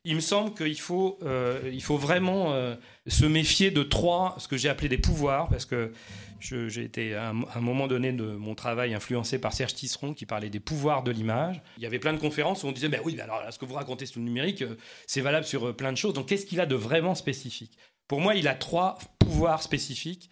il 0.07 0.15
me 0.15 0.21
semble 0.21 0.55
qu'il 0.55 0.79
faut, 0.79 1.19
euh, 1.23 1.79
faut 1.81 1.97
vraiment 1.97 2.53
euh, 2.53 2.77
se 3.09 3.27
méfier 3.27 3.73
de 3.73 3.83
trois, 3.83 4.37
ce 4.39 4.47
que 4.47 4.57
j'ai 4.57 4.69
appelé 4.69 4.89
des 4.89 4.99
pouvoirs, 4.99 5.49
parce 5.49 5.67
que 5.67 5.93
j'ai 6.41 6.85
été 6.85 7.15
à 7.15 7.31
un, 7.31 7.61
moment 7.61 7.89
donné 7.89 8.13
de 8.13 8.25
mon 8.25 8.55
travail 8.55 8.95
influencé 8.95 9.41
par 9.41 9.53
Serge 9.53 9.75
Tisseron 9.75 10.15
qui 10.15 10.25
parlait 10.25 10.49
des 10.49 10.61
pouvoirs 10.61 11.03
de 11.03 11.11
l'image. 11.11 11.61
Il 11.77 11.83
y 11.83 11.87
avait 11.87 11.99
plein 11.99 12.13
de 12.13 12.21
conférences 12.21 12.63
où 12.63 12.69
on 12.69 12.73
disait, 12.73 12.89
ben 12.89 13.01
oui, 13.05 13.19
alors 13.21 13.43
ce 13.51 13.59
que 13.59 13.65
vous 13.65 13.75
racontez 13.75 14.07
sur 14.07 14.21
le 14.21 14.27
numérique, 14.27 14.63
euh, 14.63 14.77
c'est 15.09 15.23
valable 15.23 15.45
sur 15.45 15.75
plein 15.75 15.91
de 15.91 15.99
choses. 15.99 16.15
Donc 16.15 16.29
qu'est-ce 16.29 16.47
qu'il 16.47 16.61
a 16.61 16.67
de 16.67 16.77
vraiment 16.77 17.17
spécifique? 17.17 17.77
Pour 18.07 18.21
moi, 18.21 18.37
il 18.37 18.47
a 18.47 18.55
trois 18.55 18.99
pouvoirs 19.19 19.61
spécifiques 19.61 20.31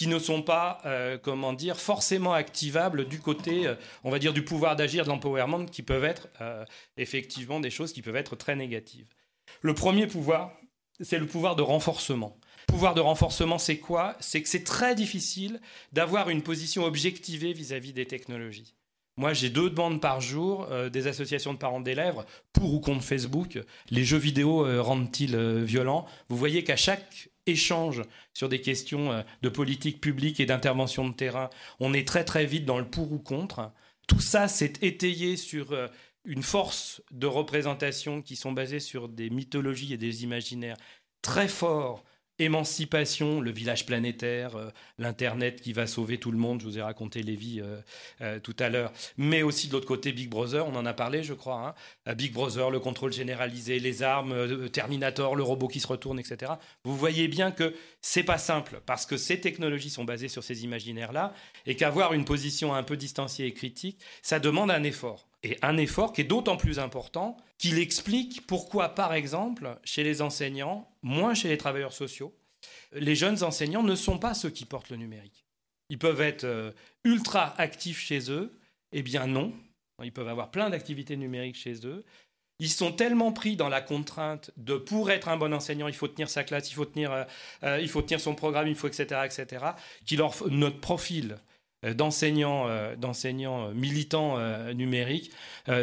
qui 0.00 0.06
ne 0.06 0.18
sont 0.18 0.40
pas, 0.40 0.78
euh, 0.86 1.18
comment 1.18 1.52
dire, 1.52 1.78
forcément 1.78 2.32
activables 2.32 3.06
du 3.06 3.20
côté, 3.20 3.66
euh, 3.66 3.74
on 4.02 4.10
va 4.10 4.18
dire, 4.18 4.32
du 4.32 4.42
pouvoir 4.42 4.74
d'agir, 4.74 5.04
de 5.04 5.10
l'empowerment, 5.10 5.66
qui 5.66 5.82
peuvent 5.82 6.06
être 6.06 6.28
euh, 6.40 6.64
effectivement 6.96 7.60
des 7.60 7.68
choses 7.68 7.92
qui 7.92 8.00
peuvent 8.00 8.16
être 8.16 8.34
très 8.34 8.56
négatives. 8.56 9.08
Le 9.60 9.74
premier 9.74 10.06
pouvoir, 10.06 10.52
c'est 11.00 11.18
le 11.18 11.26
pouvoir 11.26 11.54
de 11.54 11.60
renforcement. 11.60 12.38
Le 12.66 12.72
pouvoir 12.72 12.94
de 12.94 13.02
renforcement, 13.02 13.58
c'est 13.58 13.76
quoi? 13.76 14.16
C'est 14.20 14.40
que 14.40 14.48
c'est 14.48 14.64
très 14.64 14.94
difficile 14.94 15.60
d'avoir 15.92 16.30
une 16.30 16.40
position 16.40 16.84
objectivée 16.84 17.52
vis-à-vis 17.52 17.92
des 17.92 18.06
technologies. 18.06 18.74
Moi, 19.18 19.34
j'ai 19.34 19.50
deux 19.50 19.68
demandes 19.68 20.00
par 20.00 20.22
jour 20.22 20.66
des 20.90 21.08
associations 21.08 21.52
de 21.52 21.58
parents 21.58 21.80
d'élèves 21.82 22.24
pour 22.54 22.72
ou 22.72 22.80
contre 22.80 23.04
Facebook. 23.04 23.58
Les 23.90 24.04
jeux 24.04 24.16
vidéo 24.16 24.64
rendent-ils 24.82 25.36
violents? 25.62 26.06
Vous 26.30 26.38
voyez 26.38 26.64
qu'à 26.64 26.76
chaque 26.76 27.29
échange 27.50 28.02
sur 28.34 28.48
des 28.48 28.60
questions 28.60 29.24
de 29.42 29.48
politique 29.48 30.00
publique 30.00 30.40
et 30.40 30.46
d'intervention 30.46 31.08
de 31.08 31.14
terrain, 31.14 31.50
on 31.78 31.92
est 31.92 32.06
très 32.06 32.24
très 32.24 32.46
vite 32.46 32.64
dans 32.64 32.78
le 32.78 32.88
pour 32.88 33.12
ou 33.12 33.18
contre. 33.18 33.70
Tout 34.06 34.20
ça 34.20 34.48
s'est 34.48 34.72
étayé 34.82 35.36
sur 35.36 35.76
une 36.24 36.42
force 36.42 37.02
de 37.10 37.26
représentation 37.26 38.22
qui 38.22 38.36
sont 38.36 38.52
basées 38.52 38.80
sur 38.80 39.08
des 39.08 39.30
mythologies 39.30 39.94
et 39.94 39.98
des 39.98 40.24
imaginaires 40.24 40.76
très 41.22 41.48
forts 41.48 42.04
émancipation, 42.40 43.40
le 43.40 43.50
village 43.50 43.86
planétaire, 43.86 44.56
euh, 44.56 44.70
l'Internet 44.98 45.60
qui 45.60 45.72
va 45.72 45.86
sauver 45.86 46.18
tout 46.18 46.32
le 46.32 46.38
monde, 46.38 46.60
je 46.60 46.66
vous 46.66 46.78
ai 46.78 46.82
raconté 46.82 47.22
Lévi 47.22 47.60
euh, 47.60 47.80
euh, 48.22 48.40
tout 48.40 48.56
à 48.58 48.68
l'heure, 48.68 48.92
mais 49.16 49.42
aussi 49.42 49.68
de 49.68 49.74
l'autre 49.74 49.86
côté 49.86 50.12
Big 50.12 50.28
Brother, 50.28 50.66
on 50.66 50.74
en 50.74 50.86
a 50.86 50.92
parlé 50.92 51.22
je 51.22 51.34
crois, 51.34 51.74
hein. 52.06 52.14
Big 52.14 52.32
Brother, 52.32 52.70
le 52.70 52.80
contrôle 52.80 53.12
généralisé, 53.12 53.78
les 53.78 54.02
armes, 54.02 54.68
Terminator, 54.70 55.36
le 55.36 55.42
robot 55.42 55.68
qui 55.68 55.80
se 55.80 55.86
retourne, 55.86 56.18
etc. 56.18 56.52
Vous 56.84 56.96
voyez 56.96 57.28
bien 57.28 57.50
que 57.50 57.74
c'est 58.00 58.22
pas 58.22 58.38
simple, 58.38 58.80
parce 58.86 59.06
que 59.06 59.16
ces 59.16 59.40
technologies 59.40 59.90
sont 59.90 60.04
basées 60.04 60.28
sur 60.28 60.42
ces 60.42 60.64
imaginaires-là, 60.64 61.34
et 61.66 61.76
qu'avoir 61.76 62.14
une 62.14 62.24
position 62.24 62.74
un 62.74 62.82
peu 62.82 62.96
distanciée 62.96 63.46
et 63.46 63.52
critique, 63.52 64.00
ça 64.22 64.40
demande 64.40 64.70
un 64.70 64.82
effort. 64.82 65.29
Et 65.42 65.58
un 65.62 65.76
effort 65.78 66.12
qui 66.12 66.20
est 66.20 66.24
d'autant 66.24 66.56
plus 66.56 66.78
important 66.78 67.36
qu'il 67.56 67.78
explique 67.78 68.46
pourquoi, 68.46 68.90
par 68.90 69.14
exemple, 69.14 69.78
chez 69.84 70.02
les 70.02 70.20
enseignants, 70.22 70.90
moins 71.02 71.34
chez 71.34 71.48
les 71.48 71.58
travailleurs 71.58 71.92
sociaux, 71.92 72.34
les 72.92 73.14
jeunes 73.14 73.42
enseignants 73.42 73.82
ne 73.82 73.94
sont 73.94 74.18
pas 74.18 74.34
ceux 74.34 74.50
qui 74.50 74.66
portent 74.66 74.90
le 74.90 74.96
numérique. 74.96 75.46
Ils 75.88 75.98
peuvent 75.98 76.20
être 76.20 76.44
euh, 76.44 76.72
ultra 77.04 77.54
actifs 77.60 78.00
chez 78.00 78.30
eux, 78.30 78.58
eh 78.92 79.02
bien 79.02 79.26
non. 79.26 79.52
Ils 80.02 80.12
peuvent 80.12 80.28
avoir 80.28 80.50
plein 80.50 80.70
d'activités 80.70 81.16
numériques 81.16 81.56
chez 81.56 81.86
eux. 81.86 82.04
Ils 82.58 82.70
sont 82.70 82.92
tellement 82.92 83.32
pris 83.32 83.56
dans 83.56 83.68
la 83.68 83.80
contrainte 83.80 84.50
de 84.56 84.76
pour 84.76 85.10
être 85.10 85.28
un 85.28 85.36
bon 85.36 85.52
enseignant, 85.54 85.88
il 85.88 85.94
faut 85.94 86.08
tenir 86.08 86.28
sa 86.28 86.44
classe, 86.44 86.70
il 86.70 86.74
faut 86.74 86.84
tenir, 86.84 87.10
euh, 87.10 87.24
euh, 87.64 87.80
il 87.80 87.88
faut 87.88 88.02
tenir 88.02 88.20
son 88.20 88.34
programme, 88.34 88.68
il 88.68 88.74
faut 88.74 88.86
etc. 88.86 89.22
etc. 89.24 89.64
Qui 90.04 90.16
leur 90.16 90.34
notre 90.48 90.78
profil 90.78 91.38
d'enseignants 91.82 92.68
euh, 92.68 92.94
d'enseignants 92.96 93.68
euh, 93.68 93.72
militants 93.72 94.38
numériques, 94.74 95.30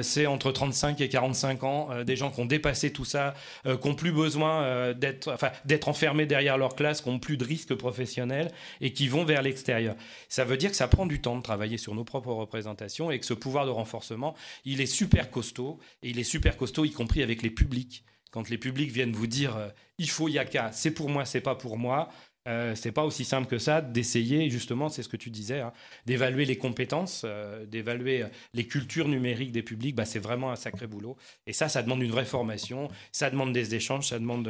c'est 0.02 0.26
entre 0.26 0.52
35 0.52 1.00
et 1.02 1.10
45 1.10 1.64
ans, 1.64 2.04
des 2.04 2.16
gens 2.16 2.30
qui 2.30 2.42
ont 2.42 2.46
dépassé 2.46 2.92
tout 2.92 3.06
ça, 3.06 3.34
qui 3.64 3.88
n'ont 3.88 3.96
plus 3.96 4.12
besoin 4.12 4.94
d'être 4.94 5.88
enfermés 5.88 6.26
derrière 6.26 6.58
leur 6.58 6.76
classe, 6.76 7.02
qui 7.02 7.10
n'ont 7.10 7.20
plus 7.20 7.38
de 7.38 7.46
risques 7.46 7.74
professionnels 7.76 8.52
et 8.82 8.92
qui 8.92 9.08
vont 9.08 9.24
vers 9.24 9.42
l'extérieur. 9.42 9.96
Ça 10.30 10.46
veut 10.46 10.58
dire 10.58 10.72
que 10.72 10.76
ça 10.76 10.88
prend 10.88 11.06
du 11.06 11.22
temps 11.22 11.38
de 11.38 11.42
travailler 11.42 11.78
sur 11.78 11.96
nos 11.96 12.04
propres 12.04 12.34
représentations 12.34 13.12
et 13.12 13.20
que 13.20 13.26
ce 13.26 13.34
pouvoir 13.34 13.66
de 13.66 13.72
renforcement, 13.72 14.36
il 14.66 14.82
est 14.82 14.86
super 14.86 15.32
costaud 15.32 15.80
et 16.04 16.10
il 16.10 16.20
est 16.20 16.24
super 16.24 16.58
costaud 16.58 16.86
y 16.86 16.92
compris 16.92 17.24
avec 17.24 17.42
les 17.42 17.52
publics. 17.52 18.04
Quand 18.32 18.50
les 18.50 18.58
publics 18.58 18.92
viennent 18.92 19.14
vous 19.14 19.28
dire 19.28 19.72
il 19.98 20.10
faut 20.10 20.28
Yaka, 20.28 20.72
c'est 20.74 20.92
pour 20.92 21.10
moi, 21.10 21.26
c'est 21.26 21.42
pas 21.42 21.56
pour 21.56 21.78
moi, 21.78 22.10
euh, 22.48 22.76
c'est 22.76 22.92
pas 22.92 23.04
aussi 23.04 23.26
simple 23.26 23.48
que 23.48 23.58
ça 23.58 23.82
d'essayer, 23.82 24.50
justement, 24.50 24.90
c'est 24.90 25.04
ce 25.04 25.10
que 25.10 25.18
tu 25.18 25.30
disais, 25.30 25.60
hein, 25.60 25.74
d'évaluer 26.06 26.46
les 26.46 26.58
compétences, 26.58 27.24
euh, 27.26 27.66
d'évaluer 27.66 28.24
euh, 28.24 28.28
les 28.54 28.66
cultures 28.66 29.10
numériques 29.10 29.52
des 29.52 29.64
publics. 29.64 29.96
Bah, 29.96 30.06
c'est 30.06 30.20
vraiment 30.20 30.52
un 30.52 30.56
sacré 30.56 30.88
boulot. 30.88 31.18
Et 31.46 31.54
ça, 31.54 31.68
ça 31.68 31.84
demande 31.84 32.02
une 32.02 32.12
vraie 32.12 32.26
formation, 32.26 32.90
ça 33.12 33.30
demande 33.30 33.52
des 33.52 33.76
échanges, 33.76 34.08
ça 34.08 34.20
demande, 34.20 34.50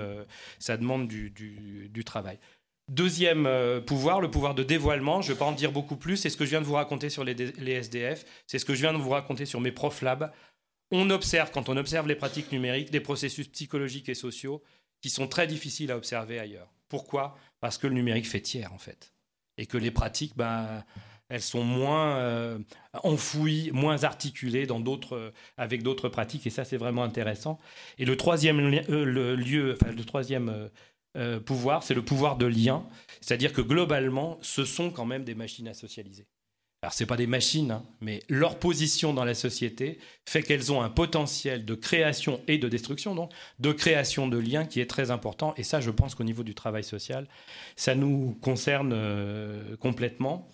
ça 0.60 0.78
demande 0.78 1.08
du, 1.08 2.04
travail. 2.06 2.38
Deuxième 2.90 3.50
pouvoir, 3.86 4.22
le 4.22 4.32
pouvoir 4.32 4.56
de 4.56 4.64
dévoilement. 4.64 5.22
Je 5.22 5.30
ne 5.30 5.34
vais 5.34 5.40
pas 5.40 5.46
en 5.46 5.52
dire 5.52 5.72
beaucoup 5.72 5.98
plus. 5.98 6.18
C'est 6.18 6.30
ce 6.30 6.38
que 6.38 6.46
je 6.46 6.52
viens 6.52 6.62
de 6.62 6.66
vous 6.66 6.74
raconter 6.74 7.10
sur 7.10 7.24
les, 7.24 7.34
les 7.34 7.72
SDF. 7.74 8.26
C'est 8.46 8.60
ce 8.60 8.66
que 8.66 8.76
je 8.76 8.82
viens 8.82 8.94
de 8.94 8.98
vous 8.98 9.10
raconter 9.10 9.46
sur 9.46 9.60
mes 9.60 9.72
profs 9.72 10.02
lab. 10.02 10.32
On 10.92 11.10
observe, 11.10 11.52
quand 11.52 11.68
on 11.68 11.76
observe 11.76 12.08
les 12.08 12.16
pratiques 12.16 12.52
numériques, 12.52 12.92
des 12.92 13.02
processus 13.02 13.48
psychologiques 13.50 14.08
et 14.08 14.16
sociaux 14.16 14.64
qui 15.02 15.10
sont 15.10 15.28
très 15.28 15.48
difficiles 15.48 15.92
à 15.92 15.98
observer 15.98 16.40
ailleurs. 16.40 16.72
Pourquoi? 16.90 17.38
Parce 17.60 17.78
que 17.78 17.88
le 17.88 17.94
numérique 17.94 18.28
fait 18.28 18.42
tiers, 18.42 18.74
en 18.74 18.78
fait. 18.78 19.14
Et 19.58 19.66
que 19.66 19.78
les 19.78 19.92
pratiques, 19.92 20.38
ben, 20.38 20.84
elles 21.30 21.42
sont 21.42 21.64
moins 21.64 22.18
euh, 22.18 22.60
enfouies, 23.04 23.72
moins 23.74 24.04
articulées 24.04 24.66
dans 24.66 24.80
d'autres, 24.80 25.34
avec 25.58 25.84
d'autres 25.84 26.10
pratiques. 26.10 26.48
Et 26.48 26.50
ça, 26.50 26.64
c'est 26.64 26.78
vraiment 26.78 27.04
intéressant. 27.04 27.58
Et 27.98 28.06
le 28.06 28.16
troisième 28.16 28.60
euh, 28.90 29.36
lieu, 29.36 29.78
enfin, 29.80 29.92
le 29.92 30.06
troisième 30.06 30.70
euh, 31.18 31.40
pouvoir, 31.40 31.84
c'est 31.84 31.96
le 31.96 32.04
pouvoir 32.04 32.38
de 32.38 32.46
lien. 32.46 32.86
C'est-à-dire 33.22 33.52
que 33.52 33.62
globalement, 33.62 34.38
ce 34.42 34.66
sont 34.66 34.92
quand 34.92 35.06
même 35.06 35.24
des 35.24 35.36
machines 35.36 35.68
à 35.68 35.74
socialiser. 35.74 36.28
Alors, 36.84 36.94
ce 36.94 37.04
pas 37.06 37.18
des 37.18 37.26
machines, 37.26 37.72
hein, 37.72 37.84
mais 38.02 38.22
leur 38.30 38.60
position 38.60 39.12
dans 39.12 39.26
la 39.26 39.34
société 39.34 39.98
fait 40.26 40.44
qu'elles 40.44 40.72
ont 40.72 40.84
un 40.84 40.92
potentiel 40.92 41.66
de 41.66 41.74
création 41.74 42.40
et 42.48 42.60
de 42.60 42.70
destruction, 42.70 43.16
donc 43.16 43.32
de 43.60 43.72
création 43.72 44.28
de 44.28 44.38
liens 44.38 44.66
qui 44.66 44.80
est 44.80 44.86
très 44.86 45.10
important. 45.10 45.56
Et 45.58 45.64
ça, 45.64 45.82
je 45.82 45.90
pense 45.90 46.14
qu'au 46.14 46.24
niveau 46.24 46.44
du 46.44 46.54
travail 46.54 46.84
social, 46.84 47.28
ça 47.76 47.96
nous 47.96 48.38
concerne 48.42 48.92
euh, 48.94 49.76
complètement. 49.78 50.50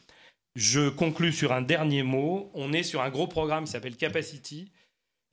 Je 0.56 0.88
conclus 0.88 1.34
sur 1.34 1.52
un 1.52 1.62
dernier 1.62 2.04
mot. 2.04 2.52
On 2.54 2.72
est 2.72 2.84
sur 2.84 3.02
un 3.02 3.10
gros 3.10 3.28
programme 3.28 3.66
qui 3.66 3.72
s'appelle 3.72 3.98
Capacity, 3.98 4.72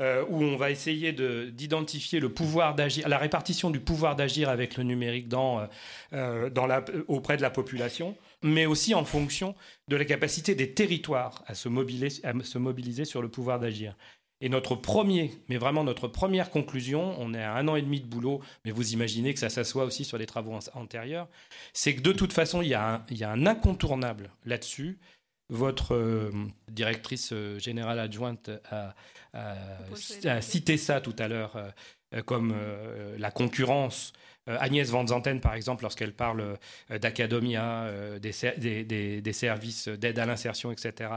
euh, 0.01 0.24
où 0.28 0.42
on 0.42 0.57
va 0.57 0.70
essayer 0.70 1.12
d'identifier 1.12 2.20
le 2.20 2.28
pouvoir 2.28 2.74
d'agir, 2.74 3.09
la 3.09 3.18
répartition 3.18 3.70
du 3.70 3.80
pouvoir 3.80 4.16
d'agir 4.16 4.48
avec 4.48 4.76
le 4.76 4.84
numérique 4.84 5.28
dans, 5.28 5.68
euh, 6.12 6.51
dans 6.51 6.66
la, 6.66 6.84
auprès 7.09 7.36
de 7.36 7.42
la 7.42 7.51
population 7.51 8.16
mais 8.42 8.66
aussi 8.66 8.94
en 8.94 9.05
fonction 9.05 9.55
de 9.88 9.96
la 9.96 10.05
capacité 10.05 10.55
des 10.55 10.72
territoires 10.72 11.42
à 11.46 11.55
se 11.55 11.68
mobiliser, 11.68 12.24
à 12.24 12.32
se 12.42 12.59
mobiliser 12.59 13.05
sur 13.05 13.22
le 13.22 13.28
pouvoir 13.28 13.59
d'agir. 13.61 13.96
Et 14.42 14.48
notre 14.48 14.74
premier, 14.74 15.32
mais 15.48 15.59
vraiment 15.59 15.84
notre 15.84 16.09
première 16.09 16.51
conclusion, 16.51 17.14
on 17.18 17.34
est 17.34 17.42
à 17.42 17.55
un 17.55 17.68
an 17.68 17.76
et 17.76 17.82
demi 17.82 18.01
de 18.01 18.07
boulot, 18.07 18.40
mais 18.64 18.70
vous 18.70 18.94
imaginez 18.94 19.34
que 19.34 19.40
ça 19.40 19.51
s'assoit 19.51 19.84
aussi 19.84 20.05
sur 20.05 20.16
les 20.16 20.24
travaux 20.24 20.59
antérieurs, 20.72 21.28
c'est 21.74 21.94
que 21.94 22.01
de 22.01 22.12
toute 22.12 22.32
façon, 22.32 22.62
il 22.62 22.68
y 22.68 22.74
a 22.74 22.94
un, 22.94 23.05
il 23.11 23.18
y 23.18 23.24
a 23.24 23.30
un 23.30 23.46
incontournable 23.46 24.30
là-dessus. 24.46 24.98
Votre 25.51 25.96
euh, 25.96 26.30
directrice 26.70 27.30
euh, 27.32 27.59
générale 27.59 27.98
adjointe 27.98 28.51
a, 28.70 28.94
cité 30.40 30.76
ça 30.76 31.01
tout 31.01 31.14
à 31.18 31.26
l'heure 31.26 31.57
euh, 32.14 32.22
comme 32.22 32.55
la 33.18 33.30
concurrence 33.30 34.12
Agnès 34.46 34.90
Van 34.90 35.07
Zanten, 35.07 35.40
par 35.40 35.55
exemple, 35.55 35.82
lorsqu'elle 35.82 36.12
parle 36.12 36.59
d'academia, 36.88 37.88
des, 38.18 39.32
services 39.32 39.86
d'aide 39.86 40.18
à 40.18 40.26
l'insertion, 40.26 40.72
etc., 40.72 41.11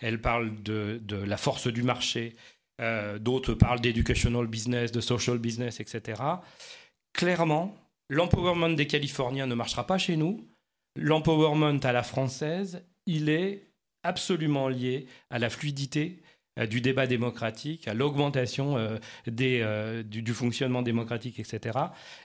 elle 0.00 0.22
parle 0.22 0.62
de, 0.62 1.00
la 1.10 1.36
force 1.36 1.66
du 1.66 1.82
marché. 1.82 2.34
D'autres 3.20 3.52
parlent 3.52 3.80
d'educational 3.80 4.46
business, 4.46 4.90
de 4.90 5.02
social 5.02 5.36
business, 5.36 5.80
etc. 5.80 6.22
Clairement, 7.12 7.76
l'empowerment 8.08 8.74
des 8.74 8.86
Californiens 8.86 9.46
ne 9.46 9.54
marchera 9.54 9.86
pas 9.86 9.98
chez 9.98 10.16
nous. 10.16 10.48
L'empowerment 10.96 11.80
à 11.82 11.92
la 11.92 12.02
française, 12.02 12.86
il 13.04 13.28
est 13.28 13.67
absolument 14.08 14.68
lié 14.68 15.06
à 15.30 15.38
la 15.38 15.50
fluidité 15.50 16.22
euh, 16.58 16.66
du 16.66 16.80
débat 16.80 17.06
démocratique, 17.06 17.86
à 17.88 17.94
l'augmentation 17.94 18.76
euh, 18.76 18.98
euh, 19.28 20.02
du, 20.02 20.34
fonctionnement 20.34 20.82
démocratique, 20.82 21.38
etc. 21.38 21.78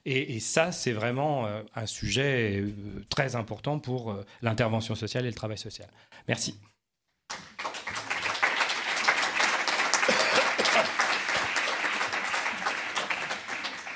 Et, 0.06 0.40
ça, 0.40 0.72
c'est 0.72 0.92
vraiment 0.92 1.48
un 1.76 1.86
sujet 1.86 2.64
très 3.10 3.36
important 3.36 3.80
pour 3.80 4.16
l'intervention 4.42 4.96
sociale 4.96 5.26
et 5.26 5.30
le 5.30 5.36
travail 5.36 5.58
social. 5.58 5.88
Merci. 6.28 6.56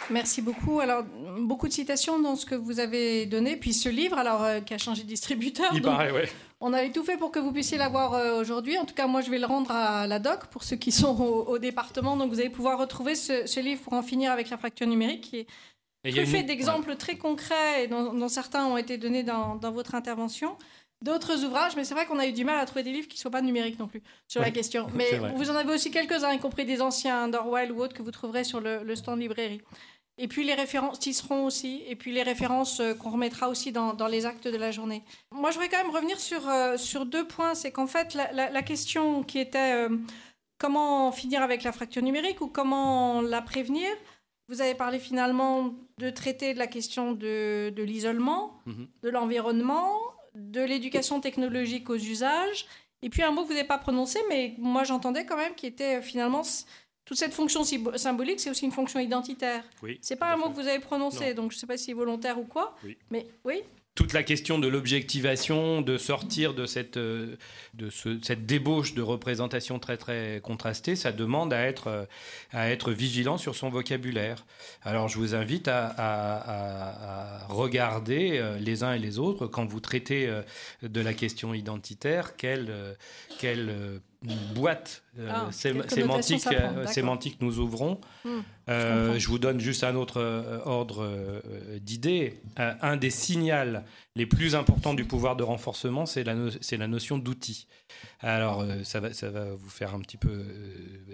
Merci 0.09 0.41
beaucoup. 0.41 0.79
Alors, 0.79 1.03
beaucoup 1.39 1.67
de 1.67 1.73
citations 1.73 2.19
dans 2.19 2.35
ce 2.35 2.45
que 2.45 2.55
vous 2.55 2.79
avez 2.79 3.25
donné, 3.25 3.57
puis 3.57 3.73
ce 3.73 3.89
livre, 3.89 4.17
alors 4.17 4.63
qui 4.65 4.73
a 4.73 4.77
changé 4.77 5.03
de 5.03 5.07
distributeur. 5.07 5.71
Il 5.73 5.81
paraît, 5.81 6.11
oui. 6.11 6.29
On 6.59 6.73
avait 6.73 6.91
tout 6.91 7.03
fait 7.03 7.17
pour 7.17 7.31
que 7.31 7.37
vous 7.37 7.51
puissiez 7.51 7.77
l'avoir 7.77 8.15
euh, 8.15 8.39
aujourd'hui. 8.39 8.77
En 8.79 8.85
tout 8.85 8.95
cas, 8.95 9.05
moi, 9.05 9.21
je 9.21 9.29
vais 9.29 9.37
le 9.37 9.45
rendre 9.45 9.69
à 9.71 10.07
la 10.07 10.17
doc 10.17 10.47
pour 10.47 10.63
ceux 10.63 10.75
qui 10.75 10.91
sont 10.91 11.15
au, 11.19 11.59
département. 11.59 12.17
Donc, 12.17 12.31
vous 12.31 12.39
allez 12.39 12.49
pouvoir 12.49 12.79
retrouver 12.79 13.13
ce, 13.13 13.59
livre 13.59 13.81
pour 13.81 13.93
en 13.93 14.01
finir 14.01 14.31
avec 14.31 14.49
la 14.49 14.57
fracture 14.57 14.87
numérique 14.87 15.21
qui 15.21 15.37
est 16.03 16.11
truffé 16.11 16.41
d'exemples 16.41 16.95
très 16.95 17.17
concrets 17.17 17.83
et 17.83 17.87
dont, 17.87 18.27
certains 18.27 18.65
ont 18.65 18.77
été 18.77 18.97
donnés 18.97 19.23
dans, 19.23 19.59
votre 19.71 19.93
intervention. 19.93 20.57
D'autres 21.03 21.45
ouvrages, 21.45 21.75
mais 21.75 21.83
c'est 21.83 21.93
vrai 21.93 22.07
qu'on 22.07 22.17
a 22.17 22.25
eu 22.25 22.31
du 22.31 22.43
mal 22.43 22.59
à 22.59 22.65
trouver 22.65 22.81
des 22.81 22.91
livres 22.91 23.07
qui 23.07 23.17
ne 23.17 23.19
soient 23.19 23.29
pas 23.29 23.43
numériques 23.43 23.77
non 23.77 23.87
plus 23.87 24.01
sur 24.27 24.41
la 24.41 24.49
question. 24.49 24.87
Mais 24.95 25.19
vous 25.35 25.51
en 25.51 25.55
avez 25.55 25.71
aussi 25.71 25.91
quelques-uns, 25.91 26.33
y 26.33 26.39
compris 26.39 26.65
des 26.65 26.81
anciens 26.81 27.27
d'Orwell 27.27 27.71
ou 27.71 27.83
autres 27.83 27.93
que 27.93 28.01
vous 28.01 28.09
trouverez 28.09 28.43
sur 28.43 28.59
le, 28.59 28.81
le 28.83 28.95
stand 28.95 29.19
librairie. 29.19 29.61
Et 30.19 30.27
puis 30.27 30.43
les 30.43 30.55
références 30.55 31.05
y 31.05 31.13
seront 31.13 31.45
aussi, 31.45 31.83
et 31.87 31.95
puis 31.95 32.11
les 32.11 32.23
références 32.23 32.79
euh, 32.79 32.95
qu'on 32.95 33.11
remettra 33.11 33.49
aussi 33.49 33.71
dans, 33.71 33.95
les 34.07 34.25
actes 34.25 34.47
de 34.47 34.57
la 34.57 34.71
journée. 34.71 35.03
Moi, 35.31 35.51
je 35.51 35.55
voudrais 35.55 35.69
quand 35.69 35.83
même 35.83 35.93
revenir 35.93 36.19
sur, 36.19 36.47
euh, 36.49 36.75
sur 36.77 37.05
deux 37.05 37.27
points. 37.27 37.53
C'est 37.53 37.71
qu'en 37.71 37.85
fait, 37.87 38.15
la, 38.15 38.61
question 38.63 39.23
qui 39.23 39.37
était 39.37 39.87
euh, 39.87 39.95
comment 40.57 41.11
finir 41.11 41.43
avec 41.43 41.63
la 41.63 41.71
fracture 41.71 42.01
numérique 42.01 42.41
ou 42.41 42.47
comment 42.47 43.21
la 43.21 43.43
prévenir, 43.43 43.89
vous 44.49 44.61
avez 44.61 44.73
parlé 44.73 44.97
finalement 44.97 45.75
de 45.99 46.09
traiter 46.09 46.53
de 46.53 46.59
la 46.59 46.67
question 46.67 47.11
de, 47.11 47.71
de 47.75 47.83
l'isolement, 47.83 48.59
mhm. 48.65 48.87
de 49.03 49.09
l'environnement, 49.09 49.91
de 50.33 50.61
l'éducation 50.61 51.19
technologique 51.19 51.89
aux 51.89 51.95
usages 51.95 52.65
Et 53.01 53.09
puis 53.09 53.23
un 53.23 53.31
mot 53.31 53.43
que 53.43 53.47
vous 53.47 53.53
n'avez 53.53 53.67
pas 53.67 53.77
prononcé, 53.77 54.19
mais 54.29 54.55
moi 54.57 54.83
j'entendais 54.83 55.25
quand 55.25 55.37
même, 55.37 55.53
qui 55.55 55.67
était 55.67 56.01
finalement 56.01 56.43
toute 57.07 57.17
cette 57.17 57.33
fonction 57.33 57.63
symbolique, 57.95 58.41
c'est 58.41 58.49
aussi 58.49 58.65
une 58.65 58.73
fonction 58.73 58.99
identitaire. 58.99 59.63
Oui, 59.81 59.97
c'est 60.01 60.17
pas 60.17 60.33
un 60.33 60.35
mot 60.35 60.49
que 60.49 60.55
vous 60.55 60.67
avez 60.67 60.79
prononcé, 60.79 61.33
donc 61.33 61.51
je 61.51 61.55
ne 61.55 61.59
sais 61.61 61.65
pas 61.65 61.77
si 61.77 61.85
c'est 61.85 61.93
volontaire 61.93 62.37
ou 62.37 62.43
quoi. 62.43 62.75
Oui. 62.83 62.97
Mais 63.09 63.25
oui 63.45 63.63
toute 63.97 64.13
la 64.13 64.21
question 64.21 64.59
de 64.59 64.67
l'objectivation, 64.67 65.81
de 65.81 65.97
sortir 65.97 66.53
de 66.53 66.67
cette, 66.67 66.97
euh, 66.97 67.35
de 67.73 67.89
cette 67.89 68.45
débauche 68.45 68.93
de 68.93 69.01
représentation 69.01 69.79
très 69.79 69.97
très 69.97 70.39
contrastée, 70.43 70.95
ça 70.95 71.11
demande 71.11 71.51
à 71.51 71.63
être, 71.63 71.87
euh, 71.87 72.05
à 72.51 72.69
être 72.69 72.91
vigilant 72.91 73.39
sur 73.39 73.55
son 73.55 73.69
vocabulaire. 73.69 74.45
Alors 74.83 75.07
je 75.07 75.17
vous 75.17 75.33
invite 75.33 75.67
à, 75.67 77.47
regarder 77.49 78.37
euh, 78.37 78.59
les 78.59 78.83
uns 78.83 78.93
et 78.93 78.99
les 78.99 79.17
autres 79.17 79.47
quand 79.47 79.65
vous 79.65 79.79
traitez 79.79 80.31
de 80.83 81.01
la 81.01 81.15
question 81.15 81.55
identitaire, 81.55 82.35
quelle, 82.35 82.71
quelle 83.39 83.99
boîte 84.23 85.03
euh, 85.19 85.29
ah, 85.31 85.51
sémantique, 85.51 86.47
euh, 86.51 86.85
sémantique 86.87 87.37
nous 87.41 87.59
ouvrons. 87.59 87.99
Hmm, 88.25 88.39
euh, 88.69 89.19
je, 89.19 89.27
vous 89.27 89.37
donne 89.37 89.59
juste 89.59 89.83
un 89.83 89.95
autre 89.95 90.61
ordre 90.65 91.41
d'idée. 91.79 92.41
un 92.57 92.97
des 92.97 93.09
signaux 93.09 93.81
les 94.15 94.25
plus 94.25 94.55
importants 94.55 94.93
du 94.93 95.05
pouvoir 95.05 95.35
de 95.35 95.43
renforcement, 95.43 96.05
c'est 96.05 96.23
la, 96.23 96.33
la, 96.33 96.87
notion 96.87 97.17
d'outil. 97.17 97.67
Alors, 98.19 98.65
ça, 98.83 98.99
va, 98.99 99.13
ça 99.13 99.29
va 99.29 99.53
vous 99.53 99.69
faire 99.69 99.93
un 99.93 99.99
petit 99.99 100.17
peu, 100.17 100.43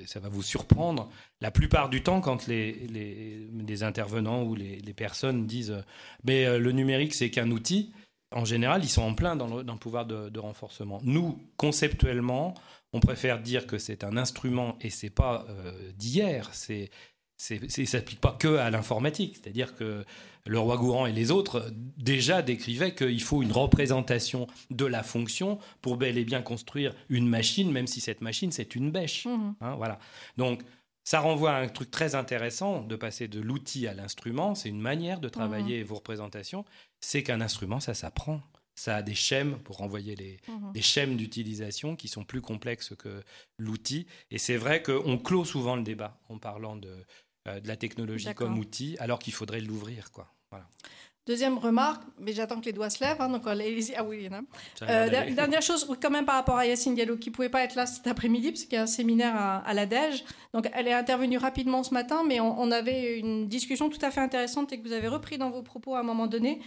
ça 0.06 0.20
va 0.20 0.30
vous 0.30 0.42
surprendre. 0.42 1.10
La 1.42 1.52
plupart 1.52 1.90
du 1.90 2.02
temps, 2.02 2.22
quand 2.22 2.48
les, 2.48 2.88
les, 2.88 3.84
intervenants 3.84 4.44
ou 4.44 4.56
les, 4.56 4.94
personnes 4.94 5.46
disent, 5.46 5.76
mais 6.24 6.58
le 6.58 6.72
numérique, 6.72 7.14
c'est 7.14 7.30
qu'un 7.30 7.52
outil, 7.52 7.94
en 8.32 8.46
général, 8.46 8.84
ils 8.84 8.90
sont 8.90 9.04
en 9.04 9.14
plein 9.14 9.36
dans 9.36 9.58
le, 9.58 9.64
dans 9.64 9.74
le 9.74 9.80
pouvoir 9.80 10.06
de, 10.06 10.30
de 10.30 10.40
renforcement. 10.40 11.00
Nous, 11.04 11.40
conceptuellement, 11.58 12.56
on 12.94 13.00
préfère 13.00 13.42
dire 13.42 13.68
que 13.68 13.78
c'est 13.78 14.04
un 14.04 14.18
instrument 14.18 14.78
et 14.82 14.90
c'est 14.90 15.10
pas 15.10 15.46
euh, 15.50 15.92
d'hier. 15.98 16.50
C'est 16.54 16.90
ça 17.36 17.56
ne 17.56 17.86
s'applique 17.86 18.22
pas 18.22 18.32
que 18.32 18.56
à 18.58 18.70
l'informatique. 18.70 19.38
C'est-à-dire 19.42 19.76
que 19.76 20.06
le 20.46 20.60
roi 20.60 20.78
Gourand 20.78 21.06
et 21.08 21.12
les 21.12 21.32
autres 21.32 21.72
déjà 21.98 22.42
décrivaient 22.42 22.96
qu'il 22.96 23.22
faut 23.22 23.42
une 23.42 23.52
représentation 23.52 24.48
de 24.70 24.86
la 24.86 25.04
fonction 25.04 25.60
pour 25.82 25.98
bel 25.98 26.18
et 26.18 26.26
bien 26.26 26.42
construire 26.42 26.94
une 27.10 27.28
machine, 27.28 27.72
même 27.72 27.88
si 27.88 28.02
cette 28.02 28.22
machine, 28.22 28.52
c'est 28.52 28.76
une 28.76 28.92
bêche. 28.92 29.26
Mmh. 29.26 29.56
Hein, 29.62 29.76
voilà. 29.76 30.00
Donc, 30.38 30.62
ça 31.04 31.20
renvoie 31.20 31.52
à 31.52 31.62
un 31.62 31.68
truc 31.68 31.92
très 31.92 32.16
intéressant 32.16 32.82
de 32.82 32.96
passer 32.96 33.28
de 33.28 33.42
l'outil 33.42 33.88
à 33.88 33.94
l'instrument. 33.94 34.56
C'est 34.56 34.70
une 34.70 34.80
manière 34.80 35.20
de 35.20 35.28
travailler 35.28 35.84
mmh. 35.84 35.88
vos 35.88 35.96
représentations. 35.96 36.64
C'est 37.02 37.24
qu'un 37.24 37.42
instrument, 37.42 37.82
ça 37.82 37.94
s'apprend 37.94 38.42
ça 38.76 38.98
a 38.98 39.02
des 39.02 39.16
schèmes 39.16 39.60
pour 39.60 39.82
envoyer 39.82 40.16
les, 40.16 40.40
mhm. 40.48 40.82
schèmes 40.82 41.16
d'utilisation 41.16 41.96
qui 41.96 42.08
sont 42.08 42.24
plus 42.24 42.42
complexes 42.42 42.94
que 42.98 43.24
l'outil. 43.58 44.08
Et 44.32 44.38
c'est 44.38 44.58
vrai 44.58 44.82
qu'on 44.82 45.18
clôt 45.18 45.46
souvent 45.46 45.76
le 45.76 45.84
débat 45.84 46.20
en 46.30 46.38
parlant 46.38 46.76
de, 46.76 46.96
euh, 47.48 47.60
de 47.60 47.68
la 47.68 47.78
technologie 47.78 48.34
comme 48.34 48.58
outil, 48.58 48.96
alors 49.00 49.20
qu'il 49.20 49.34
faudrait 49.34 49.62
l'ouvrir. 49.62 50.12
quoi. 50.12 50.34
Deuxième 51.26 51.58
remarque, 51.58 52.04
mais 52.20 52.34
j'attends 52.34 52.60
que 52.60 52.66
les 52.66 52.74
doigts 52.74 52.90
se 52.90 53.02
lèvent. 53.02 53.22
Hein, 53.22 53.30
donc 53.30 53.44
ah 53.46 53.54
oui, 53.56 54.18
il 54.20 54.24
y 54.24 54.28
en 54.28 54.34
a. 54.34 54.42
Euh, 54.82 55.32
dernière 55.34 55.62
chose, 55.62 55.88
quand 56.02 56.10
même 56.10 56.26
par 56.26 56.36
rapport 56.36 56.58
à 56.58 56.66
Yacine 56.66 56.96
Diallo, 56.96 57.16
qui 57.16 57.30
ne 57.30 57.34
pouvait 57.34 57.48
pas 57.48 57.64
être 57.64 57.76
là 57.76 57.86
cet 57.86 58.08
après-midi, 58.08 58.52
parce 58.52 58.66
qu'il 58.66 58.74
y 58.74 58.78
a 58.78 58.82
un 58.82 58.88
séminaire 58.88 59.34
à, 59.34 59.60
à 59.60 59.74
l'ADEGE. 59.74 60.26
Donc 60.54 60.70
elle 60.74 60.90
est 60.90 60.94
intervenue 60.94 61.38
rapidement 61.38 61.82
ce 61.84 61.94
matin, 61.94 62.24
mais 62.28 62.42
on, 62.42 62.60
on, 62.60 62.72
avait 62.72 63.18
une 63.18 63.48
discussion 63.48 63.90
tout 63.90 64.06
à 64.06 64.12
fait 64.12 64.20
intéressante 64.20 64.74
et 64.74 64.82
que 64.82 64.86
vous 64.86 64.92
avez 64.92 65.08
repris 65.08 65.38
dans 65.38 65.50
vos 65.50 65.64
propos 65.64 65.96
à 65.96 66.02
un 66.02 66.04
moment 66.04 66.28
donné 66.28 66.60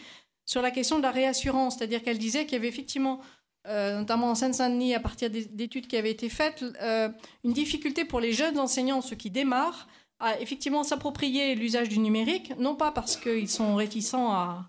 sur 0.47 0.63
la 0.63 0.71
question 0.71 0.99
de 0.99 1.03
la 1.03 1.11
réassurance, 1.11 1.77
c'est-à-dire 1.77 2.03
qu'elle 2.03 2.19
disait 2.19 2.45
qu'il 2.45 2.55
y 2.55 2.57
avait 2.57 2.69
effectivement, 2.69 3.21
euh, 3.67 3.99
notamment 3.99 4.31
en 4.31 4.35
Seine-Saint-Denis, 4.37 4.95
à 4.95 5.01
partir 5.01 5.29
d'études 5.29 5.89
qui 5.89 5.97
avaient 5.97 6.13
été 6.13 6.29
faites, 6.29 6.65
euh, 6.81 7.09
une 7.45 7.53
difficulté 7.53 8.05
pour 8.05 8.21
les 8.21 8.33
jeunes 8.33 8.59
enseignants, 8.59 9.03
ceux 9.03 9.17
qui 9.17 9.31
démarrent, 9.31 9.89
à 10.21 10.41
effectivement 10.41 10.85
s'approprier 10.85 11.55
l'usage 11.57 11.89
du 11.89 11.99
numérique, 11.99 12.57
non 12.59 12.77
pas 12.77 12.93
parce 12.93 13.17
qu'ils 13.17 13.51
sont 13.51 13.75
réticents 13.75 14.33
à, 14.33 14.69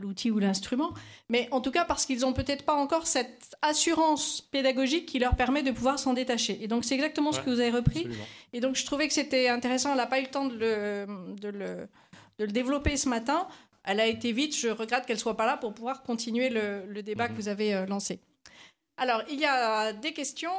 l'outil 0.00 0.30
ou 0.30 0.38
l'instrument, 0.38 0.94
mais 1.28 1.48
en 1.50 1.60
tout 1.60 1.70
cas 1.70 1.84
parce 1.84 2.06
qu'ils 2.06 2.20
n'ont 2.20 2.32
peut-être 2.32 2.64
pas 2.64 2.72
encore 2.72 3.06
cette 3.06 3.54
assurance 3.60 4.40
pédagogique 4.40 5.04
qui 5.04 5.18
leur 5.18 5.36
permet 5.36 5.62
de 5.62 5.70
pouvoir 5.70 5.98
s'en 5.98 6.14
détacher. 6.14 6.58
Et 6.62 6.66
donc 6.66 6.86
c'est 6.86 6.94
exactement 6.94 7.30
ce 7.30 7.40
que 7.40 7.50
vous 7.50 7.60
avez 7.60 7.70
repris. 7.70 8.08
Et 8.54 8.60
donc 8.60 8.74
je 8.74 8.86
trouvais 8.86 9.06
que 9.06 9.12
c'était 9.12 9.50
intéressant, 9.50 9.90
elle 9.90 9.98
n'a 9.98 10.06
pas 10.06 10.18
eu 10.18 10.22
le 10.22 10.30
temps 10.30 10.46
de 10.46 10.56
le, 10.56 11.34
de 11.38 11.48
le, 11.48 11.88
de 12.38 12.44
le 12.46 12.52
développer 12.52 12.96
ce 12.96 13.10
matin, 13.10 13.46
elle 13.84 14.00
a 14.00 14.06
été 14.06 14.32
vite. 14.32 14.56
Je 14.56 14.68
regrette 14.68 15.06
qu'elle 15.06 15.18
soit 15.18 15.36
pas 15.36 15.46
là 15.46 15.56
pour 15.56 15.74
pouvoir 15.74 16.02
continuer 16.02 16.50
le, 16.50 17.02
débat 17.02 17.28
que 17.28 17.32
mhm. 17.32 17.38
vous 17.38 17.48
avez 17.48 17.74
euh, 17.74 17.86
lancé. 17.86 18.20
Alors, 18.96 19.22
il 19.30 19.40
y 19.40 19.44
a 19.44 19.92
des 19.92 20.12
questions? 20.12 20.50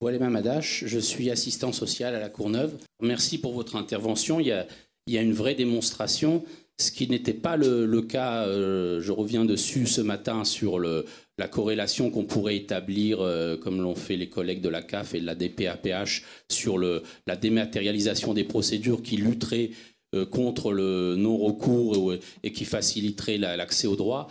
Voilà, 0.00 0.18
Mamadash, 0.18 0.84
je 0.84 0.98
suis 0.98 1.30
assistant 1.30 1.72
social 1.72 2.14
à 2.14 2.20
la 2.20 2.28
Courneuve. 2.28 2.76
Merci 3.00 3.38
pour 3.38 3.52
votre 3.54 3.76
intervention. 3.76 4.40
Il 4.40 4.48
y 4.48 4.52
a, 4.52 4.66
il 5.06 5.14
y 5.14 5.18
a 5.18 5.22
une 5.22 5.32
vraie 5.32 5.54
démonstration, 5.54 6.44
ce 6.78 6.90
qui 6.90 7.08
n'était 7.08 7.32
pas 7.32 7.56
le, 7.56 8.02
cas, 8.02 8.46
euh, 8.46 9.00
je 9.00 9.12
reviens 9.12 9.44
dessus 9.44 9.86
ce 9.86 10.02
matin 10.02 10.44
sur 10.44 10.78
le, 10.78 11.06
la 11.38 11.48
corrélation 11.48 12.10
qu'on 12.10 12.24
pourrait 12.24 12.56
établir, 12.56 13.20
euh, 13.20 13.56
comme 13.56 13.80
l'ont 13.80 13.94
fait 13.94 14.16
les 14.16 14.28
collègues 14.28 14.60
de 14.60 14.68
la 14.68 14.82
CAF 14.82 15.14
et 15.14 15.20
de 15.20 15.26
la 15.26 15.34
DPAPH, 15.34 16.22
sur 16.50 16.76
le, 16.76 17.02
la 17.26 17.36
dématérialisation 17.36 18.34
des 18.34 18.44
procédures 18.44 19.02
qui 19.02 19.16
lutteraient 19.16 19.70
euh, 19.70 19.95
contre 20.24 20.72
le 20.72 21.16
non-recours 21.16 22.14
et 22.42 22.52
qui 22.52 22.64
faciliterait 22.64 23.38
l'accès 23.38 23.86
au 23.86 23.96
droit, 23.96 24.28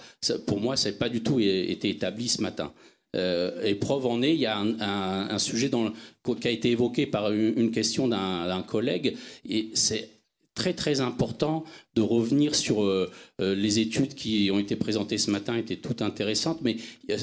pour 0.47 0.59
moi, 0.59 0.75
ça 0.75 0.91
n'a 0.91 0.97
pas 0.97 1.09
du 1.09 1.21
tout 1.21 1.39
été 1.39 1.89
établi 1.89 2.27
ce 2.27 2.41
matin. 2.41 2.73
Euh, 3.15 3.63
et 3.63 3.75
preuve 3.75 4.05
en 4.05 4.21
est, 4.21 4.33
il 4.33 4.39
y 4.39 4.45
a 4.45 4.59
un, 4.59 5.39
sujet 5.39 5.71
qui 6.39 6.47
a 6.47 6.51
été 6.51 6.71
évoqué 6.71 7.05
par 7.05 7.31
une, 7.31 7.71
question 7.71 8.07
d'un 8.07 8.63
collègue, 8.63 9.15
et 9.47 9.69
c'est 9.73 10.09
très 10.53 10.73
très 10.73 11.01
important 11.01 11.65
de 11.95 12.01
revenir 12.01 12.55
sur 12.55 12.83
euh, 12.83 13.11
les 13.39 13.79
études 13.79 14.15
qui 14.15 14.49
ont 14.53 14.59
été 14.59 14.75
présentées 14.75 15.17
ce 15.17 15.31
matin, 15.31 15.55
étaient 15.55 15.75
toutes 15.77 16.01
intéressantes, 16.01 16.59
mais 16.61 16.77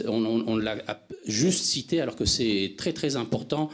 on, 0.06 0.56
l'a 0.56 0.76
juste 1.26 1.64
cité 1.64 2.00
alors 2.00 2.16
que 2.16 2.24
c'est 2.24 2.74
très 2.76 2.92
très 2.92 3.16
important, 3.16 3.70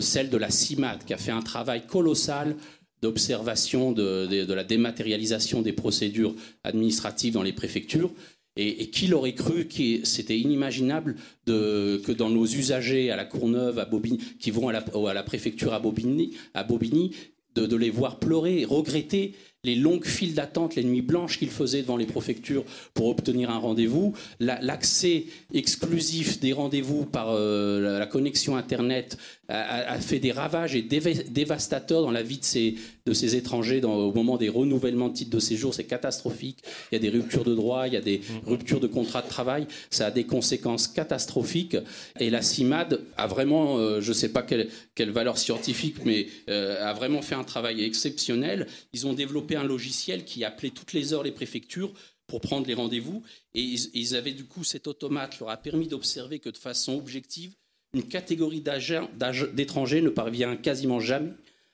celle 0.00 0.30
de 0.30 0.36
la 0.36 0.50
CIMAD, 0.50 1.04
qui 1.04 1.14
a 1.14 1.18
fait 1.18 1.32
un 1.32 1.42
travail 1.42 1.84
colossal 1.84 2.56
d'observation 3.02 3.92
de, 3.92 4.52
la 4.52 4.64
dématérialisation 4.64 5.62
des 5.62 5.72
procédures 5.72 6.34
administratives 6.64 7.34
dans 7.34 7.42
les 7.42 7.52
préfectures. 7.52 8.12
Et, 8.56 8.90
qui 8.90 9.06
l'aurait 9.06 9.34
cru 9.34 9.66
que 9.66 10.04
c'était 10.04 10.38
inimaginable 10.38 11.14
que 11.46 12.12
dans 12.12 12.28
nos 12.28 12.44
usagers 12.44 13.10
à 13.10 13.16
la 13.16 13.24
Courneuve, 13.24 13.78
à 13.78 13.84
Bobigny, 13.84 14.18
qui 14.38 14.50
vont 14.50 14.68
à 14.68 14.72
la, 14.72 15.22
préfecture 15.22 15.72
à 15.72 15.78
Bobigny, 15.78 16.36
à 16.52 16.64
Bobigny 16.64 17.12
de, 17.54 17.66
de, 17.66 17.76
les 17.76 17.90
voir 17.90 18.18
pleurer 18.18 18.60
et 18.60 18.64
regretter 18.64 19.34
les 19.64 19.74
longues 19.74 20.06
files 20.06 20.34
d'attente, 20.34 20.74
les 20.74 20.84
nuits 20.84 21.02
blanches 21.02 21.38
qu'ils 21.38 21.50
faisaient 21.50 21.82
devant 21.82 21.96
les 21.96 22.06
préfectures 22.06 22.64
pour 22.94 23.08
obtenir 23.08 23.50
un 23.50 23.58
rendez-vous, 23.58 24.14
l'accès 24.38 25.24
exclusif 25.52 26.40
des 26.40 26.52
rendez-vous 26.52 27.04
par 27.04 27.30
euh, 27.30 27.98
la 27.98 28.06
connexion 28.06 28.56
Internet 28.56 29.18
a, 29.50 29.98
fait 29.98 30.18
des 30.18 30.32
ravages 30.32 30.74
et 30.74 30.82
dévastateurs 30.82 32.02
dans 32.02 32.10
la 32.10 32.22
vie 32.22 32.38
de 32.38 32.44
ces, 32.44 32.76
de 33.06 33.12
ces 33.12 33.36
étrangers 33.36 33.80
dans, 33.80 33.96
au 33.96 34.14
moment 34.14 34.36
des 34.36 34.48
renouvellements 34.48 35.08
de 35.08 35.14
titres 35.14 35.30
de 35.30 35.40
séjour. 35.40 35.74
C'est 35.74 35.84
catastrophique. 35.84 36.58
Il 36.90 36.94
y 36.94 36.96
a 36.96 37.00
des 37.00 37.08
ruptures 37.08 37.44
de 37.44 37.54
droit, 37.54 37.86
il 37.86 37.94
y 37.94 37.96
a 37.96 38.00
des 38.00 38.20
ruptures 38.46 38.80
de 38.80 38.86
contrats 38.86 39.22
de 39.22 39.28
travail. 39.28 39.66
Ça 39.90 40.06
a 40.06 40.10
des 40.10 40.24
conséquences 40.24 40.86
catastrophiques. 40.86 41.76
Et 42.18 42.30
la 42.30 42.42
CIMAD 42.42 43.00
a 43.16 43.26
vraiment, 43.26 43.78
euh, 43.78 44.00
je 44.00 44.10
ne 44.10 44.14
sais 44.14 44.28
pas 44.28 44.42
quelle, 44.42 44.68
quelle, 44.94 45.10
valeur 45.10 45.38
scientifique, 45.38 45.96
mais 46.04 46.28
euh, 46.48 46.88
a 46.88 46.92
vraiment 46.92 47.22
fait 47.22 47.34
un 47.34 47.44
travail 47.44 47.82
exceptionnel. 47.82 48.66
Ils 48.92 49.06
ont 49.06 49.12
développé 49.12 49.49
un 49.56 49.64
logiciel 49.64 50.24
qui 50.24 50.44
appelait 50.44 50.70
toutes 50.70 50.92
les 50.92 51.12
heures 51.12 51.22
les 51.22 51.32
préfectures 51.32 51.92
pour 52.26 52.40
prendre 52.40 52.66
les 52.66 52.74
rendez-vous. 52.74 53.22
Et 53.54 53.62
ils, 53.62 54.16
avaient 54.16 54.32
du 54.32 54.44
coup 54.44 54.64
cet 54.64 54.86
automate 54.86 55.38
leur 55.40 55.50
a 55.50 55.56
permis 55.56 55.88
d'observer 55.88 56.38
que 56.38 56.48
de 56.48 56.56
façon 56.56 56.96
objective, 56.96 57.54
une 57.92 58.04
catégorie 58.04 58.62
d'étrangers 58.62 60.00
ne 60.00 60.10
parvient 60.10 60.56
quasiment 60.56 61.00
jamais 61.00 61.32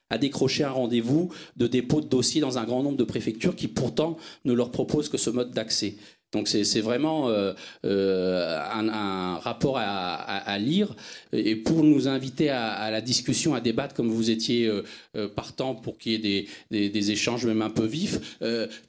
à 0.09 0.18
décrocher 0.18 0.64
un 0.64 0.70
rendez-vous 0.70 1.33
de 1.57 1.66
dépôt 1.66 2.01
de 2.01 2.07
dossier 2.07 2.41
dans 2.41 2.59
un 2.59 2.64
grand 2.64 2.83
nombre 2.83 2.97
de 2.97 3.05
préfectures 3.05 3.57
qui 3.57 3.68
pourtant 3.68 4.16
ne 4.45 4.53
leur 4.53 4.70
proposent 4.70 5.09
que 5.09 5.18
ce 5.18 5.31
mode 5.31 5.51
d'accès. 5.51 5.97
Donc 6.37 6.49
c'est 6.49 6.80
vraiment 6.82 7.30
euh, 7.30 7.55
euh, 7.87 8.61
un, 8.70 9.39
rapport 9.39 9.78
à, 9.78 10.59
lire 10.59 10.95
et 11.32 11.57
pour 11.57 11.82
nous 11.82 12.09
inviter 12.09 12.51
à, 12.51 12.91
la 12.91 13.01
discussion, 13.01 13.55
à 13.55 13.61
débattre 13.61 13.95
comme 13.95 14.11
vous 14.11 14.30
étiez 14.30 14.66
euh, 14.66 15.28
partant 15.28 15.74
pour 15.74 15.97
qu'il 15.97 16.12
y 16.12 16.14
ait 16.37 16.91
des, 16.91 17.11
échanges 17.11 17.47
même 17.47 17.62
un 17.62 17.70
peu 17.70 17.87
vifs. 17.87 18.39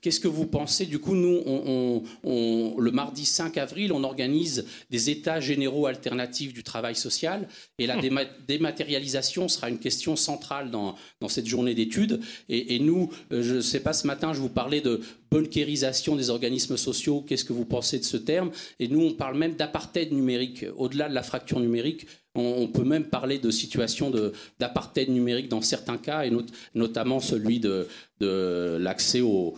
Qu'est-ce 0.02 0.20
que 0.20 0.28
vous 0.28 0.46
pensez? 0.46 0.86
Du 0.86 1.00
coup, 1.00 1.16
nous, 1.16 1.42
on, 1.46 2.76
le 2.78 2.92
mardi 2.92 3.26
5 3.26 3.58
avril, 3.58 3.94
on 3.94 4.04
organise 4.04 4.66
des 4.90 5.10
états 5.10 5.40
généraux 5.40 5.86
alternatifs 5.86 6.54
du 6.54 6.64
travail 6.64 6.96
social 6.96 7.48
et 7.80 7.88
la 7.88 7.98
hum. 7.98 8.26
dématérialisation 8.48 9.48
sera 9.48 9.70
une 9.70 9.80
question 9.80 10.18
centrale 10.18 10.70
dans, 10.70 10.96
cette 11.30 11.48
journée 11.48 11.76
d'études. 11.76 12.20
Et, 12.50 12.76
et, 12.76 12.80
nous, 12.80 13.10
je 13.32 13.56
ne 13.56 13.62
sais 13.62 13.80
pas, 13.80 13.94
ce 13.94 14.06
matin, 14.06 14.34
je 14.34 14.40
vous 14.40 14.50
parlais 14.50 14.82
de, 14.82 15.02
bunkérisation 15.32 16.16
des 16.16 16.30
organismes 16.30 16.78
sociaux, 16.78 17.22
qu'est-ce 17.22 17.46
que 17.46 17.54
vous 17.54 17.66
pensez 17.66 18.00
de 18.00 18.04
ce 18.04 18.18
terme? 18.18 18.52
Et 18.80 18.88
nous, 18.88 19.02
on 19.02 19.14
parle 19.14 19.38
même 19.38 19.56
d'apartheid 19.56 20.12
numérique. 20.12 20.66
Au-delà 20.78 21.10
de 21.10 21.14
la 21.14 21.24
fracture 21.24 21.60
numérique, 21.60 22.08
on, 22.38 22.68
peut 22.68 22.84
même 22.84 23.06
parler 23.06 23.40
de 23.40 23.50
situation 23.52 24.12
d'apartheid 24.60 25.10
numérique 25.10 25.50
dans 25.50 25.62
certains 25.62 25.98
cas, 25.98 26.26
et 26.26 26.32
notamment 26.76 27.20
celui 27.20 27.60
de, 27.60 27.88
l'accès 28.20 29.22
aux, 29.22 29.56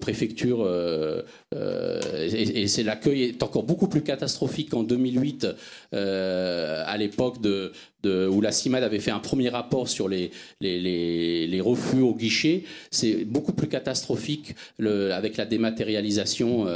préfectures. 0.00 0.62
Euh, 0.62 1.22
euh, 1.54 2.00
et, 2.30 2.82
l'accueil 2.82 3.22
est 3.22 3.42
encore 3.42 3.62
beaucoup 3.62 3.88
plus 3.88 4.02
catastrophique 4.02 4.70
qu'en 4.70 4.82
2008, 4.82 5.46
euh, 5.94 6.82
à 6.86 6.96
l'époque 6.98 7.36
où 8.04 8.40
la 8.42 8.52
CIMAD 8.52 8.82
avait 8.82 8.98
fait 8.98 9.10
un 9.10 9.18
premier 9.18 9.48
rapport 9.48 9.88
sur 9.88 10.08
les, 10.08 10.30
les, 10.60 11.60
refus 11.60 12.02
au 12.02 12.14
guichet. 12.14 12.64
C'est 12.90 13.24
beaucoup 13.24 13.52
plus 13.52 13.68
catastrophique 13.68 14.54
avec 14.78 15.36
la 15.38 15.46
dématérialisation 15.46 16.66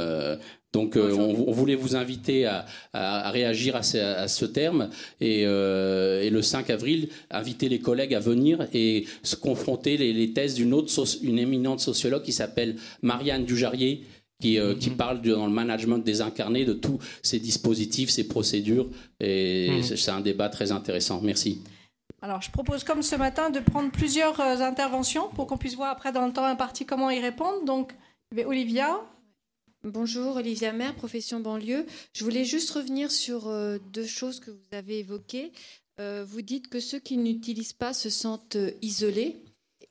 donc 0.71 0.97
euh, 0.97 1.15
on, 1.15 1.51
voulait 1.51 1.75
vous 1.75 1.95
inviter 1.95 2.45
à, 2.45 3.31
réagir 3.31 3.75
à 3.75 3.81
ce, 3.81 4.45
terme 4.45 4.89
euh, 5.21 6.21
et, 6.21 6.29
le 6.29 6.41
5 6.43 6.69
avril, 6.69 7.09
inviter 7.31 7.69
les 7.69 7.79
collègues 7.79 8.13
à 8.13 8.19
venir 8.19 8.67
et 8.73 9.05
se 9.23 9.35
confronter 9.35 9.97
les, 9.97 10.33
thèses 10.33 10.53
d'une 10.53 10.75
autre, 10.75 10.91
une 11.23 11.39
éminente 11.39 11.79
sociologue 11.79 12.21
qui 12.21 12.33
s'appelle 12.33 12.75
Marianne 13.01 13.45
Dujarier, 13.45 14.03
qui, 14.39 14.59
euh, 14.59 14.75
qui, 14.75 14.91
mhm. 14.91 14.97
parle 14.97 15.21
dans 15.23 15.47
le 15.47 15.51
management 15.51 15.97
des 15.97 16.21
incarnés 16.21 16.65
de 16.65 16.73
tous 16.73 16.99
ces 17.23 17.39
dispositifs, 17.39 18.11
ces 18.11 18.27
procédures. 18.27 18.87
Et 19.19 19.71
mhm. 19.71 19.83
c'est 19.83 20.11
un 20.11 20.21
débat 20.21 20.49
très 20.49 20.71
intéressant. 20.71 21.19
Merci. 21.23 21.63
Alors, 22.21 22.43
je 22.43 22.51
propose, 22.51 22.83
comme 22.83 23.01
ce 23.01 23.15
matin, 23.15 23.49
de 23.49 23.59
prendre 23.59 23.89
plusieurs 23.91 24.39
interventions 24.39 25.29
pour 25.29 25.47
qu'on 25.47 25.57
puisse 25.57 25.75
voir 25.75 25.89
après, 25.89 26.11
dans 26.11 26.27
le 26.27 26.33
temps 26.33 26.45
imparti, 26.45 26.85
comment 26.85 27.09
y 27.09 27.19
répondre. 27.19 27.65
Donc, 27.65 27.95
Olivia, 28.45 28.99
Bonjour, 29.85 30.35
Olivia 30.35 30.73
Mère, 30.73 30.93
profession 30.93 31.39
banlieue. 31.39 31.85
Je 32.11 32.25
voulais 32.25 32.43
juste 32.43 32.69
revenir 32.71 33.09
sur 33.11 33.47
euh, 33.47 33.77
deux 33.93 34.05
choses 34.05 34.41
que 34.41 34.51
vous 34.51 34.67
avez 34.73 34.99
évoquées. 34.99 35.53
Euh, 36.01 36.25
vous 36.27 36.41
dites 36.41 36.67
que 36.67 36.81
ceux 36.81 36.99
qui 36.99 37.15
n'utilisent 37.15 37.71
pas 37.71 37.93
se 37.93 38.09
sentent 38.09 38.57
euh, 38.57 38.71
isolés. 38.81 39.41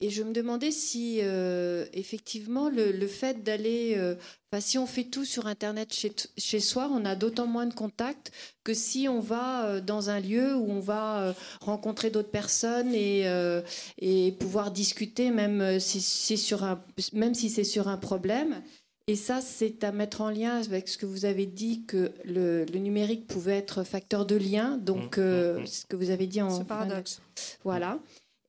Et 0.00 0.10
je 0.10 0.22
me 0.22 0.32
demandais 0.32 0.70
si 0.70 1.18
effectivement 1.92 2.68
le, 2.68 3.06
fait 3.08 3.42
d'aller, 3.42 4.00
si 4.60 4.78
on 4.78 4.86
fait 4.86 5.02
tout 5.02 5.24
sur 5.24 5.48
Internet 5.48 5.92
chez, 5.92 6.60
soi, 6.60 6.88
on 6.92 7.04
a 7.04 7.16
d'autant 7.16 7.48
moins 7.48 7.66
de 7.66 7.74
contacts 7.74 8.30
que 8.62 8.74
si 8.74 9.08
on 9.08 9.18
va 9.18 9.80
dans 9.80 10.08
un 10.08 10.20
lieu 10.20 10.54
où 10.54 10.70
on 10.70 10.78
va 10.78 11.34
rencontrer 11.60 12.10
d'autres 12.10 12.30
personnes 12.30 12.94
et, 12.94 14.36
pouvoir 14.38 14.70
discuter, 14.70 15.32
même 15.32 15.80
si 15.80 16.00
c'est 16.00 16.36
sur 16.36 16.62
un 16.62 17.96
problème. 17.96 18.62
Et 19.08 19.16
ça, 19.16 19.40
c'est 19.40 19.84
à 19.84 19.90
mettre 19.90 20.20
en 20.20 20.28
lien 20.28 20.60
avec 20.60 20.86
ce 20.86 20.98
que 20.98 21.06
vous 21.06 21.24
avez 21.24 21.46
dit 21.46 21.82
que 21.86 22.12
le, 22.26 22.66
numérique 22.74 23.26
pouvait 23.26 23.56
être 23.56 23.82
facteur 23.82 24.26
de 24.26 24.36
lien, 24.36 24.76
donc 24.76 25.16
mmh, 25.16 25.20
euh, 25.20 25.58
mmh, 25.58 25.62
mmh. 25.62 25.66
ce 25.66 25.86
que 25.86 25.96
vous 25.96 26.10
avez 26.10 26.26
dit 26.26 26.42
en... 26.42 26.50
Ce 26.50 26.62
paradoxe. 26.62 27.22
Voilà. 27.64 28.00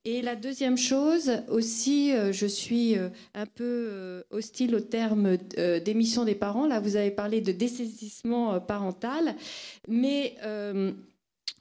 Et 0.04 0.22
la 0.22 0.36
deuxième 0.36 0.78
chose 0.78 1.32
aussi, 1.48 2.12
euh, 2.12 2.34
je 2.34 2.46
suis 2.46 2.98
euh, 2.98 3.08
un 3.36 3.46
peu 3.46 4.22
hostile 4.32 4.76
au 4.76 4.82
terme 4.82 5.38
d'émission 5.86 6.26
des 6.26 6.36
parents. 6.36 6.68
Là, 6.68 6.82
vous 6.82 6.98
avez 6.98 7.12
parlé 7.12 7.40
de 7.40 7.54
dessaisissement 7.54 8.60
parental, 8.60 9.36
mais 9.88 10.36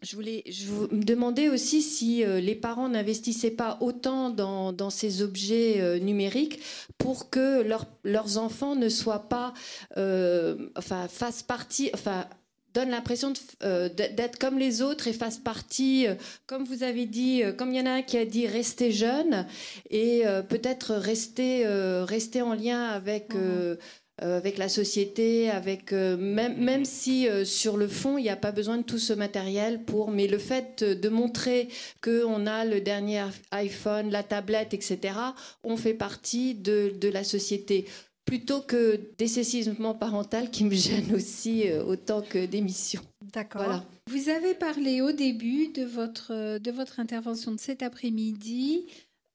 je 0.03 0.17
voulais 0.17 0.43
je 0.47 0.71
me 0.71 1.03
demandais 1.03 1.49
aussi 1.49 1.83
si 1.83 2.25
euh, 2.25 2.41
les 2.41 2.55
parents 2.55 2.89
n'investissaient 2.89 3.51
pas 3.51 3.79
autant 3.81 4.31
dans, 4.31 4.91
ces 4.91 5.23
objets 5.23 5.81
euh, 5.81 5.99
numériques 5.99 6.61
pour 6.99 7.31
que 7.31 7.65
leurs 8.05 8.39
enfants 8.39 8.75
ne 8.75 8.89
soient 8.89 9.29
pas, 9.29 9.55
euh, 9.97 10.71
enfin, 10.77 11.09
fassent 11.09 11.43
partie, 11.43 11.91
enfin, 11.95 12.27
donnent 12.75 12.91
l'impression 12.91 13.33
d'être 13.61 14.39
comme 14.39 14.59
les 14.59 14.83
autres 14.83 15.09
et 15.09 15.13
fassent 15.13 15.39
partie, 15.39 16.07
comme 16.47 16.65
vous 16.65 16.83
avez 16.83 17.07
dit, 17.07 17.43
comme 17.57 17.73
il 17.73 17.79
y 17.79 17.81
en 17.81 17.87
a 17.87 17.91
un 17.91 18.03
qui 18.03 18.17
a 18.17 18.25
dit 18.25 18.47
rester 18.47 18.93
jeune 18.93 19.47
et 19.91 20.23
peut-être 20.49 20.95
rester, 20.95 21.67
rester 21.67 22.43
en 22.43 22.55
lien 22.55 22.85
avec. 22.85 23.35
Mmh. 23.35 23.77
Euh, 24.25 24.39
avec 24.39 24.59
la 24.59 24.69
société, 24.69 25.49
avec 25.49 25.93
euh, 25.93 26.16
même, 26.16 26.57
même 26.57 26.85
si 26.85 27.29
euh, 27.29 27.45
sur 27.45 27.77
le 27.77 27.87
fond 27.87 28.19
il 28.19 28.23
n'y 28.23 28.31
a 28.31 28.37
pas 28.37 28.51
besoin 28.51 28.77
de 28.79 28.83
tout 28.83 28.99
ce 28.99 29.12
matériel 29.12 29.85
pour, 29.85 30.11
mais 30.11 30.27
le 30.27 30.39
fait 30.39 30.83
de 30.83 31.09
montrer 31.09 31.69
qu'on 32.03 32.49
a 32.49 32.64
le 32.64 32.81
dernier 32.81 33.23
iPhone, 33.53 34.11
la 34.11 34.25
tablette, 34.25 34.75
etc., 34.75 35.14
on 35.62 35.77
fait 35.77 35.95
partie 35.95 36.57
de, 36.57 36.93
de 37.01 37.09
la 37.09 37.23
société 37.23 37.87
plutôt 38.25 38.61
que 38.61 39.01
décessivement 39.19 39.95
parental 39.95 40.51
qui 40.51 40.64
me 40.64 40.75
gêne 40.75 41.14
aussi 41.14 41.66
autant 41.87 42.21
que 42.21 42.45
d'émission. 42.45 43.01
D'accord. 43.33 43.62
Voilà. 43.62 43.85
Vous 44.11 44.31
avez 44.31 44.55
parlé 44.55 45.01
au 45.01 45.12
début 45.12 45.69
de 45.69 45.85
votre, 45.85 46.59
de 46.59 46.71
votre 46.73 46.99
intervention 46.99 47.53
de 47.53 47.61
cet 47.61 47.85
après-midi 47.85 48.85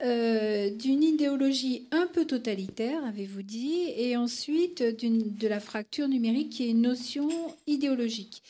euh, 0.03 0.69
d'une 0.69 1.01
idéologie 1.01 1.87
un 1.91 2.07
peu 2.07 2.25
totalitaire, 2.25 3.03
avez-vous 3.05 3.43
dit, 3.43 3.85
et 3.95 4.17
ensuite 4.17 4.83
de 4.83 5.47
la 5.47 5.59
fracture 5.59 6.07
numérique 6.07 6.49
qui 6.49 6.65
est 6.65 6.71
une 6.71 6.81
notion 6.81 7.29
idéologique. 7.67 8.43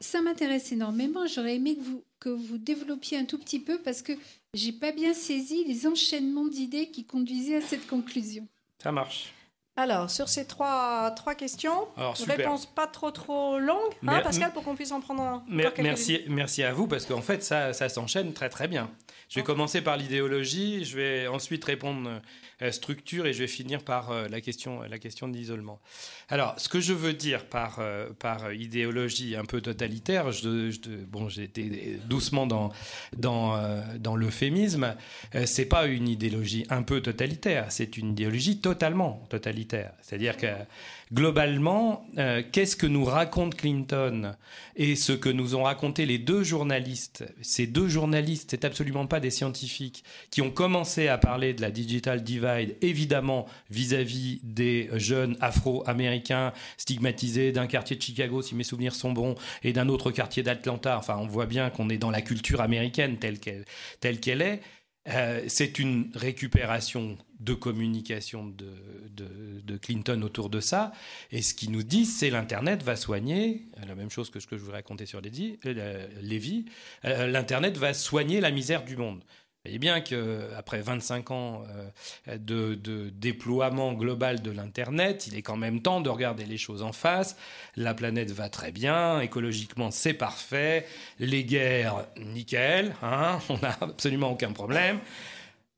ça 0.00 0.22
m'intéresse 0.22 0.70
énormément. 0.72 1.26
J'aurais 1.26 1.56
aimé 1.56 1.76
que 1.76 1.82
vous, 1.82 2.04
que 2.20 2.28
vous 2.28 2.58
développiez 2.58 3.18
un 3.18 3.24
tout 3.24 3.38
petit 3.38 3.58
peu 3.58 3.78
parce 3.78 4.02
que 4.02 4.12
j'ai 4.54 4.72
pas 4.72 4.92
bien 4.92 5.14
saisi 5.14 5.64
les 5.64 5.86
enchaînements 5.86 6.46
d'idées 6.46 6.90
qui 6.90 7.04
conduisaient 7.04 7.56
à 7.56 7.60
cette 7.60 7.86
conclusion. 7.86 8.46
Ça 8.82 8.92
marche. 8.92 9.32
Alors, 9.76 10.08
sur 10.08 10.28
ces 10.28 10.46
trois, 10.46 11.10
trois 11.16 11.34
questions, 11.34 11.88
réponse 12.26 12.66
pas 12.66 12.86
trop 12.86 13.10
trop 13.10 13.58
longue, 13.58 13.92
hein, 14.06 14.20
Pascal, 14.22 14.52
pour 14.52 14.62
qu'on 14.62 14.76
puisse 14.76 14.92
en 14.92 15.00
prendre 15.00 15.22
un. 15.22 15.44
Merci, 15.48 16.20
merci 16.28 16.62
à 16.62 16.72
vous, 16.72 16.86
parce 16.86 17.06
qu'en 17.06 17.22
fait, 17.22 17.42
ça, 17.42 17.72
ça 17.72 17.88
s'enchaîne 17.88 18.32
très 18.32 18.48
très 18.48 18.68
bien. 18.68 18.88
Je 19.28 19.40
vais 19.40 19.44
commencer 19.44 19.80
par 19.80 19.96
l'idéologie, 19.96 20.84
je 20.84 20.96
vais 20.96 21.26
ensuite 21.26 21.64
répondre 21.64 22.20
structure 22.70 23.26
et 23.26 23.32
je 23.32 23.40
vais 23.40 23.48
finir 23.48 23.82
par 23.82 24.10
euh, 24.10 24.28
la 24.28 24.40
question, 24.40 24.82
la 24.82 24.98
question 24.98 25.28
de 25.28 25.34
l'isolement. 25.34 25.80
Alors, 26.28 26.54
ce 26.58 26.68
que 26.68 26.80
je 26.80 26.92
veux 26.92 27.12
dire 27.12 27.46
par, 27.46 27.78
euh, 27.78 28.08
par 28.18 28.52
idéologie 28.52 29.36
un 29.36 29.44
peu 29.44 29.60
totalitaire, 29.60 30.32
je, 30.32 30.70
bon, 31.04 31.28
j'ai 31.28 31.44
été 31.44 31.98
doucement 32.06 32.46
dans, 32.46 32.72
dans, 33.16 33.82
dans 33.98 34.16
l'euphémisme, 34.16 34.94
c'est 35.44 35.66
pas 35.66 35.86
une 35.86 36.08
idéologie 36.08 36.66
un 36.70 36.82
peu 36.82 37.00
totalitaire, 37.00 37.66
c'est 37.70 37.96
une 37.96 38.10
idéologie 38.10 38.60
totalement 38.60 39.26
totalitaire. 39.28 39.92
C'est-à-dire 40.02 40.36
que 40.36 40.46
globalement, 41.14 42.04
euh, 42.18 42.42
qu'est-ce 42.50 42.74
que 42.74 42.86
nous 42.86 43.04
raconte 43.04 43.54
Clinton 43.54 44.34
et 44.74 44.96
ce 44.96 45.12
que 45.12 45.28
nous 45.28 45.54
ont 45.54 45.62
raconté 45.62 46.06
les 46.06 46.18
deux 46.18 46.42
journalistes? 46.42 47.24
Ces 47.40 47.68
deux 47.68 47.88
journalistes, 47.88 48.50
c'est 48.50 48.64
absolument 48.64 49.06
pas 49.06 49.20
des 49.20 49.30
scientifiques 49.30 50.02
qui 50.30 50.42
ont 50.42 50.50
commencé 50.50 51.06
à 51.06 51.16
parler 51.16 51.54
de 51.54 51.62
la 51.62 51.70
digital 51.70 52.24
divide, 52.24 52.76
évidemment 52.82 53.46
vis-à-vis 53.70 54.40
des 54.42 54.90
jeunes 54.94 55.36
Afro-américains 55.40 56.52
stigmatisés 56.76 57.52
d'un 57.52 57.68
quartier 57.68 57.94
de 57.94 58.02
Chicago, 58.02 58.42
si 58.42 58.56
mes 58.56 58.64
souvenirs 58.64 58.94
sont 58.94 59.12
bons, 59.12 59.36
et 59.62 59.72
d'un 59.72 59.88
autre 59.88 60.10
quartier 60.10 60.42
d'Atlanta. 60.42 60.98
Enfin, 60.98 61.16
on 61.20 61.28
voit 61.28 61.46
bien 61.46 61.70
qu'on 61.70 61.88
est 61.90 61.98
dans 61.98 62.10
la 62.10 62.22
culture 62.22 62.60
américaine 62.60 63.18
telle 63.18 63.38
qu'elle 63.38 64.42
est. 64.42 64.60
Euh, 65.08 65.44
c'est 65.48 65.78
une 65.78 66.10
récupération 66.14 67.18
de 67.40 67.52
communication 67.52 68.46
de, 68.46 69.76
Clinton 69.82 70.22
autour 70.22 70.50
de 70.50 70.60
ça. 70.60 70.92
Et 71.30 71.42
ce 71.42 71.52
qu'ils 71.52 71.72
nous 71.72 71.82
disent, 71.82 72.16
c'est 72.16 72.30
l'Internet 72.30 72.82
va 72.82 72.96
soigner, 72.96 73.66
la 73.86 73.94
même 73.94 74.08
chose 74.08 74.30
que 74.30 74.38
ce 74.38 74.46
que 74.46 74.56
je 74.56 74.62
vous 74.62 74.70
racontais 74.70 75.04
sur 75.04 75.20
Lévi, 75.20 75.58
euh, 75.66 76.08
euh, 77.04 77.26
l'Internet 77.26 77.76
va 77.76 77.92
soigner 77.92 78.40
la 78.40 78.50
misère 78.50 78.84
du 78.84 78.96
monde 78.96 79.22
voyez 79.64 79.78
bien 79.78 80.00
qu'après 80.00 80.82
25 80.82 81.30
ans 81.30 81.62
euh, 82.28 82.38
de, 82.38 83.10
déploiement 83.10 83.94
global 83.94 84.42
de 84.42 84.50
l'Internet, 84.50 85.26
il 85.26 85.36
est 85.36 85.42
quand 85.42 85.56
même 85.56 85.80
temps 85.80 86.00
de 86.00 86.10
regarder 86.10 86.44
les 86.44 86.58
choses 86.58 86.82
en 86.82 86.92
face. 86.92 87.36
La 87.76 87.94
planète 87.94 88.30
va 88.30 88.50
très 88.50 88.72
bien, 88.72 89.20
écologiquement 89.20 89.90
c'est 89.90 90.12
parfait, 90.12 90.86
les 91.18 91.44
guerres, 91.44 92.06
nickel, 92.18 92.94
hein, 93.02 93.38
on 93.48 93.58
n'a 93.58 93.78
absolument 93.80 94.32
aucun 94.32 94.52
problème. 94.52 94.98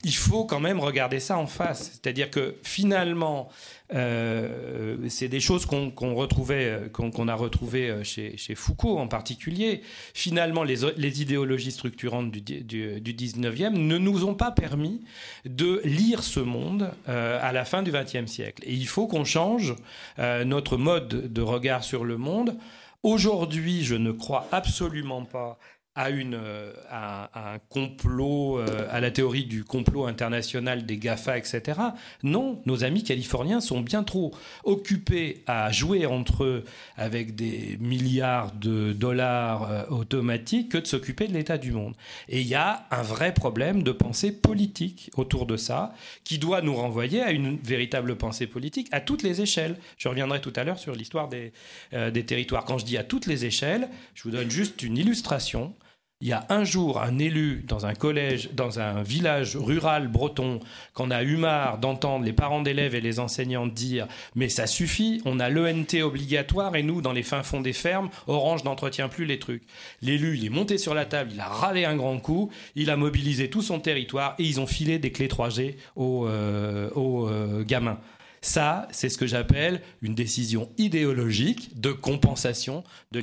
Il 0.05 0.15
faut 0.15 0.45
quand 0.45 0.61
même 0.61 0.79
regarder 0.79 1.21
ça 1.21 1.39
en 1.39 1.47
face. 1.47 1.93
C'est-à-dire 1.93 2.31
que 2.31 2.57
finalement, 2.63 3.49
euh, 3.95 4.97
c'est 5.09 5.29
des 5.29 5.41
choses 5.41 5.65
qu'on 5.65 6.15
retrouvait, 6.15 6.89
euh, 6.99 7.29
a 7.29 7.35
retrouvées 7.35 7.89
euh, 7.89 8.05
chez, 8.05 8.55
Foucault 8.55 8.99
en 8.99 9.09
particulier. 9.09 9.83
Finalement, 10.13 10.65
les, 10.65 11.23
idéologies 11.23 11.73
structurantes 11.73 12.31
du, 12.31 12.41
du, 12.41 13.01
19e 13.01 13.71
ne 13.71 13.97
nous 13.97 14.25
ont 14.25 14.35
pas 14.35 14.51
permis 14.51 15.01
de 15.45 15.81
lire 15.85 16.23
ce 16.23 16.41
monde 16.41 16.91
à 17.07 17.53
la 17.53 17.65
fin 17.65 17.83
du 17.83 17.91
20e 17.91 18.27
siècle. 18.27 18.63
Et 18.67 18.75
il 18.75 18.87
faut 18.87 19.07
qu'on 19.07 19.25
change 19.25 19.75
notre 20.19 20.77
mode 20.77 21.33
de 21.33 21.43
regard 21.43 21.85
sur 21.85 22.05
le 22.05 22.17
monde. 22.17 22.57
Aujourd'hui, 23.03 23.85
je 23.85 23.95
ne 23.95 24.11
crois 24.11 24.49
absolument 24.53 25.25
pas 25.25 25.59
à, 25.97 26.11
une, 26.11 26.35
euh, 26.35 26.73
à, 26.91 27.55
un 27.55 27.59
complot, 27.71 28.59
euh, 28.59 28.87
à 28.91 29.01
la 29.01 29.11
théorie 29.11 29.47
du 29.47 29.65
complot 29.65 30.05
international 30.05 30.85
des 30.85 30.99
GAFA, 30.99 31.39
etc. 31.39 31.81
Non, 32.23 32.61
nos 32.67 32.85
amis 32.85 33.03
californiens 33.03 33.63
sont 33.63 33.81
bien 33.81 34.05
trop 34.05 34.35
occupés 34.65 35.43
à 35.47 35.73
jouer 35.73 36.05
entre 36.05 36.45
eux 36.45 36.65
avec 36.97 37.35
des 37.35 37.79
milliards 37.81 38.53
de 38.53 38.93
dollars 38.93 39.71
euh, 39.71 39.87
automatiques 39.89 40.71
que 40.73 40.79
de 40.79 40.87
s'occuper 40.87 41.29
de 41.29 41.33
l'état 41.33 41.57
du 41.57 41.73
monde. 41.73 41.95
Et 42.29 42.43
il 42.43 42.47
y 42.47 42.55
a 42.55 42.87
un 42.91 43.03
vrai 43.03 43.33
problème 43.33 43.83
de 43.83 43.93
pensée 43.93 44.33
politique 44.33 45.11
autour 45.17 45.47
de 45.47 45.57
ça 45.57 45.95
qui 46.25 46.39
doit 46.39 46.61
nous 46.61 46.75
renvoyer 46.75 47.23
à 47.23 47.31
une 47.31 47.57
véritable 47.57 48.17
pensée 48.17 48.47
politique 48.47 48.89
à 48.93 49.01
toutes 49.01 49.23
les 49.23 49.41
échelles. 49.41 49.77
Je 49.97 50.09
reviendrai 50.09 50.43
tout 50.43 50.53
à 50.57 50.65
l'heure 50.65 50.79
sur 50.79 50.95
l'histoire 50.95 51.29
des, 51.29 51.53
des 51.93 52.27
territoires. 52.27 52.67
Quand 52.67 52.77
je 52.77 52.85
dis 52.85 52.99
à 52.99 53.05
toutes 53.05 53.27
les 53.27 53.47
échelles, 53.47 53.89
je 54.15 54.25
vous 54.25 54.31
donne 54.31 54.51
juste 54.51 54.83
une 54.83 54.99
illustration 54.99 55.75
il 56.23 56.29
y 56.29 56.33
a 56.33 56.47
un 56.49 56.65
jour 56.65 57.03
un 57.03 57.19
élu 57.19 57.63
dans 57.69 57.85
un 57.85 57.95
collège, 57.95 58.49
dans 58.55 58.81
un 58.81 59.03
village 59.03 59.55
rural 59.55 60.09
breton, 60.09 60.61
qu'on 60.95 61.11
a 61.11 61.23
eu 61.23 61.37
marre 61.37 61.77
d'entendre 61.77 62.25
les 62.25 62.33
parents 62.33 62.63
d'élèves 62.63 62.95
et 62.95 63.03
les 63.03 63.21
enseignants 63.21 63.67
dire 63.67 64.09
Mais 64.35 64.49
ça 64.49 64.67
suffit, 64.67 65.21
on 65.27 65.41
a 65.41 65.51
l'ENT 65.51 66.01
obligatoire 66.03 66.75
et 66.75 66.83
nous, 66.83 67.03
dans 67.03 67.13
les 67.13 67.23
fins 67.23 67.43
fonds 67.43 67.61
des 67.61 67.75
fermes, 67.75 68.09
Orange 68.29 68.65
n'entretient 68.65 69.11
plus 69.11 69.27
les 69.27 69.39
trucs. 69.39 69.63
L'élu, 70.01 70.39
il 70.39 70.47
est 70.47 70.51
monté 70.51 70.79
sur 70.79 70.95
la 70.95 71.05
table, 71.05 71.33
il 71.35 71.41
a 71.41 71.49
râlé 71.49 71.85
un 71.85 71.97
grand 71.97 72.19
coup, 72.19 72.51
il 72.77 72.89
a 72.89 72.97
mobilisé 72.97 73.51
tout 73.51 73.63
son 73.63 73.79
territoire 73.79 74.37
et 74.39 74.45
ils 74.45 74.59
ont 74.59 74.67
filé 74.67 74.99
des 74.99 75.13
clés 75.13 75.29
3G 75.29 75.75
aux, 75.97 76.27
euh, 76.27 76.89
euh, 76.97 77.63
gamins. 77.63 77.99
Ça, 78.41 78.89
c'est 78.91 79.09
ce 79.09 79.19
que 79.19 79.27
j'appelle 79.27 79.81
une 80.03 80.15
décision 80.15 80.71
idéologique 80.79 81.79
de 81.81 81.93
compensation 81.93 82.85
de 83.13 83.21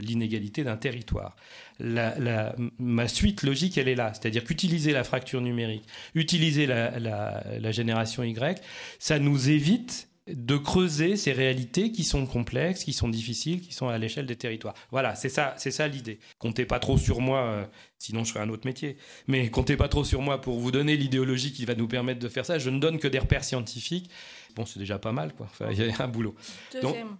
l'inégalité 0.00 0.64
d'un 0.64 0.76
territoire. 0.76 1.36
ma 1.80 3.08
suite 3.08 3.42
logique, 3.42 3.78
elle 3.78 3.88
est 3.88 3.94
là. 3.94 4.12
C'est-à-dire 4.14 4.44
qu'utiliser 4.44 4.92
la 4.92 5.04
fracture 5.04 5.40
numérique, 5.40 5.84
utiliser 6.14 6.66
la, 6.66 7.72
génération 7.72 8.22
Y, 8.22 8.62
ça 8.98 9.18
nous 9.18 9.50
évite 9.50 10.08
de 10.26 10.56
creuser 10.56 11.16
ces 11.16 11.32
réalités 11.32 11.92
qui 11.92 12.02
sont 12.02 12.26
complexes, 12.26 12.84
qui 12.84 12.92
sont 12.92 13.08
difficiles, 13.08 13.60
qui 13.60 13.72
sont 13.72 13.88
à 13.88 13.98
l'échelle 13.98 14.26
des 14.26 14.36
territoires. 14.36 14.74
Voilà, 14.90 15.14
c'est 15.14 15.28
ça, 15.28 15.54
c'est 15.56 15.70
ça 15.70 15.86
l'idée. 15.86 16.18
Comptez 16.38 16.66
pas 16.66 16.78
trop 16.78 16.98
sur 16.98 17.20
moi, 17.20 17.44
euh, 17.44 17.66
sinon 17.98 18.24
je 18.24 18.32
ferai 18.32 18.44
un 18.44 18.48
autre 18.48 18.66
métier. 18.66 18.96
Mais 19.28 19.50
comptez 19.50 19.76
pas 19.76 19.88
trop 19.88 20.04
sur 20.04 20.22
moi 20.22 20.40
pour 20.40 20.58
vous 20.58 20.72
donner 20.72 20.96
l'idéologie 20.96 21.52
qui 21.52 21.64
va 21.64 21.74
nous 21.74 21.88
permettre 21.88 22.20
de 22.20 22.28
faire 22.28 22.44
ça. 22.44 22.58
Je 22.58 22.70
ne 22.70 22.80
donne 22.80 22.98
que 22.98 23.08
des 23.08 23.18
repères 23.18 23.44
scientifiques. 23.44 24.10
Bon, 24.56 24.66
c'est 24.66 24.78
déjà 24.78 24.98
pas 24.98 25.12
mal, 25.12 25.34
quoi. 25.34 25.48
il 25.70 25.78
y 25.78 25.90
a 25.90 26.02
un 26.02 26.08
boulot. 26.08 26.34
Deuxième 26.72 27.16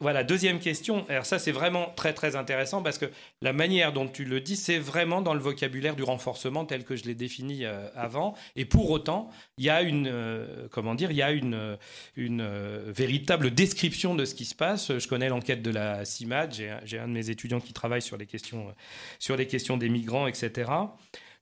voilà, 0.00 0.24
deuxième 0.24 0.58
question. 0.58 1.06
Alors 1.08 1.26
ça, 1.26 1.38
c'est 1.38 1.52
vraiment 1.52 1.92
très 1.94 2.12
très 2.12 2.34
intéressant 2.34 2.82
parce 2.82 2.98
que 2.98 3.06
la 3.40 3.52
manière 3.52 3.92
dont 3.92 4.08
tu 4.08 4.24
le 4.24 4.40
dis, 4.40 4.56
c'est 4.56 4.78
vraiment 4.78 5.22
dans 5.22 5.32
le 5.32 5.40
vocabulaire 5.40 5.94
du 5.94 6.02
renforcement 6.02 6.64
tel 6.64 6.84
que 6.84 6.96
je 6.96 7.04
l'ai 7.04 7.14
défini 7.14 7.64
euh, 7.64 7.88
avant. 7.94 8.34
Et 8.56 8.64
pour 8.64 8.90
autant, 8.90 9.30
il 9.58 9.64
y 9.64 9.70
a 9.70 9.82
une, 9.82 10.08
euh, 10.08 10.66
comment 10.72 10.96
dire, 10.96 11.12
il 11.12 11.16
y 11.16 11.22
a 11.22 11.30
une, 11.30 11.78
euh, 12.18 12.92
véritable 12.92 13.52
description 13.52 14.16
de 14.16 14.24
ce 14.24 14.34
qui 14.34 14.44
se 14.44 14.56
passe. 14.56 14.98
Je 14.98 15.06
connais 15.06 15.28
l'enquête 15.28 15.62
de 15.62 15.70
la 15.70 16.04
CIMAD. 16.04 16.54
J'ai 16.84 16.98
un 16.98 17.06
de 17.06 17.12
mes 17.12 17.30
étudiants 17.30 17.60
qui 17.60 17.72
travaille 17.72 18.02
sur 18.02 18.16
les 18.16 18.26
questions, 18.26 18.74
sur 19.20 19.36
les 19.36 19.46
questions 19.46 19.76
des 19.76 19.88
migrants, 19.88 20.26
etc 20.26 20.70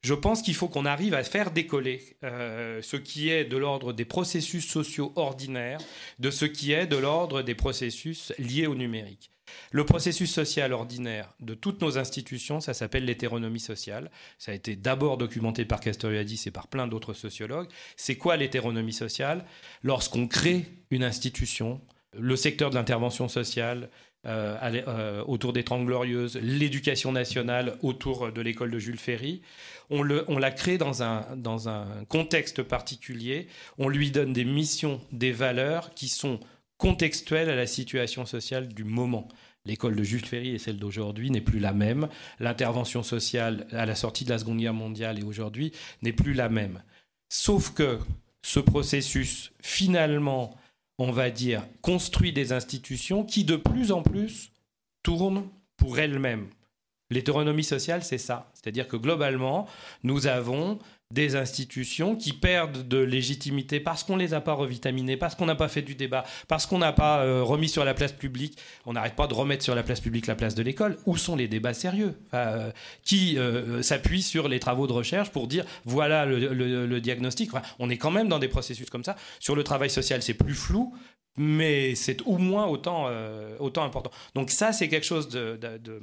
je 0.03 0.15
pense 0.15 0.43
qu'il 0.43 0.55
faut 0.55 0.69
qu'on 0.69 0.85
arrive 0.85 1.15
à 1.15 1.23
faire 1.23 1.53
décoller 1.53 2.17
euh, 2.25 2.83
ce 2.83 2.97
qui 2.97 3.31
est 3.31 3.45
de 3.45 3.57
l'ordre 3.57 3.93
des 3.93 4.05
processus 4.05 4.67
sociaux 4.67 5.13
ordinaires 5.17 5.81
de 6.19 6.31
ce 6.31 6.45
qui 6.45 6.73
est 6.73 6.87
de 6.87 6.97
l'ordre 6.97 7.43
des 7.43 7.55
processus 7.55 8.33
liés 8.39 8.67
au 8.67 8.75
numérique. 8.75 9.31
Le 9.71 9.85
processus 9.85 10.33
social 10.33 10.73
ordinaire 10.73 11.35
de 11.41 11.55
toutes 11.55 11.83
nos 11.83 11.99
institutions, 11.99 12.61
ça 12.61 12.75
s'appelle 12.75 13.05
l'hétéronomie 13.05 13.61
sociale. 13.61 14.11
Ça 14.39 14.53
a 14.53 14.55
été 14.55 14.77
d'abord 14.77 15.19
documenté 15.19 15.65
par 15.65 15.81
Castoriadis 15.81 16.43
et 16.47 16.51
par 16.51 16.69
plein 16.69 16.87
d'autres 16.87 17.13
sociologues. 17.13 17.69
C'est 17.97 18.17
quoi 18.17 18.37
l'hétéronomie 18.37 18.93
sociale? 18.93 19.45
Lorsqu'on 19.83 20.27
crée 20.27 20.67
une 20.91 21.05
institution, 21.05 21.81
le 22.19 22.37
secteur 22.37 22.71
de 22.71 22.77
l'intervention 22.77 23.29
sociale, 23.29 23.91
euh, 24.25 24.57
euh, 24.63 25.25
autour 25.27 25.53
des 25.53 25.65
Trente 25.65 25.85
Glorieuses, 25.85 26.39
l'éducation 26.41 27.11
nationale 27.11 27.77
autour 27.83 28.31
de 28.31 28.41
l'école 28.41 28.71
de 28.71 28.79
Jules 28.79 28.99
Ferry. 28.99 29.43
On, 29.95 30.39
la 30.39 30.51
crée 30.51 30.79
dans 30.79 31.03
un, 31.03 31.37
dans 31.37 31.69
un 31.69 31.87
contexte 32.09 32.63
particulier, 32.63 33.47
on 33.77 33.91
lui 33.91 34.11
donne 34.11 34.33
des 34.33 34.47
missions, 34.47 35.03
des 35.13 35.33
valeurs 35.33 35.93
qui 35.93 36.09
sont 36.09 36.41
contextuelles 36.79 37.51
à 37.51 37.55
la 37.55 37.67
situation 37.67 38.25
sociale 38.25 38.69
du 38.69 38.85
moment. 38.85 39.29
L'école 39.67 39.95
de 39.95 40.03
Jules 40.03 40.25
Ferry 40.25 40.55
et 40.55 40.59
celle 40.59 40.79
d'aujourd'hui 40.79 41.31
n'est 41.31 41.43
plus 41.43 41.61
la 41.61 41.73
même. 41.73 42.09
L'intervention 42.41 43.03
sociale 43.03 43.67
à 43.71 43.87
la 43.87 43.95
sortie 43.95 44.25
de 44.25 44.31
la 44.31 44.39
Seconde 44.39 44.59
Guerre 44.59 44.75
mondiale 44.75 45.19
et 45.19 45.23
aujourd'hui 45.23 45.73
n'est 46.01 46.13
plus 46.13 46.33
la 46.33 46.49
même. 46.49 46.83
Sauf 47.29 47.73
que 47.73 47.99
ce 48.43 48.59
processus, 48.59 49.53
finalement, 49.63 50.57
on 50.99 51.13
va 51.13 51.31
dire, 51.31 51.65
construit 51.81 52.33
des 52.33 52.53
institutions 52.53 53.25
qui 53.25 53.45
de 53.45 53.57
plus 53.57 53.93
en 53.93 54.03
plus 54.03 54.51
tournent 55.03 55.49
pour 55.77 55.99
elles-mêmes. 55.99 56.49
L'hétéronomie 57.13 57.65
sociale, 57.65 58.03
c'est 58.03 58.19
ça. 58.19 58.51
C'est-à-dire 58.55 58.89
que 58.89 58.97
globalement, 58.97 59.67
nous 60.03 60.27
avons 60.27 60.79
des 61.13 61.37
institutions 61.37 62.17
qui 62.17 62.33
perdent 62.33 62.89
de 62.89 62.99
légitimité 62.99 63.81
parce 63.81 64.03
qu'on 64.03 64.17
ne 64.17 64.23
les 64.23 64.35
a 64.35 64.41
pas 64.41 64.55
revitaminées, 64.55 65.17
parce 65.17 65.35
qu'on 65.35 65.47
n'a 65.47 65.55
pas 65.55 65.69
fait 65.69 65.83
du 65.83 65.95
débat, 65.95 66.25
parce 66.49 66.67
qu'on 66.67 66.79
n'a 66.79 66.93
pas 66.93 67.21
euh, 67.21 67.43
remis 67.43 67.69
sur 67.69 67.85
la 67.85 67.95
place 67.95 68.13
publique. 68.13 68.59
On 68.87 68.95
n'arrête 68.95 69.15
pas 69.15 69.27
de 69.27 69.35
remettre 69.35 69.63
sur 69.63 69.75
la 69.75 69.83
place 69.83 70.01
publique 70.01 70.27
la 70.27 70.35
place 70.35 70.55
de 70.55 70.63
l'école. 70.63 70.97
Où 71.07 71.17
sont 71.17 71.37
les 71.37 71.49
débats 71.49 71.75
sérieux? 71.75 72.15
Euh, 72.35 72.71
Qui 73.05 73.39
euh, 73.39 73.83
s'appuient 73.83 74.23
sur 74.23 74.49
les 74.49 74.59
travaux 74.59 74.87
de 74.87 74.93
recherche 74.93 75.31
pour 75.31 75.47
dire 75.47 75.65
voilà 75.85 76.25
le, 76.25 77.01
diagnostic 77.01 77.51
On 77.79 77.91
est 77.91 77.99
quand 77.99 78.11
même 78.11 78.29
dans 78.29 78.39
des 78.39 78.49
processus 78.49 78.89
comme 78.89 79.05
ça. 79.05 79.17
Sur 79.39 79.55
le 79.55 79.65
travail 79.65 79.91
social, 79.91 80.23
c'est 80.23 80.35
plus 80.35 80.55
flou 80.55 80.95
mais 81.39 81.95
c'est 81.95 82.21
au 82.27 82.37
moins 82.37 82.67
autant, 82.67 83.09
autant 83.59 83.85
important. 83.85 84.11
Donc 84.35 84.51
ça, 84.51 84.75
c'est 84.75 84.91
quelque 84.91 85.07
chose 85.07 85.31
de, 85.31 85.57
de, 85.57 86.03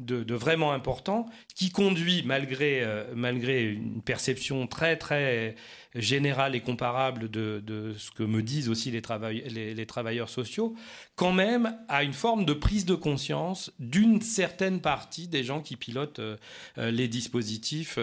vraiment 0.00 0.72
important 0.72 1.26
qui 1.54 1.70
conduit, 1.70 2.22
malgré, 2.24 2.82
euh, 2.82 3.04
malgré 3.14 3.62
une 3.64 4.02
perception 4.02 4.66
très 4.66 4.96
très 4.96 5.54
générale 5.94 6.54
et 6.54 6.60
comparable 6.60 7.30
de, 7.30 7.94
ce 7.96 8.10
que 8.10 8.22
me 8.22 8.42
disent 8.42 8.68
aussi 8.68 8.90
les, 8.90 9.86
travailleurs 9.86 10.28
sociaux, 10.28 10.74
quand 11.16 11.32
même 11.32 11.76
à 11.88 12.02
une 12.02 12.12
forme 12.12 12.44
de 12.44 12.52
prise 12.52 12.84
de 12.84 12.94
conscience 12.94 13.72
d'une 13.78 14.20
certaine 14.20 14.80
partie 14.80 15.28
des 15.28 15.44
gens 15.44 15.60
qui 15.60 15.76
pilotent 15.76 16.18
euh, 16.18 16.36
euh, 16.78 16.90
les 16.90 17.08
dispositifs 17.08 17.98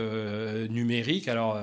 numériques. 0.69 1.27
Alors, 1.27 1.59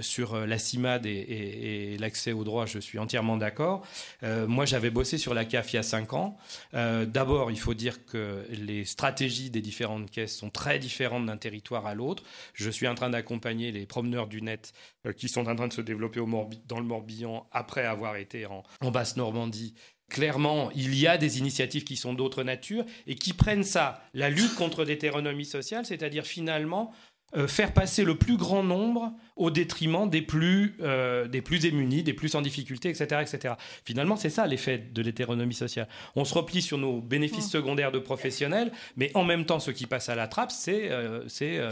sur 0.00 0.46
la 0.46 0.58
CIMAD 0.58 1.06
et, 1.06 1.96
l'accès 1.98 2.32
au 2.32 2.44
droit, 2.44 2.66
je 2.66 2.78
suis 2.78 2.98
entièrement 2.98 3.36
d'accord. 3.36 3.86
moi, 4.22 4.64
j'avais 4.64 4.90
bossé 4.90 5.18
sur 5.18 5.34
la 5.34 5.44
CAF 5.44 5.72
il 5.72 5.76
y 5.76 5.78
a 5.78 5.82
cinq 5.82 6.12
ans. 6.12 6.36
D'abord, 6.72 7.50
il 7.50 7.58
faut 7.58 7.74
dire 7.74 8.04
que 8.04 8.44
les 8.50 8.84
stratégies 8.84 9.50
des 9.50 9.60
différentes 9.60 10.10
caisses 10.10 10.36
sont 10.36 10.50
très 10.50 10.78
différentes 10.78 11.26
d'un 11.26 11.36
territoire 11.36 11.86
à 11.86 11.94
l'autre. 11.94 12.22
Je 12.54 12.70
suis 12.70 12.88
en 12.88 12.94
train 12.94 13.10
d'accompagner 13.10 13.72
les 13.72 13.86
promeneurs 13.86 14.26
du 14.26 14.42
net 14.42 14.72
euh, 14.95 14.95
qui 15.12 15.28
sont 15.28 15.48
en 15.48 15.54
train 15.54 15.68
de 15.68 15.72
se 15.72 15.80
développer 15.80 16.20
dans 16.66 16.78
le 16.78 16.86
Morbihan 16.86 17.46
après 17.52 17.84
avoir 17.84 18.16
été 18.16 18.46
en, 18.46 18.62
en 18.80 18.90
Basse-Normandie. 18.90 19.74
Clairement, 20.08 20.70
il 20.72 20.96
y 20.96 21.08
a 21.08 21.18
des 21.18 21.38
initiatives 21.38 21.82
qui 21.82 21.96
sont 21.96 22.14
d'autre 22.14 22.44
nature 22.44 22.84
et 23.06 23.16
qui 23.16 23.32
prennent 23.32 23.64
ça, 23.64 24.00
la 24.14 24.30
lutte 24.30 24.54
contre 24.54 24.84
l'hétéronomie 24.84 25.44
sociale, 25.44 25.84
c'est-à-dire 25.84 26.24
finalement 26.24 26.92
euh, 27.34 27.48
faire 27.48 27.74
passer 27.74 28.04
le 28.04 28.14
plus 28.14 28.36
grand 28.36 28.62
nombre 28.62 29.12
au 29.34 29.50
détriment 29.50 30.08
des 30.08 30.22
plus, 30.22 30.76
euh, 30.80 31.26
des 31.26 31.42
plus 31.42 31.66
émunis, 31.66 32.04
des 32.04 32.12
plus 32.12 32.36
en 32.36 32.40
difficulté, 32.40 32.88
etc. 32.88 33.20
etc. 33.20 33.54
Finalement, 33.84 34.14
c'est 34.14 34.30
ça 34.30 34.46
l'effet 34.46 34.78
de 34.78 35.02
l'hétéronomie 35.02 35.52
sociale. 35.52 35.88
On 36.14 36.24
se 36.24 36.32
replie 36.32 36.62
sur 36.62 36.78
nos 36.78 37.00
bénéfices 37.00 37.50
secondaires 37.50 37.90
de 37.90 37.98
professionnels, 37.98 38.70
mais 38.96 39.10
en 39.14 39.24
même 39.24 39.44
temps, 39.44 39.58
ce 39.58 39.72
qui 39.72 39.86
passe 39.86 40.08
à 40.08 40.14
la 40.14 40.28
trappe, 40.28 40.52
c'est 40.52 40.88
euh, 40.88 41.68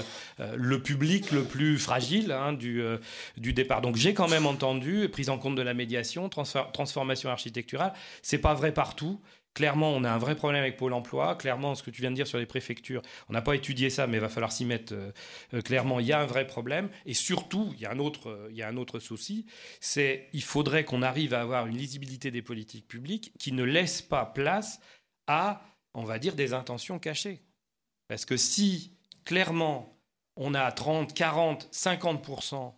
le 0.56 0.82
public 0.82 1.30
le 1.30 1.44
plus 1.44 1.78
fragile 1.78 2.32
hein, 2.32 2.52
du, 2.52 2.82
du 3.36 3.52
départ. 3.52 3.80
Donc 3.80 3.94
j'ai 3.94 4.12
quand 4.12 4.28
même 4.28 4.46
entendu, 4.46 5.08
prise 5.08 5.30
en 5.30 5.38
compte 5.38 5.54
de 5.54 5.62
la 5.62 5.72
médiation, 5.72 6.28
transformation 6.28 7.30
architecturale, 7.30 7.92
c'est 8.22 8.38
pas 8.38 8.54
vrai 8.54 8.74
partout. 8.74 9.20
Clairement, 9.54 9.92
on 9.92 10.02
a 10.02 10.10
un 10.10 10.18
vrai 10.18 10.34
problème 10.34 10.60
avec 10.60 10.76
Pôle 10.76 10.92
emploi. 10.92 11.36
Clairement, 11.36 11.76
ce 11.76 11.84
que 11.84 11.90
tu 11.90 12.00
viens 12.00 12.10
de 12.10 12.16
dire 12.16 12.26
sur 12.26 12.38
les 12.38 12.46
préfectures, 12.46 13.02
on 13.28 13.32
n'a 13.32 13.40
pas 13.40 13.54
étudié 13.54 13.88
ça, 13.88 14.08
mais 14.08 14.16
il 14.16 14.20
va 14.20 14.28
falloir 14.28 14.50
s'y 14.50 14.64
mettre 14.64 14.92
euh, 14.92 15.12
euh, 15.54 15.62
clairement. 15.62 16.00
Il 16.00 16.06
y 16.06 16.12
a 16.12 16.20
un 16.20 16.26
vrai 16.26 16.44
problème. 16.44 16.90
Et 17.06 17.14
surtout, 17.14 17.70
il 17.74 17.80
y 17.80 17.86
a 17.86 17.92
un 17.92 18.00
autre, 18.00 18.30
euh, 18.30 18.48
il 18.50 18.56
y 18.56 18.62
a 18.62 18.68
un 18.68 18.76
autre 18.76 18.98
souci 18.98 19.46
c'est 19.80 20.28
il 20.32 20.42
faudrait 20.42 20.84
qu'on 20.84 21.02
arrive 21.02 21.34
à 21.34 21.40
avoir 21.40 21.66
une 21.66 21.76
lisibilité 21.76 22.32
des 22.32 22.42
politiques 22.42 22.88
publiques 22.88 23.32
qui 23.38 23.52
ne 23.52 23.62
laisse 23.62 24.02
pas 24.02 24.26
place 24.26 24.80
à, 25.28 25.62
on 25.94 26.02
va 26.02 26.18
dire, 26.18 26.34
des 26.34 26.52
intentions 26.52 26.98
cachées. 26.98 27.40
Parce 28.08 28.24
que 28.24 28.36
si, 28.36 28.96
clairement, 29.24 29.96
on 30.36 30.54
a 30.54 30.70
30, 30.72 31.14
40, 31.14 31.68
50% 31.72 32.72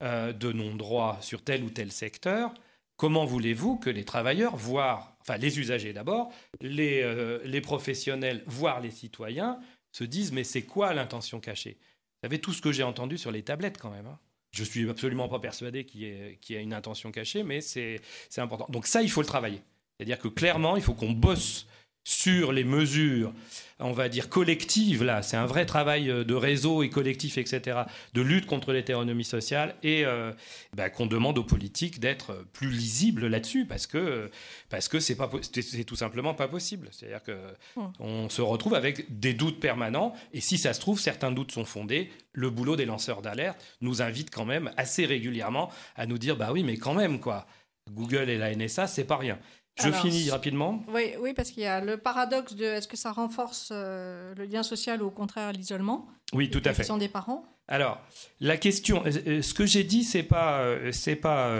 de 0.00 0.52
non-droits 0.52 1.18
sur 1.22 1.42
tel 1.42 1.64
ou 1.64 1.70
tel 1.70 1.90
secteur, 1.90 2.52
comment 2.96 3.24
voulez-vous 3.24 3.76
que 3.76 3.88
les 3.88 4.04
travailleurs 4.04 4.56
voient 4.56 5.15
enfin 5.26 5.38
les 5.38 5.58
usagers 5.58 5.92
d'abord, 5.92 6.32
les, 6.60 7.02
euh, 7.02 7.40
les, 7.44 7.60
professionnels, 7.60 8.42
voire 8.46 8.80
les 8.80 8.90
citoyens, 8.90 9.58
se 9.92 10.04
disent 10.04 10.32
mais 10.32 10.44
c'est 10.44 10.62
quoi 10.62 10.94
l'intention 10.94 11.40
cachée? 11.40 11.78
Vous 11.80 12.28
savez 12.28 12.38
tout 12.38 12.52
ce 12.52 12.62
que 12.62 12.72
j'ai 12.72 12.82
entendu 12.82 13.18
sur 13.18 13.30
les 13.30 13.42
tablettes 13.42 13.78
quand 13.78 13.90
même. 13.90 14.06
Hein. 14.06 14.18
Je 14.52 14.64
suis 14.64 14.88
absolument 14.88 15.28
pas 15.28 15.38
persuadé 15.38 15.84
qu'il 15.84 16.02
y, 16.02 16.54
ait 16.54 16.62
une 16.62 16.72
intention 16.72 17.12
cachée, 17.12 17.42
mais 17.42 17.60
c'est 17.60 18.00
important. 18.38 18.66
Donc 18.70 18.86
ça, 18.86 19.02
il 19.02 19.10
faut 19.10 19.20
le 19.20 19.26
travailler. 19.26 19.60
C'est-à-dire 19.96 20.18
que 20.18 20.28
clairement, 20.28 20.76
il 20.76 20.82
faut 20.82 20.94
qu'on 20.94 21.12
bosse 21.12 21.66
sur 22.06 22.52
les 22.52 22.62
mesures, 22.62 23.32
on 23.80 23.90
va 23.90 24.08
dire 24.08 24.28
collectives, 24.28 25.02
là, 25.02 25.22
c'est 25.22 25.36
un 25.36 25.44
vrai 25.44 25.66
travail 25.66 26.08
euh, 26.08 26.22
de 26.22 26.34
réseau 26.34 26.84
et 26.84 26.88
collectif, 26.88 27.36
etc., 27.36 27.80
de 28.14 28.22
lutte 28.22 28.46
contre 28.46 28.72
l'hétéronomie 28.72 29.24
sociale, 29.24 29.74
et 29.82 30.04
euh, 30.06 30.30
bah, 30.76 30.88
qu'on 30.88 31.06
demande 31.06 31.36
aux 31.36 31.42
politiques 31.42 31.98
d'être 31.98 32.46
plus 32.52 32.70
lisibles 32.70 33.26
là-dessus, 33.26 33.66
parce 33.66 33.88
que 33.88 34.30
parce 34.68 34.86
que 34.86 35.00
c'est 35.00 35.16
pas 35.16 35.28
c'est 35.42 35.82
tout 35.82 35.96
simplement 35.96 36.32
pas 36.32 36.46
possible. 36.46 36.90
C'est-à-dire 36.92 37.24
que 37.24 37.36
hum. 37.74 37.92
on 37.98 38.28
se 38.28 38.40
retrouve 38.40 38.74
avec 38.74 39.18
des 39.18 39.34
doutes 39.34 39.58
permanents, 39.58 40.14
et 40.32 40.40
si 40.40 40.58
ça 40.58 40.74
se 40.74 40.80
trouve, 40.80 41.00
certains 41.00 41.32
doutes 41.32 41.50
sont 41.50 41.64
fondés. 41.64 42.12
Le 42.34 42.50
boulot 42.50 42.76
des 42.76 42.84
lanceurs 42.84 43.20
d'alerte 43.20 43.60
nous 43.80 44.00
invite 44.00 44.30
quand 44.30 44.44
même 44.44 44.70
assez 44.76 45.06
régulièrement 45.06 45.72
à 45.96 46.06
nous 46.06 46.18
dire, 46.18 46.36
bah 46.36 46.50
oui, 46.52 46.62
mais 46.62 46.76
quand 46.76 46.94
même 46.94 47.18
quoi. 47.18 47.48
Google 47.90 48.30
et 48.30 48.38
la 48.38 48.54
NSA, 48.54 48.86
c'est 48.86 49.04
pas 49.04 49.16
rien. 49.16 49.38
Je 49.76 49.90
finis 49.90 50.30
rapidement. 50.30 50.82
Oui, 50.88 51.12
oui 51.20 51.34
parce 51.34 51.50
qu'il 51.50 51.62
y 51.62 51.66
a 51.66 51.80
le 51.80 51.96
paradoxe 51.98 52.54
de 52.54 52.64
est-ce 52.64 52.88
que 52.88 52.96
ça 52.96 53.12
renforce 53.12 53.70
euh, 53.72 54.34
le 54.34 54.44
lien 54.44 54.62
social 54.62 55.02
ou 55.02 55.06
au 55.06 55.10
contraire 55.10 55.52
l'isolement 55.52 56.06
Oui, 56.32 56.50
tout 56.50 56.62
à 56.64 56.72
fait. 56.72 56.86
des 56.98 57.08
parents. 57.08 57.44
Alors, 57.68 58.00
la 58.40 58.56
question, 58.56 59.02
euh, 59.04 59.10
euh, 59.26 59.42
ce 59.42 59.52
que 59.52 59.66
j'ai 59.66 59.84
dit, 59.84 60.04
c'est 60.04 60.22
pas, 60.22 60.64
c'est 60.92 61.16
pas 61.16 61.52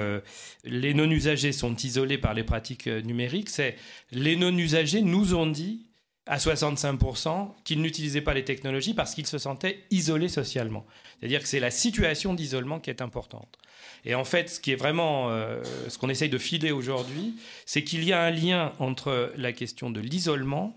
les 0.65 0.95
non-usagers 0.95 1.53
sont 1.53 1.77
isolés 1.77 2.19
par 2.19 2.33
les 2.33 2.45
pratiques 2.45 2.87
numériques, 2.87 3.51
c'est 3.51 3.77
les 4.13 4.37
non-usagers 4.37 5.03
nous 5.03 5.35
ont 5.35 5.47
dit 5.47 5.87
à 6.27 6.39
65% 6.39 7.51
qu'ils 7.65 7.81
n'utilisaient 7.81 8.21
pas 8.21 8.35
les 8.35 8.45
technologies 8.45 8.95
parce 8.95 9.15
qu'ils 9.15 9.27
se 9.27 9.39
sentaient 9.39 9.85
isolés 9.91 10.29
socialement. 10.29 10.85
C'est-à-dire 11.19 11.41
que 11.41 11.49
c'est 11.49 11.61
la 11.61 11.71
situation 11.71 12.35
d'isolement 12.35 12.81
qui 12.81 12.91
est 12.91 13.01
importante. 13.01 13.57
Et 14.05 14.15
en 14.15 14.25
fait, 14.25 14.51
ce 14.51 14.61
qui 14.61 14.73
est 14.73 14.77
vraiment, 14.77 15.31
euh, 15.31 15.63
ce 15.89 15.99
qu'on 15.99 16.09
essaye 16.09 16.29
de 16.29 16.39
filer 16.39 16.73
aujourd'hui, 16.73 17.37
c'est 17.65 17.85
qu'il 17.85 18.05
y 18.05 18.13
a 18.13 18.21
un 18.23 18.31
lien 18.31 18.73
entre 18.79 19.33
la 19.37 19.53
question 19.53 19.91
de 19.91 20.01
l'isolement, 20.01 20.77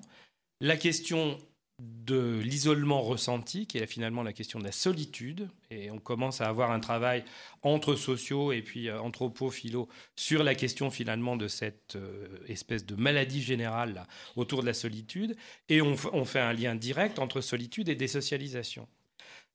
la 0.61 0.77
question 0.77 1.37
de 1.79 2.39
l'isolement 2.39 3.01
ressenti, 3.01 3.67
qui 3.67 3.77
est 3.77 3.87
finalement 3.87 4.23
la 4.23 4.33
question 4.33 4.59
de 4.59 4.65
la 4.65 4.71
solitude, 4.71 5.49
et 5.71 5.91
on 5.91 5.99
commence 5.99 6.41
à 6.41 6.47
avoir 6.47 6.71
un 6.71 6.79
travail 6.79 7.23
entre 7.61 7.95
sociaux 7.95 8.51
et 8.51 8.61
puis 8.61 8.89
euh, 8.89 8.99
anthropo-philo 9.01 9.87
sur 10.15 10.43
la 10.43 10.55
question 10.55 10.91
finalement 10.91 11.37
de 11.37 11.47
cette 11.47 11.95
euh, 11.95 12.27
espèce 12.47 12.85
de 12.85 12.95
maladie 12.95 13.41
générale 13.41 14.05
autour 14.35 14.61
de 14.61 14.67
la 14.67 14.73
solitude, 14.73 15.35
et 15.69 15.81
on, 15.81 15.95
on 16.13 16.25
fait 16.25 16.39
un 16.39 16.53
lien 16.53 16.75
direct 16.75 17.19
entre 17.19 17.41
solitude 17.41 17.89
et 17.89 17.95
désocialisation. 17.95 18.87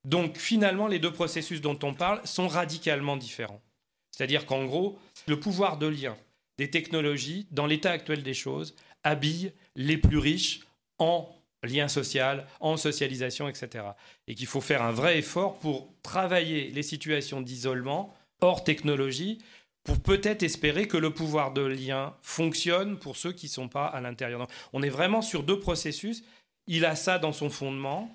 Donc 0.05 0.37
finalement, 0.37 0.87
les 0.87 0.99
deux 0.99 1.13
processus 1.13 1.61
dont 1.61 1.79
on 1.83 1.95
parle 1.95 2.21
sont 2.27 2.49
radicalement 2.49 3.17
différents. 3.17 3.63
C'est-à-dire 4.11 4.47
qu'en 4.47 4.65
gros, 4.65 4.99
le 5.27 5.41
pouvoir 5.41 5.79
de 5.79 5.87
lien 5.87 6.17
des 6.57 6.71
technologies, 6.71 7.47
dans 7.51 7.67
l'état 7.67 7.91
actuel 7.91 8.23
des 8.23 8.35
choses, 8.35 8.77
habille 9.03 9.53
les 9.75 9.99
plus 9.99 10.19
riches 10.19 10.61
en 10.99 11.34
lien 11.65 11.89
social, 11.89 12.47
en 12.61 12.77
socialisation, 12.77 13.49
etc. 13.49 13.85
Et 14.27 14.35
qu'il 14.35 14.47
faut 14.47 14.61
faire 14.61 14.83
un 14.83 14.93
vrai 14.93 15.19
effort 15.19 15.59
pour 15.59 15.93
travailler 16.03 16.71
les 16.71 16.83
situations 16.83 17.41
d'isolement 17.41 18.15
hors 18.41 18.65
technologie, 18.65 19.39
pour 19.85 20.01
peut-être 20.01 20.43
espérer 20.43 20.89
que 20.89 20.97
le 20.97 21.11
pouvoir 21.11 21.53
de 21.53 21.63
lien 21.63 22.15
fonctionne 22.23 22.99
pour 22.99 23.17
ceux 23.17 23.33
qui 23.33 23.47
ne 23.47 23.51
sont 23.51 23.69
pas 23.69 23.87
à 23.87 24.01
l'intérieur. 24.01 24.47
On 24.73 24.83
est 24.83 24.89
vraiment 24.89 25.23
sur 25.23 25.43
deux 25.43 25.61
processus. 25.61 26.25
Il 26.67 26.85
a 26.85 26.97
ça 26.97 27.19
dans 27.19 27.33
son 27.33 27.51
fondement, 27.51 28.11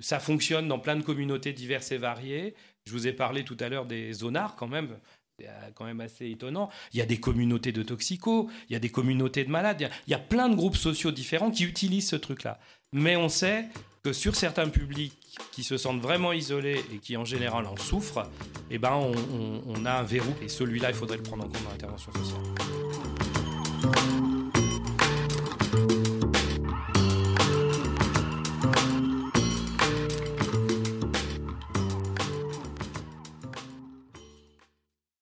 ça 0.00 0.20
fonctionne 0.20 0.68
dans 0.68 0.78
plein 0.78 0.96
de 0.96 1.02
communautés 1.02 1.52
diverses 1.52 1.92
et 1.92 1.98
variées. 1.98 2.54
Je 2.84 2.92
vous 2.92 3.06
ai 3.06 3.12
parlé 3.12 3.44
tout 3.44 3.56
à 3.60 3.68
l'heure 3.68 3.86
des 3.86 4.12
zonards 4.12 4.56
quand 4.56 4.68
même. 4.68 4.98
C'est 5.38 5.74
quand 5.74 5.84
même 5.84 6.00
assez 6.00 6.30
étonnant. 6.30 6.70
Il 6.94 6.98
y 6.98 7.02
a 7.02 7.06
des 7.06 7.20
communautés 7.20 7.70
de 7.70 7.82
toxicos, 7.82 8.48
il 8.70 8.72
y 8.72 8.76
a 8.76 8.78
des 8.78 8.88
communautés 8.88 9.44
de 9.44 9.50
malades, 9.50 9.90
il 10.06 10.10
y 10.10 10.14
a, 10.14 10.18
plein 10.18 10.48
de 10.48 10.54
groupes 10.56 10.76
sociaux 10.76 11.10
différents 11.10 11.50
qui 11.50 11.64
utilisent 11.64 12.08
ce 12.08 12.16
truc-là. 12.16 12.58
Mais 12.92 13.16
on 13.16 13.28
sait 13.28 13.66
que 14.02 14.14
sur 14.14 14.34
certains 14.34 14.68
publics 14.70 15.12
qui 15.52 15.62
se 15.62 15.76
sentent 15.76 16.00
vraiment 16.00 16.32
isolés 16.32 16.82
et 16.94 16.98
qui 16.98 17.18
en 17.18 17.26
général 17.26 17.66
en 17.66 17.76
souffrent, 17.76 18.26
eh 18.70 18.78
ben 18.78 18.92
on 19.66 19.84
a 19.84 19.92
un 19.92 20.04
verrou 20.04 20.32
et 20.40 20.48
celui-là, 20.48 20.88
il 20.88 20.96
faudrait 20.96 21.18
le 21.18 21.22
prendre 21.22 21.44
en 21.44 21.48
compte 21.48 21.64
dans 21.64 21.70
l'intervention 21.70 22.12
sociale. 22.12 23.25